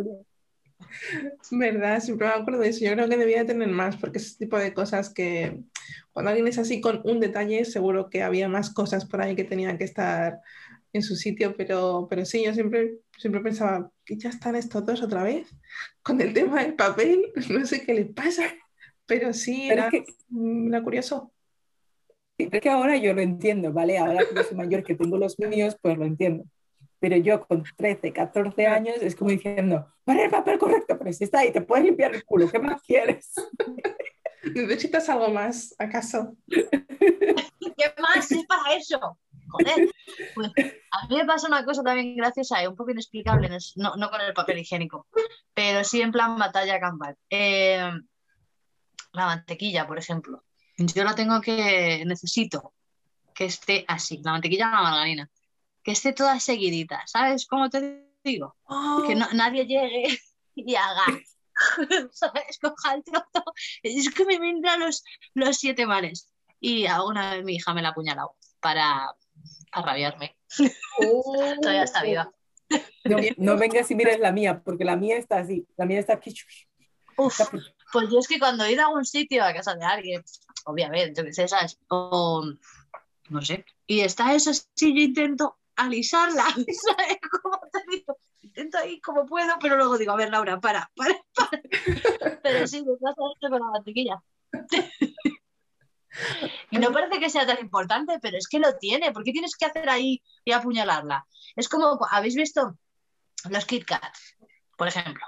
¿Verdad? 1.51 2.01
Siempre 2.01 2.27
me 2.27 2.35
acuerdo 2.35 2.61
de 2.61 2.69
eso. 2.69 2.85
Yo 2.85 2.93
creo 2.93 3.09
que 3.09 3.17
debía 3.17 3.47
tener 3.47 3.69
más, 3.69 3.97
porque 3.97 4.19
ese 4.19 4.37
tipo 4.39 4.59
de 4.59 4.75
cosas 4.75 5.11
que 5.11 5.61
cuando 6.13 6.31
alguien 6.31 6.49
es 6.49 6.59
así 6.59 6.81
con 6.81 7.01
un 7.05 7.21
detalle, 7.21 7.65
seguro 7.65 8.09
que 8.11 8.23
había 8.23 8.49
más 8.49 8.71
cosas 8.71 9.05
por 9.05 9.21
ahí 9.21 9.35
que 9.35 9.45
tenían 9.45 9.79
que 9.79 9.85
estar 9.85 10.41
en 10.93 11.03
su 11.03 11.17
sitio, 11.17 11.57
pero, 11.57 12.07
pero 12.09 12.25
sí, 12.25 12.45
yo 12.45 12.55
siempre, 12.55 12.99
siempre 13.19 13.41
pensaba, 13.43 13.91
que 14.05 14.17
ya 14.17 14.29
están 14.29 14.55
estos 14.55 14.87
dos 14.87 15.03
otra 15.03 15.25
vez 15.25 15.49
con 16.03 16.21
el 16.21 16.33
tema 16.33 16.63
del 16.63 16.75
papel, 16.75 17.33
no 17.51 17.67
sé 17.67 17.83
qué 17.85 17.95
les 17.95 18.13
pasa, 18.13 18.45
pero 19.05 19.33
sí, 19.33 19.69
era, 19.69 19.91
que... 19.91 20.05
curioso. 20.83 21.34
Sí, 22.37 22.49
es 22.51 22.61
que 22.61 22.71
ahora 22.71 22.97
yo 22.97 23.15
lo 23.15 23.21
entiendo, 23.21 23.73
¿vale? 23.73 23.97
Ahora 23.97 24.25
que 24.27 24.43
soy 24.43 24.57
mayor, 24.57 24.83
que 24.83 24.97
tengo 24.97 25.17
los 25.19 25.39
míos, 25.39 25.77
pues 25.81 25.97
lo 25.97 26.05
entiendo. 26.05 26.45
Pero 26.99 27.17
yo 27.17 27.47
con 27.47 27.63
13, 27.77 28.13
14 28.13 28.67
años 28.67 28.97
es 29.01 29.15
como 29.15 29.31
diciendo, 29.31 29.87
para 30.05 30.25
el 30.25 30.31
papel 30.31 30.59
correcto, 30.59 30.99
pero 30.99 31.13
si 31.13 31.25
está 31.25 31.41
ahí, 31.41 31.53
te 31.53 31.61
puedes 31.61 31.85
limpiar 31.85 32.15
el 32.15 32.25
culo, 32.25 32.51
¿qué 32.51 32.59
más 32.59 32.83
quieres? 32.83 33.35
¿Necesitas 34.55 35.09
algo 35.09 35.29
más, 35.29 35.75
acaso? 35.79 36.35
¿Qué 36.47 37.95
más 38.01 38.31
es 38.33 38.45
para 38.47 38.75
eso? 38.75 39.19
Joder. 39.49 39.91
Pues, 40.35 40.51
a 40.91 41.07
mí 41.07 41.17
me 41.17 41.25
pasa 41.25 41.47
una 41.47 41.65
cosa 41.65 41.85
también 41.85 42.17
graciosa 42.17 42.63
y 42.63 42.67
un 42.67 42.75
poco 42.75 42.91
inexplicable, 42.91 43.49
no, 43.77 43.95
no, 43.95 44.11
con 44.11 44.21
el 44.21 44.35
papel 44.35 44.59
higiénico, 44.59 45.07
pero 45.53 45.85
sí 45.85 46.01
en 46.01 46.11
plan 46.11 46.37
batalla 46.37 46.81
campal. 46.81 47.17
Eh, 47.31 47.93
la 49.13 49.27
mantequilla, 49.27 49.87
por 49.87 49.99
ejemplo 49.99 50.43
yo 50.77 51.05
la 51.05 51.15
tengo 51.15 51.41
que, 51.41 52.05
necesito 52.07 52.73
que 53.35 53.47
esté 53.47 53.85
así, 53.89 54.21
la 54.23 54.33
mantequilla 54.33 54.71
la 54.71 54.83
margarina, 54.83 55.31
que 55.83 55.93
esté 55.93 56.13
toda 56.13 56.41
seguidita, 56.41 57.03
¿sabes 57.07 57.47
cómo 57.47 57.69
te 57.69 58.09
digo? 58.23 58.57
Que 59.07 59.15
no, 59.15 59.29
nadie 59.33 59.67
llegue 59.67 60.19
y 60.55 60.75
haga, 60.75 61.05
¿sabes? 62.13 62.59
Coja 62.61 62.95
el 62.95 63.05
trozo, 63.05 63.45
es 63.83 64.13
que 64.15 64.25
me 64.25 64.39
vendrán 64.39 64.81
los, 64.81 65.05
los 65.35 65.57
siete 65.57 65.87
males. 65.87 66.31
y 66.61 66.87
alguna 66.87 67.35
vez 67.35 67.45
mi 67.45 67.57
hija 67.57 67.75
me 67.75 67.83
la 67.83 67.89
ha 67.89 67.91
apuñalado 67.93 68.37
para 68.61 69.15
rabiarme. 69.73 70.37
Todavía 71.63 71.83
está 71.83 72.03
viva. 72.03 72.33
No, 73.05 73.19
no 73.37 73.57
vengas 73.59 73.91
y 73.91 73.95
mires 73.95 74.19
la 74.19 74.33
mía, 74.33 74.63
porque 74.65 74.85
la 74.85 74.97
mía 74.97 75.19
está 75.19 75.39
así, 75.39 75.67
la 75.77 75.85
mía 75.85 76.01
está 76.01 76.15
aquí. 76.15 76.35
Uf, 77.17 77.41
pues 77.93 78.11
yo 78.11 78.19
es 78.19 78.27
que 78.27 78.39
cuando 78.39 78.65
he 78.65 78.73
ido 78.73 78.83
a 78.83 78.87
algún 78.87 79.05
sitio, 79.05 79.45
a 79.45 79.53
casa 79.53 79.75
de 79.75 79.85
alguien, 79.85 80.25
obviamente, 80.65 81.33
sé, 81.33 81.49
¿sabes? 81.49 81.79
O 81.89 82.45
no 83.31 83.43
sé, 83.43 83.65
y 83.87 84.01
está 84.01 84.35
eso 84.35 84.51
así, 84.51 84.95
yo 84.95 85.03
intento 85.03 85.59
alisarla, 85.77 86.45
¿sabes? 86.55 87.19
Como 87.43 87.59
te 87.73 87.81
digo, 87.91 88.19
intento 88.43 88.79
ahí 88.79 89.01
como 89.01 89.27
puedo, 89.27 89.55
pero 89.61 89.77
luego 89.77 89.99
digo, 89.99 90.13
a 90.13 90.17
ver, 90.17 90.31
Laura, 90.31 90.61
para, 90.61 90.91
para, 90.95 91.15
para. 91.35 91.63
Pero 92.43 92.67
sí, 92.67 92.85
me 92.85 92.97
pasa 92.97 93.21
esto 93.35 93.49
con 93.51 93.61
la 93.61 93.71
mantequilla. 93.71 94.23
Y 96.71 96.79
no 96.79 96.93
parece 96.93 97.19
que 97.19 97.29
sea 97.29 97.45
tan 97.45 97.59
importante, 97.59 98.21
pero 98.23 98.39
es 98.39 98.47
que 98.47 98.61
lo 98.61 98.77
tiene. 98.77 99.11
¿Por 99.11 99.25
qué 99.25 99.33
tienes 99.33 99.57
que 99.57 99.67
hacer 99.67 99.89
ahí 99.91 100.23
y 100.45 100.53
apuñalarla? 100.53 101.27
Es 101.57 101.69
como, 101.69 101.99
¿habéis 102.09 102.37
visto 102.37 102.79
los 103.51 103.65
Kit 103.65 103.85
Kat, 103.85 104.15
por 104.77 104.87
ejemplo? 104.87 105.27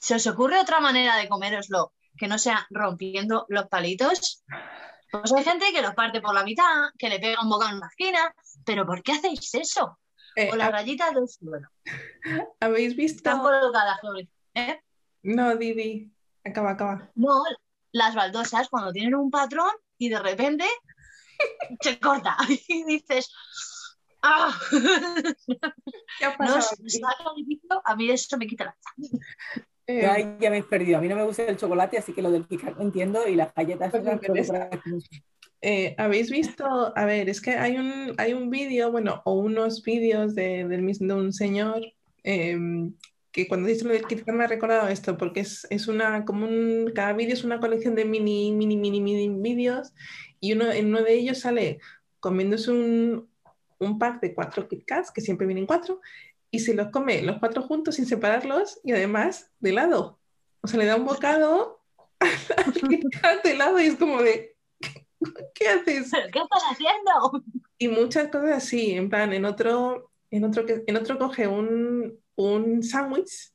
¿Se 0.00 0.16
os 0.16 0.26
ocurre 0.26 0.58
otra 0.58 0.80
manera 0.80 1.16
de 1.16 1.28
comeroslo 1.28 1.92
que 2.16 2.28
no 2.28 2.38
sea 2.38 2.66
rompiendo 2.70 3.46
los 3.48 3.68
palitos? 3.68 4.44
Pues 5.10 5.32
hay 5.32 5.44
gente 5.44 5.72
que 5.72 5.82
los 5.82 5.94
parte 5.94 6.20
por 6.20 6.34
la 6.34 6.44
mitad, 6.44 6.90
que 6.98 7.08
le 7.08 7.18
pega 7.18 7.42
un 7.42 7.50
bocado 7.50 7.72
en 7.72 7.76
una 7.78 7.88
esquina, 7.88 8.34
pero 8.64 8.86
¿por 8.86 9.02
qué 9.02 9.12
hacéis 9.12 9.54
eso? 9.54 9.98
Eh, 10.36 10.50
o 10.50 10.56
las 10.56 10.72
rayitas 10.72 11.14
del 11.14 11.28
suelo. 11.28 11.68
¿Habéis 12.60 12.96
visto? 12.96 13.18
Están 13.18 13.40
colocadas. 13.40 14.00
¿eh? 14.54 14.80
No, 15.22 15.54
Didi, 15.56 16.10
acaba, 16.44 16.70
acaba. 16.70 17.10
No, 17.14 17.42
las 17.92 18.14
baldosas 18.14 18.68
cuando 18.68 18.92
tienen 18.92 19.14
un 19.14 19.30
patrón 19.30 19.70
y 19.98 20.08
de 20.08 20.18
repente 20.18 20.64
se 21.80 22.00
corta 22.00 22.36
y 22.68 22.84
dices, 22.84 23.30
¡ah! 24.22 24.58
¿Qué 26.18 26.24
ha 26.24 26.30
No, 26.30 26.36
pasado 26.38 26.76
difícil, 27.36 27.68
a 27.84 27.96
mí 27.96 28.10
eso 28.10 28.38
me 28.38 28.46
quita 28.46 28.64
la 28.64 28.76
Ya, 30.00 30.38
ya 30.38 30.50
me 30.50 30.58
he 30.58 30.62
perdido. 30.62 30.98
A 30.98 31.00
mí 31.00 31.08
no 31.08 31.16
me 31.16 31.24
gusta 31.24 31.44
el 31.44 31.56
chocolate, 31.56 31.98
así 31.98 32.12
que 32.12 32.22
lo 32.22 32.30
del 32.30 32.44
picar 32.44 32.76
no 32.76 32.82
entiendo. 32.82 33.26
Y 33.28 33.36
las 33.36 33.54
galletas 33.54 33.92
Pues. 34.26 34.50
Eh, 35.64 35.94
¿habéis 35.96 36.30
visto? 36.30 36.64
A 36.96 37.04
ver, 37.04 37.28
es 37.28 37.40
que 37.40 37.52
hay 37.52 37.76
un, 37.76 38.14
hay 38.18 38.32
un 38.32 38.50
vídeo, 38.50 38.90
bueno, 38.90 39.22
o 39.24 39.34
unos 39.34 39.82
vídeos 39.84 40.34
de, 40.34 40.64
mismo, 40.64 41.06
de 41.06 41.14
un 41.14 41.32
señor 41.32 41.82
em, 42.24 42.94
que 43.30 43.46
cuando 43.46 43.68
dice 43.68 43.84
lo 43.84 43.92
del 43.92 44.06
Kit 44.06 44.24
Kat 44.24 44.34
me 44.34 44.44
ha 44.44 44.48
recordado 44.48 44.88
esto, 44.88 45.16
porque 45.16 45.40
es, 45.40 45.66
es 45.70 45.86
una, 45.86 46.24
como 46.24 46.46
un, 46.46 46.90
cada 46.94 47.12
vídeo 47.12 47.34
es 47.34 47.44
una 47.44 47.60
colección 47.60 47.94
de 47.94 48.04
mini, 48.04 48.50
mini, 48.50 48.76
mini, 48.76 49.00
mini 49.00 49.28
vídeos 49.40 49.94
y 50.40 50.52
uno, 50.52 50.70
en 50.72 50.86
uno 50.86 51.02
de 51.02 51.14
ellos 51.14 51.38
sale 51.38 51.78
comiéndose 52.18 52.72
un, 52.72 53.28
un 53.78 53.98
pack 53.98 54.20
de 54.20 54.34
cuatro 54.34 54.68
Kit 54.68 54.84
Kats, 54.84 55.12
que 55.12 55.20
siempre 55.20 55.46
vienen 55.46 55.66
cuatro, 55.66 56.00
y 56.52 56.60
se 56.60 56.74
los 56.74 56.90
come 56.90 57.22
los 57.22 57.38
cuatro 57.38 57.62
juntos 57.62 57.96
sin 57.96 58.06
separarlos 58.06 58.78
y 58.84 58.92
además 58.92 59.50
de 59.58 59.72
lado. 59.72 60.20
O 60.60 60.68
sea, 60.68 60.78
le 60.78 60.86
da 60.86 60.96
un 60.96 61.06
bocado 61.06 61.80
al 62.20 63.42
de 63.42 63.56
lado 63.56 63.80
y 63.80 63.86
es 63.86 63.96
como 63.96 64.22
de, 64.22 64.54
¿qué 65.54 65.68
haces? 65.68 66.10
¿Pero 66.12 66.28
qué 66.30 66.38
estás 66.38 66.62
haciendo? 66.70 67.44
Y 67.78 67.88
muchas 67.88 68.28
cosas 68.28 68.52
así, 68.52 68.92
en 68.92 69.08
plan, 69.08 69.32
en 69.32 69.46
otro, 69.46 70.12
en 70.30 70.44
otro, 70.44 70.64
en 70.68 71.18
coge 71.18 71.48
un, 71.48 72.20
un 72.36 72.82
sándwich, 72.82 73.54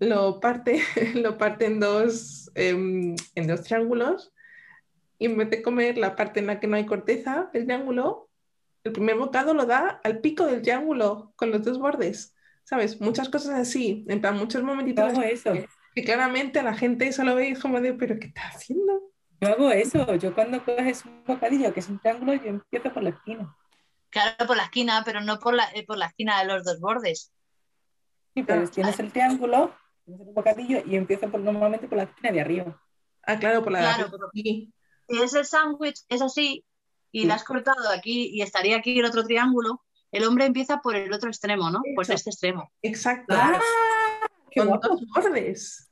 lo 0.00 0.40
parte, 0.40 0.82
lo 1.14 1.36
parte 1.36 1.66
en 1.66 1.78
dos, 1.78 2.50
em, 2.54 3.14
en 3.34 3.46
dos 3.46 3.62
triángulos, 3.62 4.32
y 5.18 5.26
en 5.26 5.36
vez 5.36 5.50
de 5.50 5.62
comer 5.62 5.98
la 5.98 6.16
parte 6.16 6.40
en 6.40 6.46
la 6.46 6.58
que 6.58 6.66
no 6.68 6.76
hay 6.76 6.86
corteza 6.86 7.50
del 7.52 7.66
triángulo, 7.66 8.30
el 8.84 8.92
primer 8.92 9.16
bocado 9.16 9.54
lo 9.54 9.66
da 9.66 10.00
al 10.04 10.20
pico 10.20 10.46
del 10.46 10.62
triángulo, 10.62 11.32
con 11.36 11.50
los 11.50 11.64
dos 11.64 11.78
bordes, 11.78 12.34
¿sabes? 12.64 13.00
Muchas 13.00 13.28
cosas 13.28 13.54
así, 13.58 14.04
en 14.08 14.20
plan, 14.20 14.36
muchos 14.36 14.60
Yo 14.60 14.66
momentitos 14.66 15.04
hago 15.12 15.22
eso. 15.22 15.52
que 15.94 16.04
claramente 16.04 16.62
la 16.62 16.74
gente 16.74 17.12
solo 17.12 17.34
ve 17.34 17.48
y 17.48 17.52
es 17.52 17.58
como 17.60 17.80
de, 17.80 17.94
¿pero 17.94 18.18
qué 18.18 18.26
estás 18.28 18.56
haciendo? 18.56 19.10
Yo 19.40 19.48
hago 19.48 19.70
eso. 19.70 20.14
Yo 20.16 20.34
cuando 20.34 20.64
coges 20.64 21.04
un 21.04 21.24
bocadillo 21.24 21.72
que 21.72 21.80
es 21.80 21.88
un 21.88 21.98
triángulo, 21.98 22.34
yo 22.34 22.46
empiezo 22.48 22.92
por 22.92 23.02
la 23.02 23.10
esquina. 23.10 23.56
Claro, 24.10 24.46
por 24.46 24.56
la 24.56 24.64
esquina, 24.64 25.02
pero 25.04 25.20
no 25.20 25.38
por 25.38 25.54
la, 25.54 25.64
eh, 25.74 25.84
por 25.86 25.98
la 25.98 26.06
esquina 26.06 26.38
de 26.40 26.46
los 26.46 26.64
dos 26.64 26.78
bordes. 26.80 27.32
Sí, 28.34 28.42
pero 28.42 28.62
Ah. 28.62 28.70
tienes 28.72 28.98
el 29.00 29.12
triángulo, 29.12 29.74
tienes 30.04 30.26
el 30.28 30.34
bocadillo 30.34 30.82
y 30.86 30.96
empiezo 30.96 31.30
por, 31.30 31.40
normalmente 31.40 31.88
por 31.88 31.98
la 31.98 32.04
esquina 32.04 32.30
de 32.32 32.40
arriba. 32.40 32.80
Ah, 33.22 33.38
claro, 33.38 33.62
por 33.62 33.72
la 33.72 33.78
de 33.78 33.84
Claro, 33.84 34.02
arriba, 34.04 34.10
pero- 34.18 34.28
aquí. 34.28 34.72
Si 35.08 35.22
es 35.22 35.34
el 35.34 35.44
sándwich, 35.44 36.00
es 36.08 36.22
así, 36.22 36.64
y 37.22 37.26
la 37.26 37.34
has 37.34 37.44
cortado 37.44 37.88
aquí 37.90 38.30
y 38.32 38.42
estaría 38.42 38.76
aquí 38.76 38.98
el 38.98 39.04
otro 39.04 39.22
triángulo, 39.24 39.82
el 40.10 40.24
hombre 40.24 40.46
empieza 40.46 40.78
por 40.80 40.96
el 40.96 41.12
otro 41.12 41.28
extremo, 41.30 41.70
¿no? 41.70 41.80
Por 41.94 42.04
Eso. 42.04 42.12
este 42.14 42.30
extremo. 42.30 42.70
Exacto. 42.82 43.34
¡Ah! 43.38 43.58
¡Qué 44.50 44.60
con 44.60 44.68
guapo! 44.68 44.88
dos 44.88 45.00
bordes. 45.14 45.90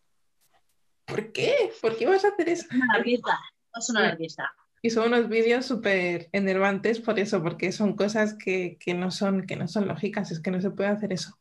¿Por 1.05 1.33
qué? 1.33 1.73
¿Por 1.81 1.97
qué 1.97 2.07
vas 2.07 2.25
a 2.25 2.29
hacer 2.29 2.49
eso? 2.49 2.67
Un 2.75 2.83
anarquista. 2.83 3.39
Es 3.77 3.89
un 3.91 3.97
Sí. 3.97 4.03
anarquista. 4.03 4.53
Y 4.83 4.91
son 4.91 5.07
unos 5.13 5.29
vídeos 5.29 5.65
súper 5.67 6.29
enervantes 6.33 7.01
por 7.01 7.19
eso, 7.21 7.41
porque 7.43 7.71
son 7.73 7.95
cosas 7.95 8.35
que, 8.35 8.77
que 8.81 8.95
no 8.95 9.11
son, 9.13 9.47
que 9.47 9.55
no 9.57 9.69
son 9.69 9.87
lógicas, 9.87 10.33
es 10.33 10.41
que 10.41 10.51
no 10.51 10.61
se 10.61 10.71
puede 10.71 10.89
hacer 10.91 11.13
eso. 11.13 11.39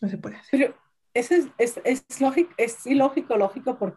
No 0.00 0.08
se 0.08 0.18
puede 0.18 0.36
hacer. 0.36 0.50
Pero 0.50 0.76
eso 1.14 1.34
es, 1.34 1.46
es, 1.58 1.80
es 1.84 2.20
lógico, 2.20 2.52
es 2.56 2.84
ilógico, 2.86 3.36
lógico 3.36 3.78
por, 3.78 3.96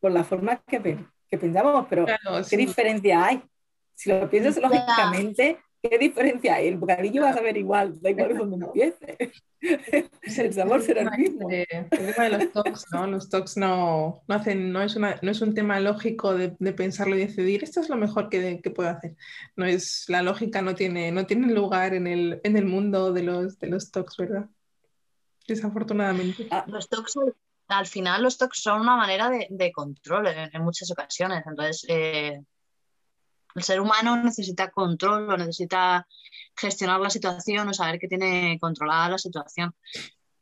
por 0.00 0.10
la 0.10 0.24
forma 0.24 0.56
que, 0.66 1.06
que 1.30 1.38
pensamos, 1.38 1.86
pero 1.88 2.06
Claro, 2.06 2.38
¿qué 2.38 2.44
sí. 2.44 2.56
diferencia 2.56 3.24
hay? 3.24 3.42
Si 3.94 4.10
lo 4.10 4.28
piensas 4.28 4.56
lógicamente, 4.60 5.58
¿qué 5.82 5.98
diferencia 5.98 6.56
hay? 6.56 6.68
El 6.68 6.78
bocadillo 6.78 7.22
vas 7.22 7.36
a 7.36 7.40
ver 7.42 7.56
igual, 7.56 8.00
da 8.00 8.10
igual 8.10 8.36
donde 8.36 8.66
empiece. 8.66 9.32
El 10.36 10.52
sabor 10.52 10.82
será 10.82 11.02
el 11.02 11.18
mismo. 11.18 11.48
El 11.50 11.88
tema 11.88 12.24
de 12.24 12.30
los 12.30 12.52
talks, 12.52 12.84
¿no? 12.92 13.06
Los 13.06 13.28
talks 13.30 13.56
no, 13.56 14.22
no 14.26 14.34
hacen, 14.34 14.72
no 14.72 14.82
es 14.82 14.96
una, 14.96 15.18
no 15.22 15.30
es 15.30 15.40
un 15.40 15.54
tema 15.54 15.80
lógico 15.80 16.34
de, 16.34 16.54
de 16.58 16.72
pensarlo 16.72 17.16
y 17.16 17.20
decidir 17.20 17.64
esto 17.64 17.80
es 17.80 17.88
lo 17.88 17.96
mejor 17.96 18.28
que, 18.28 18.60
que 18.60 18.70
puedo 18.70 18.90
hacer. 18.90 19.16
No 19.56 19.64
es, 19.64 20.04
la 20.08 20.22
lógica 20.22 20.60
no 20.60 20.74
tiene, 20.74 21.12
no 21.12 21.26
tiene 21.26 21.52
lugar 21.52 21.94
en 21.94 22.06
el, 22.06 22.40
en 22.44 22.56
el 22.56 22.66
mundo 22.66 23.12
de 23.12 23.22
los, 23.22 23.58
de 23.58 23.68
los 23.68 23.90
talks, 23.90 24.16
¿verdad? 24.18 24.46
Desafortunadamente. 25.46 26.48
Los 26.66 26.88
talks, 26.88 27.14
al 27.68 27.86
final, 27.86 28.22
los 28.22 28.36
talks 28.36 28.60
son 28.60 28.80
una 28.82 28.96
manera 28.96 29.30
de, 29.30 29.46
de 29.48 29.72
control 29.72 30.26
en, 30.26 30.50
en 30.52 30.62
muchas 30.62 30.90
ocasiones. 30.90 31.42
Entonces, 31.46 31.86
eh, 31.88 32.42
el 33.54 33.62
ser 33.62 33.80
humano 33.80 34.16
necesita 34.16 34.70
control 34.70 35.30
o 35.30 35.36
necesita 35.36 36.06
gestionar 36.56 37.00
la 37.00 37.10
situación 37.10 37.68
o 37.68 37.74
saber 37.74 37.98
que 37.98 38.08
tiene 38.08 38.58
controlada 38.60 39.10
la 39.10 39.18
situación. 39.18 39.74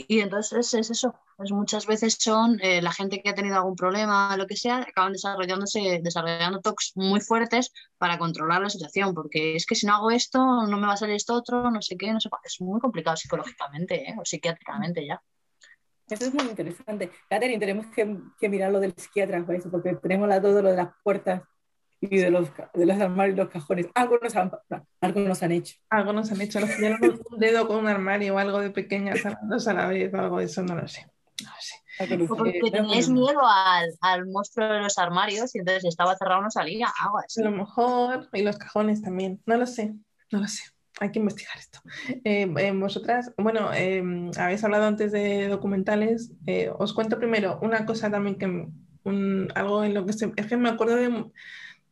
Y 0.08 0.20
entonces 0.20 0.74
es 0.74 0.90
eso. 0.90 1.14
Pues 1.36 1.52
muchas 1.52 1.86
veces 1.86 2.16
son 2.18 2.58
eh, 2.60 2.82
la 2.82 2.92
gente 2.92 3.20
que 3.22 3.30
ha 3.30 3.34
tenido 3.34 3.56
algún 3.56 3.76
problema, 3.76 4.36
lo 4.36 4.46
que 4.46 4.56
sea, 4.56 4.78
acaban 4.78 5.12
desarrollándose, 5.12 6.00
desarrollando 6.02 6.60
talks 6.60 6.92
muy 6.94 7.20
fuertes 7.20 7.72
para 7.98 8.18
controlar 8.18 8.62
la 8.62 8.70
situación, 8.70 9.14
porque 9.14 9.56
es 9.56 9.66
que 9.66 9.74
si 9.74 9.86
no 9.86 9.94
hago 9.94 10.10
esto, 10.10 10.38
no 10.66 10.78
me 10.78 10.86
va 10.86 10.94
a 10.94 10.96
salir 10.96 11.16
esto 11.16 11.34
otro, 11.34 11.70
no 11.70 11.82
sé 11.82 11.96
qué, 11.96 12.12
no 12.12 12.20
sé 12.20 12.28
cuál. 12.28 12.42
Es 12.44 12.60
muy 12.60 12.80
complicado 12.80 13.16
psicológicamente 13.16 14.10
¿eh? 14.10 14.14
o 14.18 14.24
psiquiátricamente 14.24 15.06
ya. 15.06 15.22
Eso 16.08 16.26
es 16.26 16.34
muy 16.34 16.44
interesante. 16.44 17.10
Catherine, 17.28 17.58
tenemos 17.58 17.86
que, 17.86 18.18
que 18.38 18.48
mirar 18.48 18.70
lo 18.70 18.80
del 18.80 18.92
psiquiatra 18.94 19.44
por 19.44 19.54
eso, 19.54 19.70
porque 19.70 19.94
tenemos 19.96 20.28
la, 20.28 20.42
todo 20.42 20.62
lo 20.62 20.70
de 20.70 20.76
las 20.76 20.88
puertas 21.02 21.42
y 22.02 22.18
de 22.18 22.30
los, 22.30 22.48
de 22.74 22.86
los 22.86 23.00
armarios 23.00 23.36
y 23.36 23.40
los 23.40 23.48
cajones. 23.48 23.86
Algo 23.94 24.18
nos 24.20 24.34
han, 24.36 24.50
algo 25.00 25.20
nos 25.20 25.42
han 25.42 25.52
hecho. 25.52 25.76
Algo 25.88 26.12
nos 26.12 26.32
han 26.32 26.40
hecho, 26.40 26.60
nos 26.60 26.70
un 26.70 27.38
dedo 27.38 27.68
con 27.68 27.76
un 27.78 27.88
armario 27.88 28.34
o 28.34 28.38
algo 28.38 28.60
de 28.60 28.70
pequeñas 28.70 29.24
a 29.24 29.38
dos 29.44 29.68
a 29.68 29.72
la 29.72 29.86
vez 29.86 30.12
o 30.12 30.18
algo 30.18 30.38
de 30.38 30.44
eso, 30.46 30.62
no 30.62 30.74
lo 30.74 30.88
sé. 30.88 31.06
No 31.40 32.16
lo 32.16 32.26
porque 32.26 32.60
teníais 32.72 33.08
miedo 33.08 33.40
al, 33.44 33.90
al 34.00 34.26
monstruo 34.26 34.66
de 34.66 34.80
los 34.80 34.98
armarios 34.98 35.54
y 35.54 35.58
entonces 35.58 35.82
si 35.82 35.88
estaba 35.88 36.16
cerrado 36.16 36.42
no 36.42 36.50
salía, 36.50 36.88
algo 37.00 37.18
así. 37.18 37.40
A 37.40 37.44
lo 37.44 37.52
mejor, 37.52 38.28
y 38.32 38.42
los 38.42 38.58
cajones 38.58 39.02
también, 39.02 39.40
no 39.46 39.56
lo 39.56 39.66
sé, 39.66 39.94
no 40.32 40.40
lo 40.40 40.48
sé. 40.48 40.62
Hay 41.00 41.10
que 41.12 41.20
investigar 41.20 41.56
esto. 41.56 41.80
Eh, 42.24 42.52
eh, 42.56 42.72
vosotras, 42.72 43.32
bueno, 43.36 43.72
eh, 43.72 44.02
habéis 44.38 44.64
hablado 44.64 44.86
antes 44.86 45.12
de 45.12 45.48
documentales. 45.48 46.32
eh, 46.46 46.70
os 46.76 46.92
cuento 46.92 47.18
primero 47.18 47.58
una 47.62 47.86
cosa 47.86 48.10
también 48.10 48.36
que 48.36 48.46
un, 49.04 49.48
algo 49.54 49.84
en 49.84 49.94
lo 49.94 50.04
que 50.06 50.12
se, 50.12 50.32
es 50.36 50.46
que 50.46 50.56
me 50.56 50.68
acuerdo 50.68 50.96
de 50.96 51.30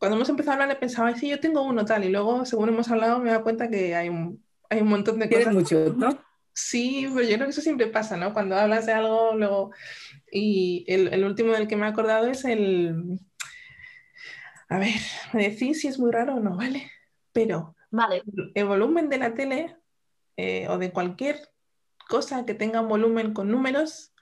cuando 0.00 0.16
hemos 0.16 0.30
empezado 0.30 0.52
a 0.52 0.54
hablar, 0.54 0.68
le 0.70 0.76
pensaba, 0.76 1.14
sí, 1.14 1.28
yo 1.28 1.38
tengo 1.40 1.62
uno 1.62 1.84
tal, 1.84 2.04
y 2.04 2.08
luego, 2.08 2.46
según 2.46 2.70
hemos 2.70 2.90
hablado, 2.90 3.18
me 3.18 3.28
he 3.28 3.32
dado 3.32 3.44
cuenta 3.44 3.68
que 3.68 3.94
hay 3.94 4.08
un, 4.08 4.42
hay 4.70 4.80
un 4.80 4.88
montón 4.88 5.18
de 5.18 5.28
cosas. 5.28 5.54
mucho, 5.54 5.94
¿no? 5.94 6.18
Sí, 6.54 7.06
pero 7.14 7.28
yo 7.28 7.34
creo 7.36 7.46
que 7.46 7.50
eso 7.50 7.60
siempre 7.60 7.86
pasa, 7.86 8.16
¿no? 8.16 8.32
Cuando 8.32 8.56
hablas 8.56 8.86
de 8.86 8.92
algo, 8.92 9.34
luego... 9.36 9.72
Y 10.32 10.84
el, 10.88 11.12
el 11.12 11.24
último 11.24 11.52
del 11.52 11.68
que 11.68 11.76
me 11.76 11.86
he 11.86 11.90
acordado 11.90 12.28
es 12.28 12.44
el... 12.46 13.20
A 14.70 14.78
ver, 14.78 14.94
me 15.34 15.50
decís 15.50 15.80
si 15.82 15.88
es 15.88 15.98
muy 15.98 16.10
raro 16.10 16.36
o 16.36 16.40
no, 16.40 16.56
¿vale? 16.56 16.90
Pero 17.32 17.76
Vale, 17.90 18.22
el 18.54 18.64
volumen 18.66 19.08
de 19.08 19.18
la 19.18 19.34
tele 19.34 19.76
eh, 20.36 20.66
o 20.68 20.78
de 20.78 20.92
cualquier 20.92 21.50
cosa 22.08 22.46
que 22.46 22.54
tenga 22.54 22.80
un 22.80 22.88
volumen 22.88 23.34
con 23.34 23.50
números, 23.50 24.14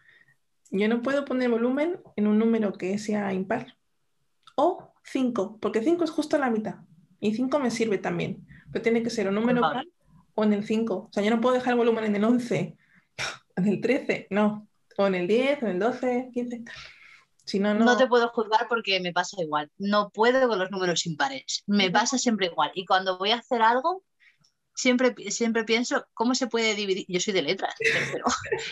yo 0.71 0.89
no 0.89 1.03
puedo 1.03 1.25
poner 1.25 1.51
volumen 1.51 2.01
en 2.17 2.27
un 2.27 2.39
número 2.39 2.73
que 2.73 2.99
sea 2.99 3.33
impar. 3.33 3.77
O 4.57 4.93
5, 5.11 5.59
porque 5.61 5.83
5 5.83 6.05
es 6.05 6.11
justo 6.11 6.39
la 6.39 6.51
mitad. 6.51 6.77
Y 7.21 7.35
5 7.35 7.59
me 7.59 7.71
sirve 7.71 7.99
también, 7.99 8.47
pero 8.73 8.83
tiene 8.83 9.03
que 9.03 9.11
ser 9.11 9.29
un 9.29 9.35
número 9.35 9.61
par 9.61 9.85
o 10.35 10.45
en 10.45 10.53
el 10.53 10.65
5. 10.65 10.95
O 10.95 11.09
sea, 11.13 11.23
yo 11.23 11.31
no 11.31 11.41
puedo 11.41 11.57
dejar 11.57 11.73
el 11.73 11.79
volumen 11.79 12.05
en 12.05 12.17
el 12.17 12.25
11, 12.25 12.77
en 13.57 13.67
el 13.67 13.81
13, 13.81 14.29
no. 14.31 14.69
O 14.97 15.07
en 15.07 15.15
el 15.15 15.27
10, 15.27 15.63
en 15.63 15.69
el 15.69 15.79
12, 15.79 16.31
15. 16.33 16.65
Si 17.45 17.59
no, 17.59 17.75
no. 17.75 17.85
No 17.85 17.97
te 17.97 18.07
puedo 18.07 18.29
juzgar 18.29 18.67
porque 18.69 19.01
me 19.01 19.13
pasa 19.13 19.41
igual. 19.41 19.71
No 19.79 20.11
puedo 20.11 20.49
con 20.49 20.59
los 20.59 20.71
números 20.71 21.07
impares. 21.07 21.65
Me 21.67 21.91
pasa 21.91 22.19
siempre 22.19 22.47
igual. 22.47 22.71
Y 22.75 22.85
cuando 22.85 23.19
voy 23.19 23.31
a 23.31 23.37
hacer 23.39 23.63
algo, 23.63 24.03
siempre, 24.75 25.15
siempre 25.31 25.65
pienso 25.65 26.07
cómo 26.15 26.35
se 26.35 26.47
puede 26.47 26.75
dividir. 26.75 27.05
Yo 27.09 27.19
soy 27.21 27.33
de 27.35 27.43
letras, 27.43 27.75
pero 28.13 28.25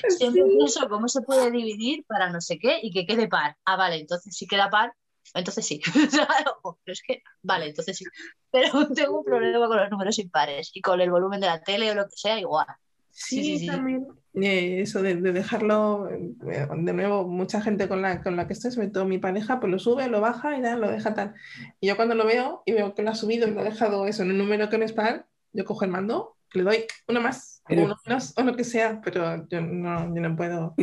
siempre 0.09 0.45
pienso 0.45 0.89
cómo 0.89 1.09
se 1.09 1.23
puede 1.23 1.51
dividir 1.51 2.05
para 2.07 2.31
no 2.31 2.41
sé 2.41 2.59
qué 2.59 2.79
y 2.83 2.93
que 2.93 3.07
quede 3.07 3.29
par. 3.29 3.57
Ah, 3.65 3.77
vale, 3.77 3.97
entonces 3.97 4.37
si 4.37 4.47
queda 4.47 4.71
par, 4.71 4.93
entonces 5.35 5.67
sí. 5.67 5.81
Pero 6.85 6.93
es 6.93 7.03
que, 7.07 7.23
vale, 7.43 7.69
entonces 7.69 7.97
sí. 7.99 8.11
Pero 8.51 8.89
tengo 8.95 9.19
un 9.21 9.25
problema 9.25 9.67
con 9.69 9.79
los 9.79 9.91
números 9.91 10.19
impares 10.19 10.71
y 10.75 10.81
con 10.83 11.01
el 11.01 11.11
volumen 11.11 11.41
de 11.41 11.47
la 11.49 11.63
tele 11.63 11.91
o 11.91 11.95
lo 11.95 12.05
que 12.05 12.17
sea, 12.17 12.39
igual. 12.39 12.67
Sí, 13.11 13.43
Sí, 13.43 13.59
sí, 13.59 13.59
sí. 13.59 13.67
también. 13.67 14.07
eh, 14.35 14.83
eso 14.83 15.01
de, 15.03 15.17
de 15.17 15.33
dejarlo, 15.33 16.09
eh, 16.11 16.35
de 16.77 16.93
nuevo, 16.93 17.27
mucha 17.27 17.61
gente 17.63 17.89
con 17.89 18.03
la, 18.03 18.23
con 18.23 18.37
la 18.37 18.47
que 18.47 18.53
estoy, 18.53 18.71
sobre 18.73 18.89
todo 18.89 19.07
mi 19.07 19.19
pareja, 19.19 19.59
pues 19.59 19.73
lo 19.73 19.79
sube, 19.79 20.09
lo 20.09 20.21
baja 20.21 20.57
y 20.59 20.63
tal, 20.63 20.81
lo 20.83 20.91
deja 20.91 21.15
tal. 21.15 21.35
Y 21.81 21.89
yo 21.89 21.97
cuando 21.97 22.15
lo 22.15 22.27
veo 22.27 22.63
y 22.67 22.73
veo 22.73 22.95
que 22.95 23.03
lo 23.03 23.11
ha 23.11 23.15
subido 23.15 23.49
y 23.49 23.53
lo 23.53 23.61
ha 23.61 23.65
dejado 23.65 24.07
eso 24.07 24.23
en 24.23 24.33
un 24.33 24.39
número 24.39 24.69
que 24.69 24.77
no 24.79 24.85
es 24.85 24.93
par, 24.93 25.27
yo 25.53 25.65
cojo 25.65 25.85
el 25.85 25.91
mando, 25.91 26.36
le 26.53 26.63
doy 26.63 26.85
uno 27.09 27.21
más, 27.21 27.61
o 27.65 27.69
Pero- 27.69 27.85
uno 27.85 27.97
menos, 28.07 28.33
o 28.37 28.43
lo 28.43 28.55
que 28.57 28.65
sea, 28.65 29.01
pero 29.03 29.47
yo 29.49 29.61
no, 29.61 30.15
yo 30.15 30.21
no 30.21 30.37
puedo. 30.37 30.75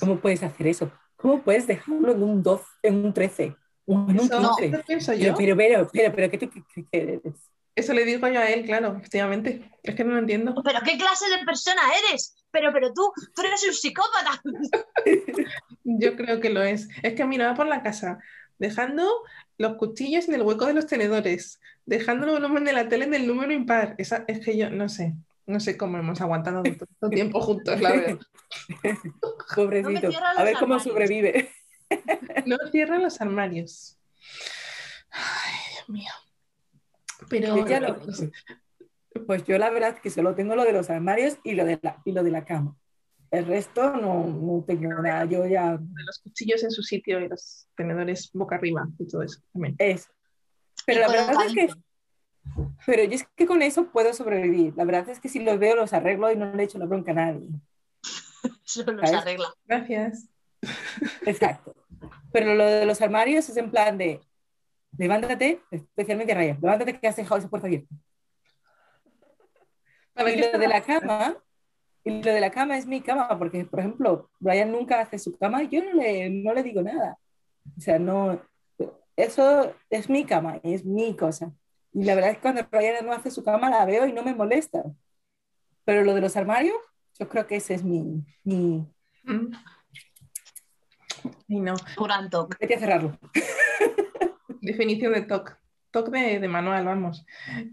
¿cómo 0.00 0.18
puedes 0.20 0.42
hacer 0.42 0.66
eso? 0.66 0.90
¿Cómo 1.16 1.42
puedes 1.42 1.66
dejarlo 1.66 2.12
en 2.12 2.22
un 2.22 2.42
12, 2.42 2.64
en 2.82 3.04
un 3.04 3.12
13? 3.12 3.56
o 3.86 3.92
en 3.94 4.00
un 4.10 4.16
Eso, 4.16 4.38
15? 4.56 4.66
eso 4.66 4.84
pienso 4.86 5.12
Pero, 5.12 5.24
yo. 5.24 5.34
pero, 5.36 5.56
pero, 5.56 5.90
pero, 5.92 6.14
pero, 6.14 6.30
¿qué 6.30 6.38
tú 6.38 6.50
qué- 6.50 6.62
qué- 6.74 6.84
qué 6.90 7.02
eres? 7.24 7.34
Eso 7.74 7.92
le 7.94 8.04
digo 8.04 8.26
yo 8.28 8.40
a 8.40 8.48
él, 8.50 8.64
claro, 8.64 8.96
efectivamente. 8.98 9.70
Es 9.82 9.94
que 9.94 10.04
no 10.04 10.12
lo 10.12 10.18
entiendo. 10.18 10.54
Pero 10.64 10.80
¿qué 10.84 10.98
clase 10.98 11.30
de 11.30 11.44
persona 11.44 11.80
eres? 12.08 12.44
Pero, 12.50 12.72
pero 12.72 12.92
tú, 12.92 13.10
tú 13.34 13.42
eres 13.42 13.64
un 13.66 13.72
psicópata. 13.72 14.40
Yo 15.84 16.16
creo 16.16 16.40
que 16.40 16.50
lo 16.50 16.62
es. 16.62 16.88
Es 17.02 17.14
que 17.14 17.24
miraba 17.24 17.54
por 17.54 17.66
la 17.66 17.82
casa, 17.82 18.18
dejando 18.58 19.08
los 19.60 19.74
cuchillos 19.76 20.26
en 20.26 20.36
el 20.36 20.42
hueco 20.42 20.64
de 20.64 20.72
los 20.72 20.86
tenedores, 20.86 21.60
dejando 21.84 22.24
el 22.24 22.32
volumen 22.32 22.64
de 22.64 22.72
la 22.72 22.88
tele 22.88 23.04
en 23.04 23.12
el 23.12 23.26
número 23.26 23.52
impar. 23.52 23.94
Esa, 23.98 24.24
es 24.26 24.40
que 24.40 24.56
yo 24.56 24.70
no 24.70 24.88
sé, 24.88 25.12
no 25.46 25.60
sé 25.60 25.76
cómo 25.76 25.98
hemos 25.98 26.18
aguantado 26.22 26.62
tanto 26.62 26.86
tiempo 27.10 27.42
juntos, 27.42 27.78
la 27.78 27.90
verdad. 27.92 28.18
Pobrecito. 29.54 30.08
A 30.36 30.44
ver 30.44 30.54
cómo 30.54 30.76
armarios. 30.76 30.82
sobrevive. 30.84 31.50
No 32.46 32.56
cierran 32.72 33.02
los 33.02 33.20
armarios. 33.20 33.98
Ay, 35.10 35.52
Dios 35.74 35.88
mío. 35.90 36.12
Pero 37.28 37.66
ya 37.66 37.80
lo- 37.80 37.98
Pues 39.26 39.44
yo 39.44 39.58
la 39.58 39.68
verdad 39.68 39.98
que 39.98 40.08
solo 40.08 40.34
tengo 40.34 40.56
lo 40.56 40.64
de 40.64 40.72
los 40.72 40.88
armarios 40.88 41.36
y 41.44 41.52
lo 41.52 41.66
de 41.66 41.78
la, 41.82 42.00
y 42.06 42.12
lo 42.12 42.22
de 42.22 42.30
la 42.30 42.46
cama. 42.46 42.76
El 43.30 43.46
resto 43.46 43.96
no, 43.96 44.26
no 44.26 44.64
tengo 44.66 44.88
nada. 45.02 45.24
Yo 45.24 45.46
ya 45.46 45.76
de 45.76 46.04
los 46.04 46.18
cuchillos 46.18 46.64
en 46.64 46.70
su 46.70 46.82
sitio 46.82 47.20
y 47.20 47.28
los 47.28 47.68
tenedores 47.76 48.30
boca 48.32 48.56
arriba 48.56 48.88
y 48.98 49.06
todo 49.06 49.22
eso 49.22 49.40
también. 49.52 49.76
es. 49.78 50.08
Pero 50.86 51.00
la 51.00 51.08
verdad 51.08 51.46
es 51.46 51.54
que, 51.54 51.68
pero 52.86 53.04
yo 53.04 53.14
es 53.14 53.28
que 53.36 53.46
con 53.46 53.62
eso 53.62 53.90
puedo 53.90 54.12
sobrevivir. 54.12 54.74
La 54.76 54.84
verdad 54.84 55.08
es 55.08 55.20
que 55.20 55.28
si 55.28 55.40
los 55.40 55.58
veo 55.58 55.76
los 55.76 55.92
arreglo 55.92 56.32
y 56.32 56.36
no 56.36 56.52
le 56.52 56.64
echo 56.64 56.78
la 56.78 56.86
bronca 56.86 57.12
a 57.12 57.14
nadie. 57.14 57.48
Solo 58.64 59.06
¿sabes? 59.06 59.22
arregla. 59.22 59.54
Gracias. 59.66 60.28
Exacto. 61.26 61.74
Pero 62.32 62.54
lo 62.54 62.64
de 62.64 62.86
los 62.86 63.00
armarios 63.00 63.48
es 63.48 63.56
en 63.56 63.70
plan 63.70 63.96
de 63.96 64.20
levántate, 64.96 65.62
especialmente 65.70 66.34
Raya, 66.34 66.58
levántate 66.60 66.98
que 66.98 67.08
has 67.08 67.16
dejado 67.16 67.38
esa 67.38 67.48
puerta 67.48 67.66
abierta. 67.66 67.94
¿Para 70.12 70.30
Y 70.30 70.34
qué 70.34 70.50
lo 70.52 70.58
de 70.58 70.68
la 70.68 70.82
cama, 70.82 71.36
y 72.04 72.22
lo 72.22 72.32
de 72.32 72.40
la 72.40 72.50
cama 72.50 72.78
es 72.78 72.86
mi 72.86 73.00
cama, 73.00 73.38
porque, 73.38 73.64
por 73.64 73.80
ejemplo, 73.80 74.30
Brian 74.38 74.72
nunca 74.72 75.00
hace 75.00 75.18
su 75.18 75.36
cama 75.36 75.62
y 75.62 75.68
yo 75.68 75.84
no 75.84 75.92
le, 75.92 76.30
no 76.30 76.54
le 76.54 76.62
digo 76.62 76.82
nada. 76.82 77.18
O 77.76 77.80
sea, 77.80 77.98
no, 77.98 78.40
eso 79.16 79.74
es 79.90 80.08
mi 80.08 80.24
cama, 80.24 80.60
es 80.62 80.84
mi 80.84 81.14
cosa. 81.16 81.52
Y 81.92 82.04
la 82.04 82.14
verdad 82.14 82.30
es 82.30 82.36
que 82.36 82.42
cuando 82.42 82.66
Brian 82.70 83.04
no 83.04 83.12
hace 83.12 83.30
su 83.30 83.44
cama 83.44 83.68
la 83.68 83.84
veo 83.84 84.06
y 84.06 84.12
no 84.12 84.22
me 84.22 84.34
molesta. 84.34 84.82
Pero 85.84 86.04
lo 86.04 86.14
de 86.14 86.20
los 86.20 86.36
armarios, 86.36 86.76
yo 87.18 87.28
creo 87.28 87.46
que 87.46 87.56
ese 87.56 87.74
es 87.74 87.84
mi, 87.84 88.24
mi... 88.44 88.86
Mm. 89.24 89.52
Y 91.48 91.60
no. 91.60 91.74
Vete 92.58 92.76
a 92.76 92.78
cerrarlo. 92.78 93.18
definición 94.60 95.12
de 95.12 95.22
TOC. 95.22 95.59
TOC 95.90 96.10
de, 96.10 96.40
de 96.40 96.48
manual, 96.48 96.84
vamos. 96.84 97.26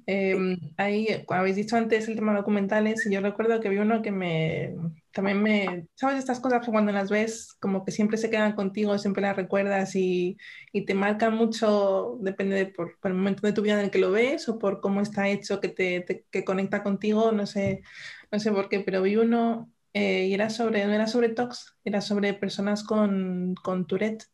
Eh, 0.07 0.35
ahí, 0.77 1.07
habéis 1.29 1.55
dicho 1.57 1.75
antes, 1.77 2.07
el 2.07 2.15
tema 2.15 2.33
documentales, 2.35 3.05
y 3.05 3.13
yo 3.13 3.21
recuerdo 3.21 3.59
que 3.59 3.69
vi 3.69 3.77
uno 3.77 4.01
que 4.01 4.11
me, 4.11 4.75
también 5.11 5.41
me, 5.43 5.87
¿sabes? 5.95 6.17
Estas 6.19 6.39
cosas 6.39 6.65
que 6.65 6.71
cuando 6.71 6.91
las 6.91 7.09
ves, 7.09 7.55
como 7.59 7.83
que 7.85 7.91
siempre 7.91 8.17
se 8.17 8.29
quedan 8.29 8.53
contigo, 8.53 8.97
siempre 8.97 9.21
las 9.21 9.35
recuerdas 9.35 9.95
y, 9.95 10.37
y 10.71 10.85
te 10.85 10.93
marcan 10.93 11.35
mucho, 11.35 12.17
depende 12.21 12.55
de 12.55 12.65
por, 12.67 12.97
por 12.99 13.11
el 13.11 13.17
momento 13.17 13.45
de 13.45 13.53
tu 13.53 13.61
vida 13.61 13.75
en 13.75 13.85
el 13.85 13.91
que 13.91 13.99
lo 13.99 14.11
ves 14.11 14.47
o 14.49 14.59
por 14.59 14.81
cómo 14.81 15.01
está 15.01 15.27
hecho, 15.29 15.59
que 15.59 15.69
te, 15.69 16.01
te- 16.01 16.25
que 16.31 16.43
conecta 16.45 16.83
contigo, 16.83 17.31
no 17.31 17.45
sé, 17.45 17.81
no 18.31 18.39
sé 18.39 18.51
por 18.51 18.69
qué, 18.69 18.79
pero 18.81 19.01
vi 19.01 19.15
uno 19.17 19.71
eh, 19.93 20.27
y 20.27 20.33
era 20.33 20.49
sobre, 20.49 20.85
no 20.85 20.93
era 20.93 21.07
sobre 21.07 21.29
TOCs, 21.29 21.77
era 21.83 22.01
sobre 22.01 22.33
personas 22.33 22.83
con, 22.83 23.55
con 23.63 23.87
Tourette, 23.87 24.25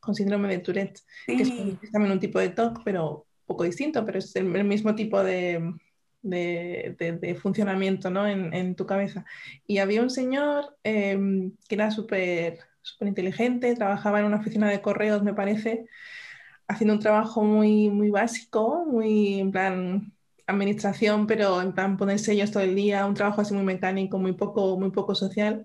con 0.00 0.14
síndrome 0.14 0.48
de 0.48 0.58
Tourette 0.58 1.00
que 1.26 1.42
es, 1.42 1.48
Sí. 1.48 1.78
es 1.82 1.90
también 1.92 2.12
un 2.12 2.20
tipo 2.20 2.38
de 2.38 2.50
TOC, 2.50 2.82
pero 2.84 3.26
poco 3.46 3.64
distinto, 3.64 4.04
pero 4.04 4.18
es 4.18 4.34
el, 4.36 4.54
el 4.56 4.64
mismo 4.64 4.94
tipo 4.94 5.22
de, 5.22 5.74
de- 6.22 6.94
de- 6.98 7.12
de 7.12 7.34
funcionamiento 7.34 8.10
¿no? 8.10 8.26
en, 8.26 8.52
en 8.54 8.74
tu 8.76 8.86
cabeza. 8.86 9.24
Y 9.66 9.78
había 9.78 10.02
un 10.02 10.10
señor 10.10 10.76
eh, 10.84 11.18
que 11.68 11.74
era 11.74 11.90
súper 11.90 12.58
súper 12.82 13.08
inteligente, 13.08 13.74
trabajaba 13.74 14.20
en 14.20 14.26
una 14.26 14.38
oficina 14.38 14.68
de 14.70 14.80
correos, 14.80 15.22
me 15.22 15.34
parece, 15.34 15.84
haciendo 16.68 16.94
un 16.94 17.00
trabajo 17.00 17.42
muy, 17.44 17.90
muy 17.90 18.10
básico, 18.10 18.84
muy 18.86 19.40
en 19.40 19.50
plan 19.50 20.12
administración, 20.46 21.26
pero 21.26 21.60
en 21.62 21.72
plan 21.72 21.96
poner 21.96 22.18
sellos 22.18 22.50
todo 22.50 22.62
el 22.62 22.74
día, 22.74 23.06
un 23.06 23.14
trabajo 23.14 23.40
así 23.40 23.54
muy 23.54 23.64
mecánico, 23.64 24.18
muy 24.18 24.32
poco, 24.32 24.78
muy 24.78 24.90
poco 24.90 25.14
social. 25.14 25.64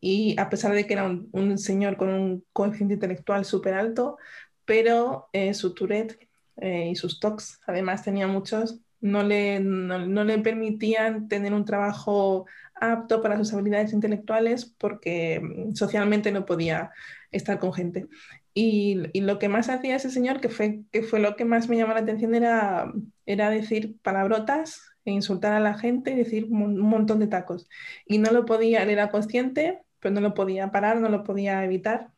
Y 0.00 0.38
a 0.38 0.48
pesar 0.48 0.72
de 0.72 0.86
que 0.86 0.94
era 0.94 1.04
un, 1.04 1.28
un 1.32 1.58
señor 1.58 1.96
con 1.96 2.08
un 2.08 2.44
coeficiente 2.52 2.94
intelectual 2.94 3.44
súper 3.44 3.74
alto, 3.74 4.16
pero 4.64 5.28
eh, 5.32 5.54
su 5.54 5.74
Tourette 5.74 6.28
eh, 6.56 6.88
y 6.90 6.96
sus 6.96 7.20
TOCs, 7.20 7.60
además 7.66 8.04
tenía 8.04 8.26
muchos, 8.26 8.80
no 9.00 9.22
le, 9.22 9.60
no, 9.60 10.06
no 10.06 10.24
le 10.24 10.38
permitían 10.38 11.28
tener 11.28 11.52
un 11.54 11.64
trabajo 11.64 12.46
apto 12.74 13.22
para 13.22 13.36
sus 13.38 13.52
habilidades 13.52 13.92
intelectuales 13.92 14.64
porque 14.78 15.40
mm, 15.40 15.74
socialmente 15.74 16.32
no 16.32 16.46
podía 16.46 16.90
estar 17.30 17.58
con 17.58 17.72
gente. 17.72 18.08
Y, 18.54 19.02
y 19.12 19.20
lo 19.20 19.38
que 19.38 19.48
más 19.48 19.68
hacía 19.68 19.96
ese 19.96 20.10
señor, 20.10 20.40
que 20.40 20.48
fue, 20.48 20.82
que 20.90 21.02
fue 21.02 21.20
lo 21.20 21.36
que 21.36 21.44
más 21.44 21.68
me 21.68 21.76
llamó 21.76 21.94
la 21.94 22.00
atención, 22.00 22.34
era, 22.34 22.92
era 23.26 23.50
decir 23.50 23.96
palabrotas 24.02 24.82
e 25.04 25.12
insultar 25.12 25.52
a 25.52 25.60
la 25.60 25.74
gente 25.78 26.12
y 26.12 26.16
decir 26.16 26.46
un, 26.50 26.78
montón 26.78 27.20
de 27.20 27.28
tacos. 27.28 27.68
Y 28.06 28.18
no 28.18 28.32
lo 28.32 28.44
podía, 28.44 28.82
él 28.82 28.90
era 28.90 29.10
consciente, 29.10 29.80
pero 30.00 30.14
no 30.14 30.20
lo 30.20 30.34
podía 30.34 30.70
parar, 30.70 31.00
no 31.00 31.08
lo 31.08 31.24
podía 31.24 31.64
evitar. 31.64 32.10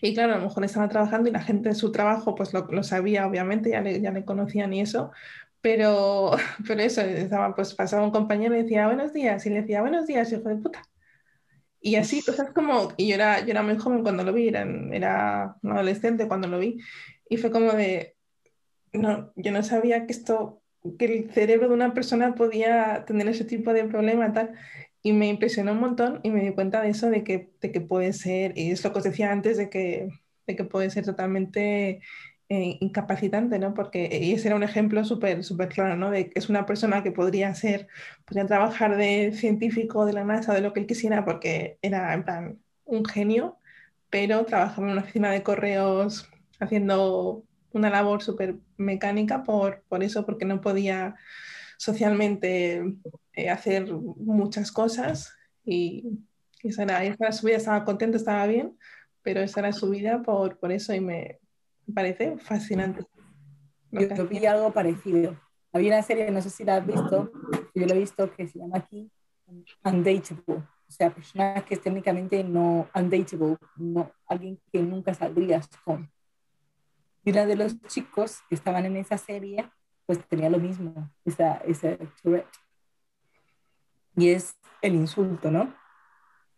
Y 0.00 0.14
claro, 0.14 0.34
a 0.34 0.36
lo 0.38 0.44
mejor 0.44 0.64
estaba 0.64 0.88
trabajando 0.88 1.28
y 1.28 1.32
la 1.32 1.42
gente 1.42 1.70
de 1.70 1.74
su 1.74 1.92
trabajo 1.92 2.34
pues 2.34 2.52
lo, 2.52 2.66
lo 2.66 2.82
sabía, 2.82 3.26
obviamente, 3.26 3.70
ya 3.70 3.80
le, 3.80 4.00
ya 4.00 4.10
le 4.10 4.24
conocían 4.24 4.72
y 4.72 4.80
eso, 4.80 5.10
pero, 5.60 6.32
pero 6.66 6.80
eso, 6.82 7.00
estaba, 7.00 7.54
pues 7.54 7.74
pasaba 7.74 8.04
un 8.04 8.10
compañero 8.10 8.54
y 8.54 8.62
decía 8.62 8.86
buenos 8.86 9.12
días, 9.12 9.44
y 9.46 9.50
le 9.50 9.62
decía 9.62 9.80
buenos 9.80 10.06
días, 10.06 10.32
hijo 10.32 10.48
de 10.48 10.56
puta. 10.56 10.82
Y 11.80 11.96
así, 11.96 12.22
cosas 12.22 12.50
como, 12.52 12.92
y 12.96 13.08
yo 13.08 13.14
era, 13.14 13.40
yo 13.40 13.50
era 13.50 13.62
muy 13.62 13.76
joven 13.76 14.02
cuando 14.02 14.24
lo 14.24 14.32
vi, 14.32 14.48
era, 14.48 14.62
era 14.92 15.56
un 15.62 15.72
adolescente 15.72 16.26
cuando 16.28 16.48
lo 16.48 16.58
vi, 16.58 16.80
y 17.28 17.36
fue 17.36 17.50
como 17.50 17.72
de, 17.72 18.16
no, 18.92 19.32
yo 19.36 19.52
no 19.52 19.62
sabía 19.62 20.06
que 20.06 20.12
esto, 20.12 20.62
que 20.98 21.04
el 21.04 21.30
cerebro 21.30 21.68
de 21.68 21.74
una 21.74 21.94
persona 21.94 22.34
podía 22.34 23.04
tener 23.06 23.28
ese 23.28 23.44
tipo 23.44 23.72
de 23.72 23.84
problema, 23.84 24.32
tal, 24.32 24.54
y 25.02 25.12
me 25.12 25.28
impresionó 25.28 25.72
un 25.72 25.80
montón 25.80 26.20
y 26.22 26.30
me 26.30 26.42
di 26.42 26.52
cuenta 26.52 26.82
de 26.82 26.90
eso, 26.90 27.10
de 27.10 27.24
que, 27.24 27.50
de 27.60 27.72
que 27.72 27.80
puede 27.80 28.12
ser, 28.12 28.56
y 28.56 28.70
es 28.70 28.82
lo 28.84 28.92
que 28.92 28.98
os 28.98 29.04
decía 29.04 29.32
antes, 29.32 29.56
de 29.56 29.70
que, 29.70 30.08
de 30.46 30.56
que 30.56 30.64
puede 30.64 30.90
ser 30.90 31.04
totalmente 31.04 32.00
eh, 32.48 32.78
incapacitante, 32.80 33.58
¿no? 33.58 33.74
Porque, 33.74 34.08
y 34.22 34.32
ese 34.32 34.48
era 34.48 34.56
un 34.56 34.62
ejemplo 34.62 35.04
súper 35.04 35.44
súper 35.44 35.68
claro, 35.68 35.96
¿no? 35.96 36.10
De 36.10 36.30
que 36.30 36.38
es 36.38 36.48
una 36.48 36.66
persona 36.66 37.02
que 37.02 37.12
podría 37.12 37.54
ser, 37.54 37.88
podría 38.24 38.46
trabajar 38.46 38.96
de 38.96 39.32
científico 39.32 40.06
de 40.06 40.14
la 40.14 40.24
NASA, 40.24 40.54
de 40.54 40.62
lo 40.62 40.72
que 40.72 40.80
él 40.80 40.86
quisiera, 40.86 41.24
porque 41.24 41.78
era, 41.82 42.14
en 42.14 42.24
plan, 42.24 42.58
un 42.84 43.04
genio, 43.04 43.58
pero 44.10 44.44
trabajaba 44.46 44.86
en 44.86 44.92
una 44.94 45.02
oficina 45.02 45.30
de 45.30 45.42
correos 45.42 46.30
haciendo 46.60 47.44
una 47.72 47.90
labor 47.90 48.22
súper 48.22 48.56
mecánica 48.78 49.42
por, 49.44 49.82
por 49.88 50.02
eso, 50.02 50.24
porque 50.26 50.44
no 50.44 50.60
podía 50.60 51.16
socialmente 51.76 52.82
eh, 53.38 53.50
hacer 53.50 53.92
muchas 53.92 54.72
cosas 54.72 55.32
y, 55.64 56.18
esa, 56.64 56.82
era, 56.82 57.04
esa 57.04 57.16
era 57.20 57.32
su 57.32 57.46
vida, 57.46 57.58
estaba 57.58 57.84
contento, 57.84 58.16
estaba 58.16 58.44
bien, 58.46 58.76
pero 59.22 59.40
esa 59.40 59.60
era 59.60 59.72
su 59.72 59.88
vida 59.90 60.22
por, 60.24 60.58
por 60.58 60.72
eso 60.72 60.92
y 60.92 61.00
me, 61.00 61.38
me 61.86 61.94
parece 61.94 62.36
fascinante. 62.38 63.06
yo 63.92 64.26
vi 64.26 64.44
algo 64.44 64.72
parecido. 64.72 65.40
Había 65.72 65.94
una 65.94 66.02
serie, 66.02 66.28
no 66.32 66.42
sé 66.42 66.50
si 66.50 66.64
la 66.64 66.78
has 66.78 66.86
visto, 66.86 67.30
yo 67.76 67.86
la 67.86 67.94
he 67.94 67.98
visto, 68.00 68.28
que 68.32 68.48
se 68.48 68.58
llama 68.58 68.78
aquí 68.78 69.08
Undateable. 69.84 70.56
O 70.56 70.90
sea, 70.90 71.14
personas 71.14 71.62
que 71.62 71.76
técnicamente 71.76 72.42
no 72.42 72.88
undateable, 72.92 73.56
no, 73.76 74.10
alguien 74.26 74.58
que 74.72 74.82
nunca 74.82 75.14
saldrías 75.14 75.68
con. 75.84 76.10
Y 77.24 77.30
una 77.30 77.46
de 77.46 77.54
los 77.54 77.80
chicos 77.82 78.40
que 78.48 78.56
estaban 78.56 78.84
en 78.84 78.96
esa 78.96 79.16
serie, 79.16 79.70
pues 80.06 80.18
tenía 80.26 80.50
lo 80.50 80.58
mismo, 80.58 81.08
esa, 81.24 81.58
ese 81.58 82.00
Tourette. 82.20 82.48
Y 84.18 84.30
es 84.30 84.56
el 84.82 84.96
insulto, 84.96 85.48
¿no? 85.48 85.72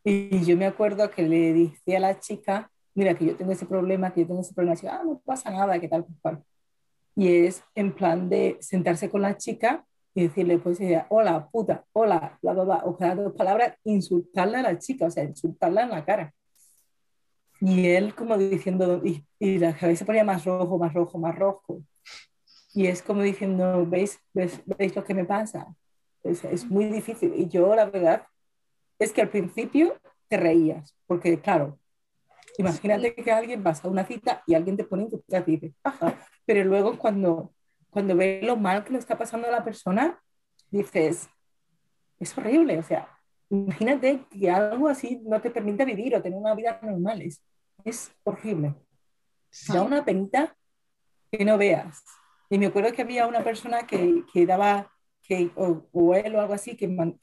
Y 0.03 0.43
yo 0.47 0.57
me 0.57 0.65
acuerdo 0.65 1.11
que 1.11 1.23
le 1.23 1.53
dije 1.53 1.95
a 1.95 2.01
la 2.01 2.19
chica, 2.19 2.71
mira, 2.95 3.15
que 3.15 3.27
yo 3.27 3.37
tengo 3.37 3.53
ese 3.53 3.67
problema, 3.67 4.15
que 4.15 4.23
yo 4.23 4.29
tengo 4.29 4.41
ese 4.41 4.55
problema. 4.55 4.79
Y 4.79 4.83
yo, 4.83 4.91
ah, 4.91 5.03
no 5.05 5.21
pasa 5.23 5.51
nada, 5.51 5.79
¿qué 5.79 5.87
tal? 5.87 6.07
cual? 6.23 6.43
Y 7.15 7.45
es 7.45 7.63
en 7.75 7.93
plan 7.93 8.31
de 8.31 8.57
sentarse 8.61 9.11
con 9.11 9.21
la 9.21 9.37
chica 9.37 9.85
y 10.15 10.23
decirle, 10.23 10.59
pues, 10.59 10.79
hola, 11.11 11.51
puta, 11.51 11.85
hola, 11.93 12.39
bla, 12.41 12.55
bla, 12.55 12.65
bla, 12.65 12.83
o 12.85 12.97
cada 12.97 13.15
dos 13.15 13.35
palabras, 13.35 13.77
insultarle 13.85 14.57
a 14.57 14.63
la 14.63 14.79
chica, 14.79 15.05
o 15.05 15.11
sea, 15.11 15.25
insultarla 15.25 15.83
en 15.83 15.91
la 15.91 16.05
cara. 16.07 16.33
Y 17.61 17.89
él 17.89 18.15
como 18.15 18.39
diciendo, 18.39 19.03
y, 19.05 19.23
y 19.39 19.59
la 19.59 19.77
cabeza 19.77 20.07
ponía 20.07 20.25
más 20.25 20.47
rojo, 20.47 20.79
más 20.79 20.95
rojo, 20.95 21.19
más 21.19 21.37
rojo. 21.37 21.83
Y 22.73 22.87
es 22.87 23.03
como 23.03 23.21
diciendo, 23.21 23.85
¿veis, 23.87 24.19
veis, 24.33 24.63
¿veis 24.65 24.97
lo 24.97 25.05
que 25.05 25.13
me 25.13 25.27
pasa? 25.27 25.77
Es, 26.23 26.45
es 26.45 26.71
muy 26.71 26.87
difícil. 26.87 27.35
Y 27.35 27.49
yo, 27.49 27.75
la 27.75 27.87
verdad, 27.87 28.27
es 28.99 29.13
que 29.13 29.23
al 29.23 29.31
principio 29.31 29.97
te 30.29 30.37
reías, 30.37 30.97
porque 31.07 31.41
claro, 31.41 31.79
imagínate 32.59 33.15
que 33.15 33.33
alguien 33.33 33.63
vas 33.63 33.85
a 33.85 33.89
una 33.89 34.05
cita 34.05 34.43
y 34.47 34.55
alguien 34.55 34.77
te 34.77 34.85
pone 34.85 35.05
en 35.05 35.11
tu 35.11 35.25
y 35.29 35.57
dices, 35.57 35.73
ajá, 35.83 36.19
pero 36.47 36.65
luego 36.65 36.99
cuando, 36.99 37.53
cuando 37.91 38.15
ves 38.15 38.45
lo 38.45 38.57
mal 38.57 38.85
que 38.85 38.93
le 38.93 38.99
está 38.99 39.19
pasando 39.19 39.49
a 39.49 39.51
la 39.51 39.65
persona, 39.65 40.23
dices, 40.71 41.29
es 42.19 42.39
horrible, 42.39 42.79
o 42.79 42.83
sea, 42.83 43.09
imagínate 43.49 44.25
que 44.31 44.51
algo 44.51 44.89
así 44.89 45.21
no 45.25 45.41
te 45.41 45.51
permite 45.51 45.85
vivir 45.85 46.15
o 46.15 46.23
tener 46.23 46.39
una 46.39 46.55
vida 46.55 46.79
normal, 46.83 47.23
es, 47.23 47.43
es 47.85 48.13
horrible. 48.25 48.75
Da 49.69 49.83
una 49.83 50.05
penita 50.05 50.57
que 51.33 51.45
no 51.45 51.59
veas. 51.59 52.05
Y 52.49 52.59
me 52.59 52.67
acuerdo 52.67 52.93
que 52.93 53.03
había 53.03 53.27
una 53.27 53.43
persona 53.43 53.87
que, 53.87 54.25
que 54.33 54.47
daba, 54.47 54.93
que, 55.31 55.53
o, 55.55 56.15
él 56.17 56.35
o 56.35 56.41
algo 56.41 56.55
así, 56.55 56.77
que, 56.77 57.15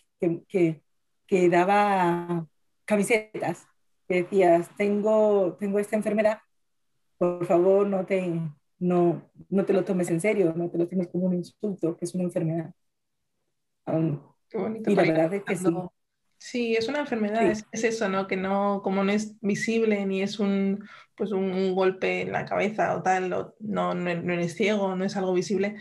que, 0.48 0.82
que, 1.28 1.50
daba 1.50 2.48
camisetas, 2.86 3.68
que 4.08 4.24
decías, 4.24 4.70
tengo, 4.78 5.58
tengo 5.60 5.78
esta 5.78 5.98
enfermedad, 5.98 6.40
por 7.18 7.46
favor 7.46 7.86
no 7.86 8.06
te, 8.06 8.40
no, 8.80 9.30
no 9.50 9.66
te 9.66 9.74
lo 9.74 9.84
tomes 9.84 10.10
en 10.10 10.22
serio, 10.22 10.54
no 10.56 10.70
te 10.70 10.78
lo 10.78 10.88
tomes 10.88 11.10
como 11.10 11.26
un 11.26 11.34
insulto, 11.34 11.98
que 11.98 12.06
es 12.06 12.16
una 12.16 12.24
enfermedad. 12.24 12.74
Qué 13.86 14.58
bonito. 14.58 14.90
Y 14.90 14.96
la 14.96 15.02
verdad 15.02 15.34
es 15.34 15.44
que 15.44 15.56
sí. 15.58 15.66
Sí, 16.40 16.76
es 16.76 16.88
una 16.88 17.00
enfermedad, 17.00 17.44
Es, 17.50 17.66
eso, 17.72 18.08
¿no? 18.10 18.28
Que 18.28 18.38
no, 18.38 18.82
como 18.84 19.04
no 19.04 19.12
es 19.12 19.38
visible 19.42 20.06
ni 20.06 20.22
es 20.22 20.40
un, 20.40 20.88
pues 21.16 21.32
un, 21.32 21.74
golpe 21.74 22.22
en 22.22 22.32
la 22.32 22.46
cabeza 22.46 22.96
o 22.96 23.02
tal, 23.02 23.30
no, 23.60 23.96
no, 23.96 24.10
eres 24.10 24.56
ciego, 24.56 24.96
no 24.96 25.04
es 25.04 25.18
algo 25.18 25.34
visible, 25.34 25.76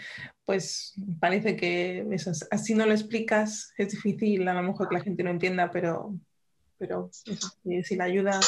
pues 0.47 0.95
parece 1.21 1.57
que 1.57 2.07
eso, 2.13 2.31
así 2.53 2.75
no 2.75 2.87
lo 2.87 2.93
explicas, 2.93 3.75
es 3.77 3.91
difícil, 3.91 4.47
a 4.49 4.55
lo 4.55 4.63
mejor 4.63 4.89
que 4.89 4.95
la 4.95 5.03
gente 5.03 5.25
no 5.25 5.31
entienda, 5.31 5.71
pero, 5.73 6.15
pero 6.79 7.11
si 7.13 7.97
la 7.97 8.05
ayuda, 8.05 8.39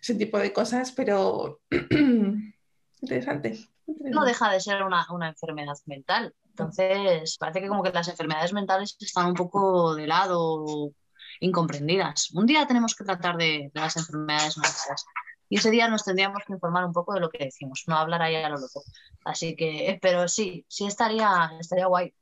ese 0.00 0.14
tipo 0.14 0.38
de 0.38 0.52
cosas, 0.52 0.92
pero 0.92 1.60
interesante, 3.00 3.58
No 3.86 4.24
deja 4.24 4.50
de 4.52 4.60
ser 4.60 4.82
una, 4.82 5.06
una 5.10 5.28
enfermedad 5.28 5.76
mental. 5.86 6.34
Entonces, 6.50 7.36
parece 7.38 7.60
que 7.60 7.68
como 7.68 7.82
que 7.82 7.92
las 7.92 8.08
enfermedades 8.08 8.52
mentales 8.52 8.96
están 9.00 9.26
un 9.26 9.34
poco 9.34 9.94
de 9.94 10.06
lado 10.06 10.92
incomprendidas. 11.40 12.30
Un 12.32 12.46
día 12.46 12.66
tenemos 12.66 12.94
que 12.94 13.04
tratar 13.04 13.36
de, 13.36 13.70
las 13.74 13.96
enfermedades 13.96 14.56
mentales. 14.58 15.06
Y 15.48 15.58
ese 15.58 15.70
día 15.70 15.88
nos 15.88 16.04
tendríamos 16.04 16.42
que 16.46 16.52
informar 16.52 16.84
un 16.84 16.92
poco 16.92 17.14
de 17.14 17.20
lo 17.20 17.30
que 17.30 17.44
decimos, 17.44 17.84
no 17.86 17.96
hablar 17.96 18.22
ahí 18.22 18.36
a 18.36 18.48
lo 18.48 18.58
loco. 18.58 18.82
Así 19.24 19.54
que, 19.54 19.98
pero 20.02 20.28
sí, 20.28 20.64
sí 20.68 20.86
estaría, 20.86 21.52
estaría 21.60 21.86
guay. 21.86 22.12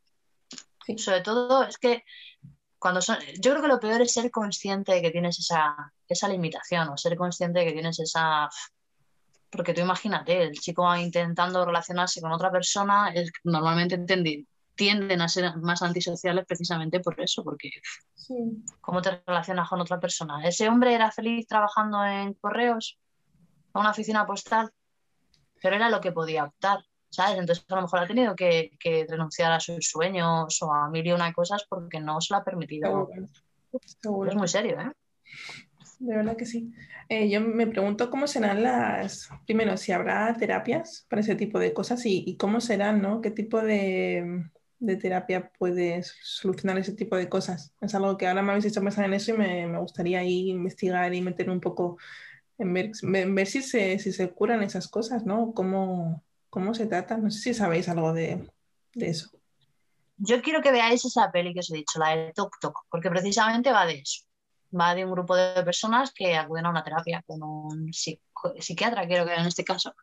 Sobre 0.96 1.22
todo 1.22 1.64
es 1.64 1.78
que 1.78 2.04
cuando 2.78 3.00
son, 3.00 3.16
yo 3.40 3.52
creo 3.52 3.62
que 3.62 3.68
lo 3.68 3.80
peor 3.80 4.02
es 4.02 4.12
ser 4.12 4.30
consciente 4.30 4.92
de 4.92 5.00
que 5.00 5.10
tienes 5.10 5.38
esa, 5.38 5.74
esa 6.06 6.28
limitación 6.28 6.88
o 6.90 6.98
ser 6.98 7.16
consciente 7.16 7.60
de 7.60 7.66
que 7.66 7.72
tienes 7.72 7.98
esa... 7.98 8.48
Porque 9.48 9.72
tú 9.72 9.80
imagínate, 9.80 10.42
el 10.42 10.52
chico 10.52 10.94
intentando 10.94 11.64
relacionarse 11.64 12.20
con 12.20 12.32
otra 12.32 12.50
persona, 12.50 13.10
es, 13.14 13.30
normalmente 13.44 13.96
tienden 14.74 15.22
a 15.22 15.28
ser 15.28 15.56
más 15.56 15.82
antisociales 15.82 16.44
precisamente 16.46 17.00
por 17.00 17.18
eso, 17.20 17.42
porque 17.44 17.70
¿cómo 18.80 19.00
te 19.00 19.22
relacionas 19.26 19.68
con 19.68 19.80
otra 19.80 20.00
persona? 20.00 20.46
¿Ese 20.46 20.68
hombre 20.68 20.94
era 20.94 21.10
feliz 21.10 21.46
trabajando 21.46 22.04
en 22.04 22.34
correos, 22.34 22.98
en 23.74 23.80
una 23.80 23.90
oficina 23.90 24.26
postal? 24.26 24.70
Pero 25.62 25.76
era 25.76 25.88
lo 25.88 26.00
que 26.00 26.12
podía 26.12 26.44
optar, 26.44 26.78
¿sabes? 27.10 27.38
Entonces 27.38 27.64
a 27.68 27.76
lo 27.76 27.82
mejor 27.82 28.00
ha 28.00 28.06
tenido 28.06 28.36
que, 28.36 28.70
renunciar 29.08 29.52
a 29.52 29.60
sus 29.60 29.88
sueños 29.88 30.62
o 30.62 30.72
a 30.72 30.90
mil 30.90 31.06
y 31.06 31.12
una 31.12 31.32
cosas 31.32 31.64
porque 31.68 32.00
no 32.00 32.20
se 32.20 32.34
lo 32.34 32.38
ha 32.38 32.44
permitido. 32.44 33.08
Es 34.26 34.34
muy 34.34 34.48
serio, 34.48 34.80
¿eh? 34.80 34.92
De 35.98 36.16
verdad 36.16 36.36
que 36.36 36.44
sí. 36.46 36.72
Eh, 37.08 37.28
yo 37.28 37.40
me 37.40 37.66
pregunto 37.66 38.10
cómo 38.10 38.26
serán 38.26 38.62
las, 38.62 39.30
primero, 39.46 39.76
si 39.76 39.92
habrá 39.92 40.34
terapias 40.34 41.06
para 41.08 41.20
ese 41.20 41.34
tipo 41.34 41.58
de 41.58 41.72
cosas 41.72 42.04
y, 42.04 42.24
y 42.26 42.36
cómo 42.36 42.60
serán, 42.60 43.00
¿no? 43.00 43.20
¿Qué 43.20 43.30
tipo 43.30 43.60
de, 43.60 44.44
de 44.84 44.96
terapia 44.96 45.50
puede 45.58 46.02
solucionar 46.02 46.78
ese 46.78 46.92
tipo 46.92 47.16
de 47.16 47.28
cosas. 47.28 47.74
Es 47.80 47.94
algo 47.94 48.16
que 48.16 48.26
ahora 48.26 48.42
me 48.42 48.50
habéis 48.50 48.66
hecho 48.66 48.82
pensar 48.82 49.04
en 49.04 49.14
eso 49.14 49.32
y 49.34 49.38
me, 49.38 49.66
me 49.66 49.78
gustaría 49.78 50.20
ahí 50.20 50.50
investigar 50.50 51.12
y 51.14 51.20
meter 51.20 51.50
un 51.50 51.60
poco 51.60 51.96
ver, 52.58 52.92
ver 53.02 53.46
si, 53.46 53.62
se, 53.62 53.98
si 53.98 54.12
se 54.12 54.30
curan 54.30 54.62
esas 54.62 54.88
cosas, 54.88 55.24
¿no? 55.24 55.52
¿Cómo, 55.54 56.22
cómo 56.50 56.74
se 56.74 56.86
tratan? 56.86 57.22
No 57.22 57.30
sé 57.30 57.40
si 57.40 57.54
sabéis 57.54 57.88
algo 57.88 58.12
de, 58.12 58.48
de, 58.94 59.08
eso. 59.08 59.30
Yo 60.16 60.40
quiero 60.42 60.62
que 60.62 60.72
veáis 60.72 61.04
esa 61.04 61.30
peli 61.32 61.52
que 61.52 61.60
os 61.60 61.70
he 61.70 61.76
dicho, 61.76 61.98
la 61.98 62.16
de 62.16 62.32
Tok 62.32 62.58
Tok, 62.60 62.86
porque 62.90 63.10
precisamente 63.10 63.72
va 63.72 63.86
de 63.86 64.00
eso. 64.00 64.24
Va 64.78 64.94
de 64.94 65.04
un 65.04 65.12
grupo 65.12 65.36
de 65.36 65.62
personas 65.62 66.12
que 66.12 66.36
acuden 66.36 66.66
a 66.66 66.70
una 66.70 66.82
terapia 66.82 67.22
con 67.26 67.42
un 67.42 67.92
psiquiatra, 67.92 69.06
creo 69.06 69.24
que 69.24 69.34
en 69.34 69.46
este 69.46 69.64
caso, 69.64 69.94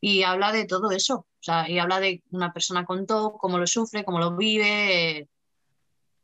y 0.00 0.22
habla 0.24 0.52
de 0.52 0.66
todo 0.66 0.90
eso, 0.90 1.14
o 1.14 1.42
sea, 1.42 1.68
y 1.70 1.78
habla 1.78 2.00
de 2.00 2.22
una 2.30 2.52
persona 2.52 2.84
con 2.84 3.06
todo, 3.06 3.38
cómo 3.38 3.58
lo 3.58 3.66
sufre, 3.66 4.04
cómo 4.04 4.18
lo 4.18 4.36
vive, 4.36 5.28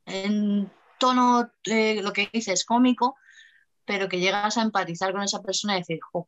en 0.06 0.70
tono, 0.98 1.50
eh, 1.64 2.02
lo 2.02 2.12
que 2.12 2.28
dices, 2.32 2.64
cómico, 2.64 3.16
pero 3.92 4.08
que 4.08 4.20
llegas 4.20 4.56
a 4.56 4.62
empatizar 4.62 5.12
con 5.12 5.22
esa 5.22 5.42
persona 5.42 5.76
y 5.76 5.80
decir, 5.80 5.98
jo, 6.10 6.26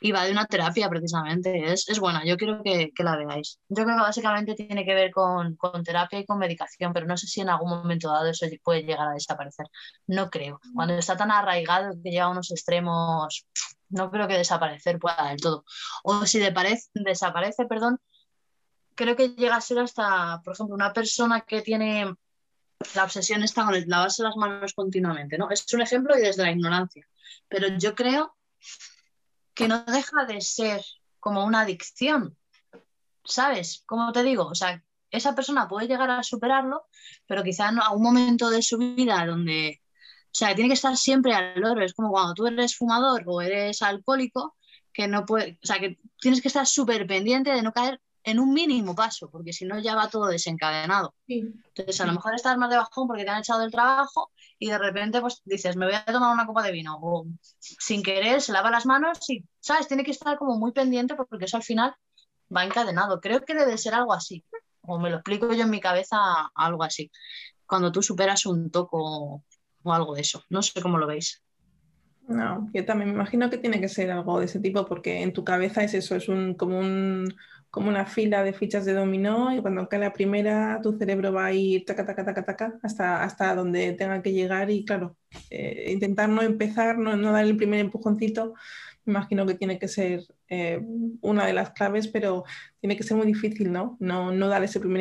y 0.00 0.12
va 0.12 0.24
de 0.24 0.32
una 0.32 0.44
terapia 0.44 0.86
precisamente, 0.90 1.72
es, 1.72 1.88
es 1.88 1.98
buena, 1.98 2.26
yo 2.26 2.36
quiero 2.36 2.62
que, 2.62 2.92
que, 2.94 3.02
la 3.02 3.16
veáis. 3.16 3.58
Yo 3.70 3.84
creo 3.84 3.96
que 3.96 4.02
básicamente 4.02 4.54
tiene 4.54 4.84
que 4.84 4.94
ver 4.94 5.10
con, 5.10 5.56
con, 5.56 5.82
terapia 5.82 6.18
y 6.18 6.26
con 6.26 6.38
medicación, 6.38 6.92
pero 6.92 7.06
no 7.06 7.16
sé 7.16 7.26
si 7.26 7.40
en 7.40 7.48
algún 7.48 7.70
momento 7.70 8.10
dado 8.10 8.28
eso 8.28 8.46
puede 8.62 8.82
llegar 8.82 9.08
a 9.08 9.12
desaparecer, 9.12 9.66
no 10.06 10.28
creo. 10.28 10.60
Cuando 10.74 10.92
está 10.94 11.16
tan 11.16 11.30
arraigado 11.30 11.94
que 12.02 12.10
llega 12.10 12.24
a 12.24 12.28
unos 12.28 12.50
extremos 12.50 13.46
no 13.88 14.10
creo 14.10 14.28
que 14.28 14.36
desaparecer 14.36 14.98
pueda 14.98 15.28
del 15.30 15.40
todo. 15.40 15.64
O 16.02 16.26
si 16.26 16.38
desaparece, 16.38 17.64
perdón, 17.66 17.98
creo 18.94 19.16
que 19.16 19.30
llega 19.30 19.56
a 19.56 19.60
ser 19.62 19.78
hasta, 19.78 20.42
por 20.44 20.52
ejemplo, 20.52 20.74
una 20.74 20.92
persona 20.92 21.40
que 21.42 21.62
tiene 21.62 22.14
la 22.94 23.04
obsesión 23.04 23.42
está 23.42 23.64
con 23.64 23.74
el 23.74 23.88
lavarse 23.88 24.22
las 24.22 24.36
manos 24.36 24.74
continuamente, 24.74 25.38
¿no? 25.38 25.50
Es 25.50 25.72
un 25.72 25.82
ejemplo 25.82 26.16
y 26.16 26.20
desde 26.20 26.42
la 26.42 26.50
ignorancia. 26.50 27.06
Pero 27.48 27.68
yo 27.78 27.94
creo 27.94 28.36
que 29.54 29.68
no 29.68 29.84
deja 29.84 30.24
de 30.26 30.40
ser 30.40 30.82
como 31.20 31.44
una 31.44 31.60
adicción, 31.60 32.36
¿sabes? 33.24 33.82
Como 33.86 34.12
te 34.12 34.22
digo, 34.22 34.46
o 34.46 34.54
sea, 34.54 34.82
esa 35.10 35.34
persona 35.34 35.68
puede 35.68 35.86
llegar 35.86 36.10
a 36.10 36.22
superarlo, 36.22 36.86
pero 37.26 37.42
quizá 37.44 37.68
a 37.68 37.92
un 37.92 38.02
momento 38.02 38.50
de 38.50 38.62
su 38.62 38.78
vida 38.78 39.24
donde 39.26 39.80
o 40.34 40.36
sea, 40.36 40.52
tiene 40.52 40.68
que 40.68 40.74
estar 40.74 40.96
siempre 40.96 41.32
al 41.32 41.60
loro. 41.60 41.80
Es 41.84 41.94
como 41.94 42.10
cuando 42.10 42.34
tú 42.34 42.48
eres 42.48 42.76
fumador 42.76 43.22
o 43.26 43.40
eres 43.40 43.82
alcohólico, 43.82 44.56
que 44.92 45.06
no 45.06 45.24
puede, 45.24 45.60
o 45.62 45.66
sea, 45.66 45.78
que 45.78 46.00
tienes 46.20 46.42
que 46.42 46.48
estar 46.48 46.66
súper 46.66 47.06
pendiente 47.06 47.50
de 47.50 47.62
no 47.62 47.72
caer 47.72 48.00
en 48.24 48.40
un 48.40 48.52
mínimo 48.52 48.94
paso, 48.94 49.30
porque 49.30 49.52
si 49.52 49.66
no 49.66 49.78
ya 49.78 49.94
va 49.94 50.08
todo 50.08 50.26
desencadenado. 50.26 51.14
Entonces, 51.28 52.00
a 52.00 52.06
lo 52.06 52.14
mejor 52.14 52.34
estás 52.34 52.56
más 52.56 52.70
de 52.70 52.76
bajón 52.76 53.06
porque 53.06 53.24
te 53.24 53.30
han 53.30 53.40
echado 53.40 53.60
del 53.60 53.70
trabajo 53.70 54.30
y 54.58 54.68
de 54.68 54.78
repente 54.78 55.20
pues 55.20 55.42
dices, 55.44 55.76
me 55.76 55.86
voy 55.86 55.94
a 55.94 56.04
tomar 56.04 56.32
una 56.32 56.46
copa 56.46 56.62
de 56.62 56.72
vino 56.72 56.98
o 57.00 57.26
sin 57.60 58.02
querer 58.02 58.40
se 58.40 58.52
lava 58.52 58.70
las 58.70 58.86
manos 58.86 59.18
y, 59.28 59.44
¿sabes? 59.60 59.86
Tiene 59.86 60.04
que 60.04 60.10
estar 60.10 60.38
como 60.38 60.58
muy 60.58 60.72
pendiente 60.72 61.14
porque 61.14 61.44
eso 61.44 61.58
al 61.58 61.62
final 61.62 61.94
va 62.54 62.64
encadenado. 62.64 63.20
Creo 63.20 63.42
que 63.42 63.54
debe 63.54 63.76
ser 63.76 63.94
algo 63.94 64.14
así, 64.14 64.42
o 64.80 64.98
me 64.98 65.10
lo 65.10 65.16
explico 65.16 65.52
yo 65.52 65.64
en 65.64 65.70
mi 65.70 65.80
cabeza 65.80 66.16
algo 66.54 66.82
así. 66.82 67.10
Cuando 67.66 67.92
tú 67.92 68.02
superas 68.02 68.46
un 68.46 68.70
toco 68.70 69.42
o 69.82 69.92
algo 69.92 70.14
de 70.14 70.22
eso. 70.22 70.42
No 70.48 70.62
sé 70.62 70.80
cómo 70.80 70.98
lo 70.98 71.06
veis. 71.06 71.42
No, 72.26 72.70
yo 72.72 72.84
también 72.86 73.10
me 73.10 73.14
imagino 73.14 73.50
que 73.50 73.58
tiene 73.58 73.80
que 73.80 73.88
ser 73.88 74.10
algo 74.10 74.38
de 74.38 74.46
ese 74.46 74.60
tipo 74.60 74.86
porque 74.86 75.22
en 75.22 75.34
tu 75.34 75.44
cabeza 75.44 75.84
es 75.84 75.92
eso, 75.92 76.16
es 76.16 76.28
un 76.28 76.54
como 76.54 76.78
un 76.78 77.34
como 77.74 77.88
una 77.88 78.06
fila 78.06 78.44
de 78.44 78.52
fichas 78.52 78.84
de 78.84 78.92
dominó 78.92 79.52
y 79.52 79.60
cuando 79.60 79.88
cae 79.88 79.98
la 79.98 80.12
primera 80.12 80.78
tu 80.80 80.96
cerebro 80.96 81.32
va 81.32 81.46
a 81.46 81.52
ir 81.52 81.84
taca, 81.84 82.06
taca, 82.06 82.24
taca, 82.24 82.44
taca, 82.44 82.78
hasta, 82.84 83.24
hasta 83.24 83.52
donde 83.56 83.94
tenga 83.94 84.22
que 84.22 84.32
llegar 84.32 84.70
y 84.70 84.84
claro, 84.84 85.16
eh, 85.50 85.90
intentar 85.90 86.28
no 86.28 86.42
empezar, 86.42 86.96
no, 86.98 87.16
dar 87.32 87.44
el 87.44 87.56
primer 87.56 87.80
empujoncito, 87.80 88.54
imagino 89.06 89.44
que 89.44 89.54
tiene 89.54 89.80
que 89.80 89.88
ser 89.88 90.22
eh, 90.48 90.80
una 91.20 91.46
de 91.46 91.52
las 91.52 91.70
claves, 91.70 92.06
pero 92.06 92.44
tiene 92.80 92.96
que 92.96 93.02
ser 93.02 93.16
muy 93.16 93.26
difícil, 93.26 93.72
¿no? 93.72 93.96
No, 93.98 94.30
no 94.30 94.46
dar 94.46 94.62
ese 94.62 94.78
primer 94.78 95.00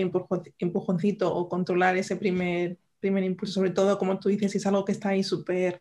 empujoncito 0.57 1.31
o 1.31 1.49
controlar 1.49 1.95
ese 1.95 2.15
primer, 2.15 2.79
primer 2.99 3.23
impulso, 3.23 3.53
sobre 3.53 3.69
todo, 3.69 3.99
como 3.99 4.19
tú 4.19 4.29
dices, 4.29 4.51
si 4.51 4.57
es 4.57 4.65
algo 4.65 4.83
que 4.83 4.93
está 4.93 5.09
ahí 5.09 5.21
súper 5.23 5.79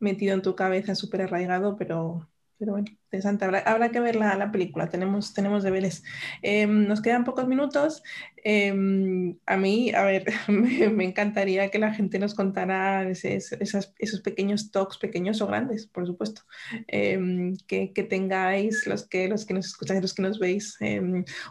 metido 0.00 0.34
en 0.34 0.42
tu 0.42 0.54
cabeza, 0.54 0.94
súper 0.94 1.22
arraigado, 1.22 1.76
pero, 1.78 2.28
pero 2.58 2.72
bueno, 2.72 2.86
interesante. 2.88 3.44
Habrá, 3.44 3.90
que 3.90 4.00
ver 4.00 4.16
la, 4.16 4.50
película, 4.50 4.88
tenemos, 4.88 5.34
tenemos 5.34 5.62
deberes. 5.62 6.02
Em, 6.42 6.86
nos 6.86 7.00
quedan 7.02 7.24
pocos 7.24 7.46
minutos. 7.46 8.02
Em, 8.44 9.36
a 9.46 9.56
mí, 9.56 9.92
a 9.92 10.04
ver, 10.04 10.24
me, 10.48 11.04
encantaría 11.04 11.70
que 11.70 11.78
la 11.78 11.92
gente 11.92 12.18
nos 12.18 12.34
contara 12.34 13.08
esos 13.10 14.20
pequeños 14.22 14.70
talks, 14.70 14.98
pequeños 14.98 15.40
o 15.42 15.46
grandes, 15.46 15.86
por 15.86 16.06
supuesto, 16.06 16.42
em, 16.86 17.56
que, 17.66 17.88
tengáis, 18.08 18.86
los 18.86 19.06
que, 19.06 19.28
los 19.28 19.44
que 19.44 19.54
nos 19.54 19.66
escucháis, 19.66 20.00
los 20.00 20.14
que 20.14 20.22
nos 20.22 20.38
veis, 20.38 20.78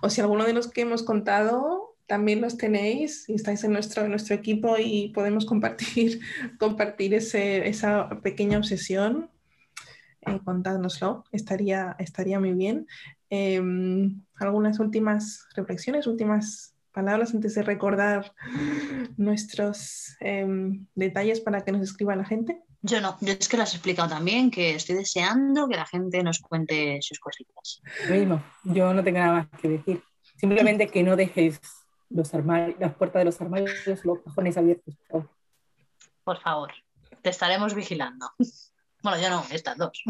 o 0.01 0.09
si 0.09 0.21
alguno 0.21 0.45
de 0.45 0.53
los 0.53 0.67
que 0.67 0.81
hemos 0.81 1.03
contado 1.03 1.95
también 2.07 2.41
los 2.41 2.57
tenéis 2.57 3.27
y 3.27 3.33
estáis 3.33 3.63
en 3.63 3.73
nuestro, 3.73 4.07
nuestro 4.07 4.35
equipo 4.35 4.77
y 4.77 5.09
podemos 5.09 5.45
compartir, 5.45 6.19
compartir 6.59 7.13
ese, 7.13 7.67
esa 7.67 8.09
pequeña 8.21 8.57
obsesión, 8.57 9.29
eh, 10.25 10.39
contádnoslo, 10.43 11.23
estaría, 11.31 11.95
estaría 11.99 12.39
muy 12.39 12.53
bien. 12.53 12.87
Em, 13.29 14.21
algunas 14.35 14.79
últimas 14.79 15.47
reflexiones, 15.55 16.07
últimas 16.07 16.75
palabras 16.91 17.33
antes 17.33 17.55
de 17.55 17.63
recordar 17.63 18.33
nuestros 19.17 20.15
em, 20.21 20.85
detalles 20.95 21.41
para 21.41 21.61
que 21.61 21.71
nos 21.71 21.81
escriba 21.81 22.15
la 22.15 22.25
gente. 22.25 22.61
Yo 22.81 23.01
no, 23.01 23.17
yo 23.19 23.33
es 23.33 23.49
que 23.49 23.57
lo 23.57 23.63
has 23.63 23.73
explicado 23.73 24.09
también, 24.09 24.51
que 24.51 24.75
estoy 24.75 24.95
deseando 24.95 25.67
que 25.67 25.75
la 25.75 25.85
gente 25.85 26.21
nos 26.23 26.39
cuente 26.39 26.99
sus 27.01 27.19
cositas. 27.19 27.81
Lo 28.07 28.15
mismo, 28.15 28.43
yo 28.63 28.93
no 28.93 29.03
tengo 29.03 29.19
nada 29.19 29.33
más 29.33 29.47
que 29.59 29.69
decir. 29.69 30.03
Simplemente 30.37 30.87
que 30.87 31.03
no 31.03 31.15
dejéis 31.15 31.59
los 32.09 32.33
armarios, 32.33 32.79
las 32.79 32.93
puertas 32.93 33.21
de 33.21 33.25
los 33.25 33.41
armarios, 33.41 34.05
los 34.05 34.19
cajones 34.21 34.57
abiertos. 34.57 34.95
Por 36.23 36.39
favor, 36.41 36.71
te 37.21 37.29
estaremos 37.29 37.73
vigilando. 37.73 38.27
Bueno, 39.05 39.21
yo 39.21 39.29
no, 39.29 39.45
estas 39.51 39.77
dos. 39.77 40.01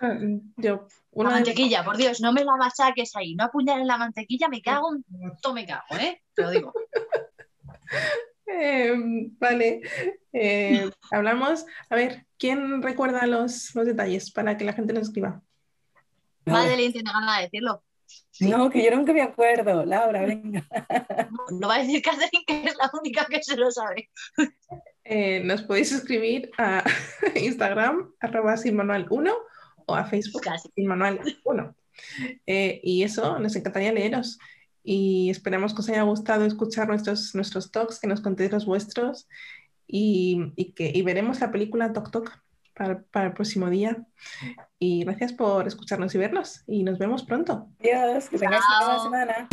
Ah, 0.00 0.12
yo, 0.56 0.88
una 1.12 1.30
mantequilla, 1.30 1.84
por 1.84 1.96
Dios, 1.96 2.20
no 2.20 2.32
me 2.32 2.44
la 2.44 2.56
machaques 2.56 3.14
ahí, 3.14 3.36
no 3.36 3.44
apuñales 3.44 3.86
la 3.86 3.96
mantequilla, 3.96 4.48
me 4.48 4.60
cago 4.60 4.92
en 4.92 5.04
todo 5.40 5.54
me 5.54 5.64
cago, 5.64 5.84
¿eh? 6.00 6.20
Te 6.34 6.42
lo 6.42 6.50
digo. 6.50 6.72
Em, 8.52 9.38
vale, 9.38 9.80
eh, 10.32 10.90
hablamos. 11.12 11.64
A 11.88 11.94
ver, 11.94 12.26
¿quién 12.36 12.82
recuerda 12.82 13.24
los, 13.28 13.72
los, 13.76 13.86
detalles 13.86 14.32
para 14.32 14.56
que 14.56 14.64
la 14.64 14.72
gente 14.72 14.92
los 14.92 15.04
escriba? 15.04 15.40
Madeline 16.46 16.92
tiene 16.92 17.12
ganas 17.12 17.36
de 17.36 17.42
decirlo. 17.44 17.84
No, 18.40 18.68
que 18.68 18.84
yo 18.84 18.96
nunca 18.96 19.12
me 19.12 19.22
acuerdo. 19.22 19.84
Laura, 19.84 20.22
venga. 20.22 20.66
No 21.52 21.68
va 21.68 21.76
a 21.76 21.78
decir 21.78 22.02
Catherine 22.02 22.44
que 22.44 22.64
es 22.64 22.76
la 22.76 22.90
única 23.00 23.24
que 23.26 23.40
se 23.40 23.56
lo 23.56 23.70
sabe. 23.70 24.10
Eh, 25.12 25.42
nos 25.42 25.62
podéis 25.62 25.90
escribir 25.90 26.52
a 26.56 26.84
Instagram, 27.34 28.12
arroba 28.20 28.54
sinmanual1 28.54 29.32
o 29.86 29.94
a 29.96 30.04
Facebook, 30.04 30.42
sinmanual1. 30.76 31.74
Eh, 32.46 32.80
y 32.84 33.02
eso, 33.02 33.40
nos 33.40 33.56
encantaría 33.56 33.92
leeros. 33.92 34.38
Y 34.84 35.28
esperamos 35.28 35.74
que 35.74 35.80
os 35.80 35.88
haya 35.88 36.02
gustado 36.02 36.44
escuchar 36.44 36.86
nuestros, 36.86 37.34
nuestros 37.34 37.72
talks, 37.72 37.98
que 37.98 38.06
nos 38.06 38.20
contéis 38.20 38.52
los 38.52 38.66
vuestros 38.66 39.26
y, 39.88 40.52
y 40.54 40.74
que 40.74 40.92
y 40.94 41.02
veremos 41.02 41.40
la 41.40 41.50
película 41.50 41.92
Tok 41.92 42.12
Tok 42.12 42.30
para, 42.74 43.26
el 43.26 43.32
próximo 43.32 43.68
día. 43.68 44.06
Y 44.78 45.02
gracias 45.02 45.32
por 45.32 45.66
escucharnos 45.66 46.14
y 46.14 46.18
vernos. 46.18 46.62
Y 46.68 46.84
nos 46.84 46.98
vemos 46.98 47.24
pronto. 47.24 47.66
Adiós, 47.80 48.28
que 48.28 48.38
tengáis 48.38 48.62
una 48.78 48.86
buena 48.86 49.02
semana. 49.02 49.48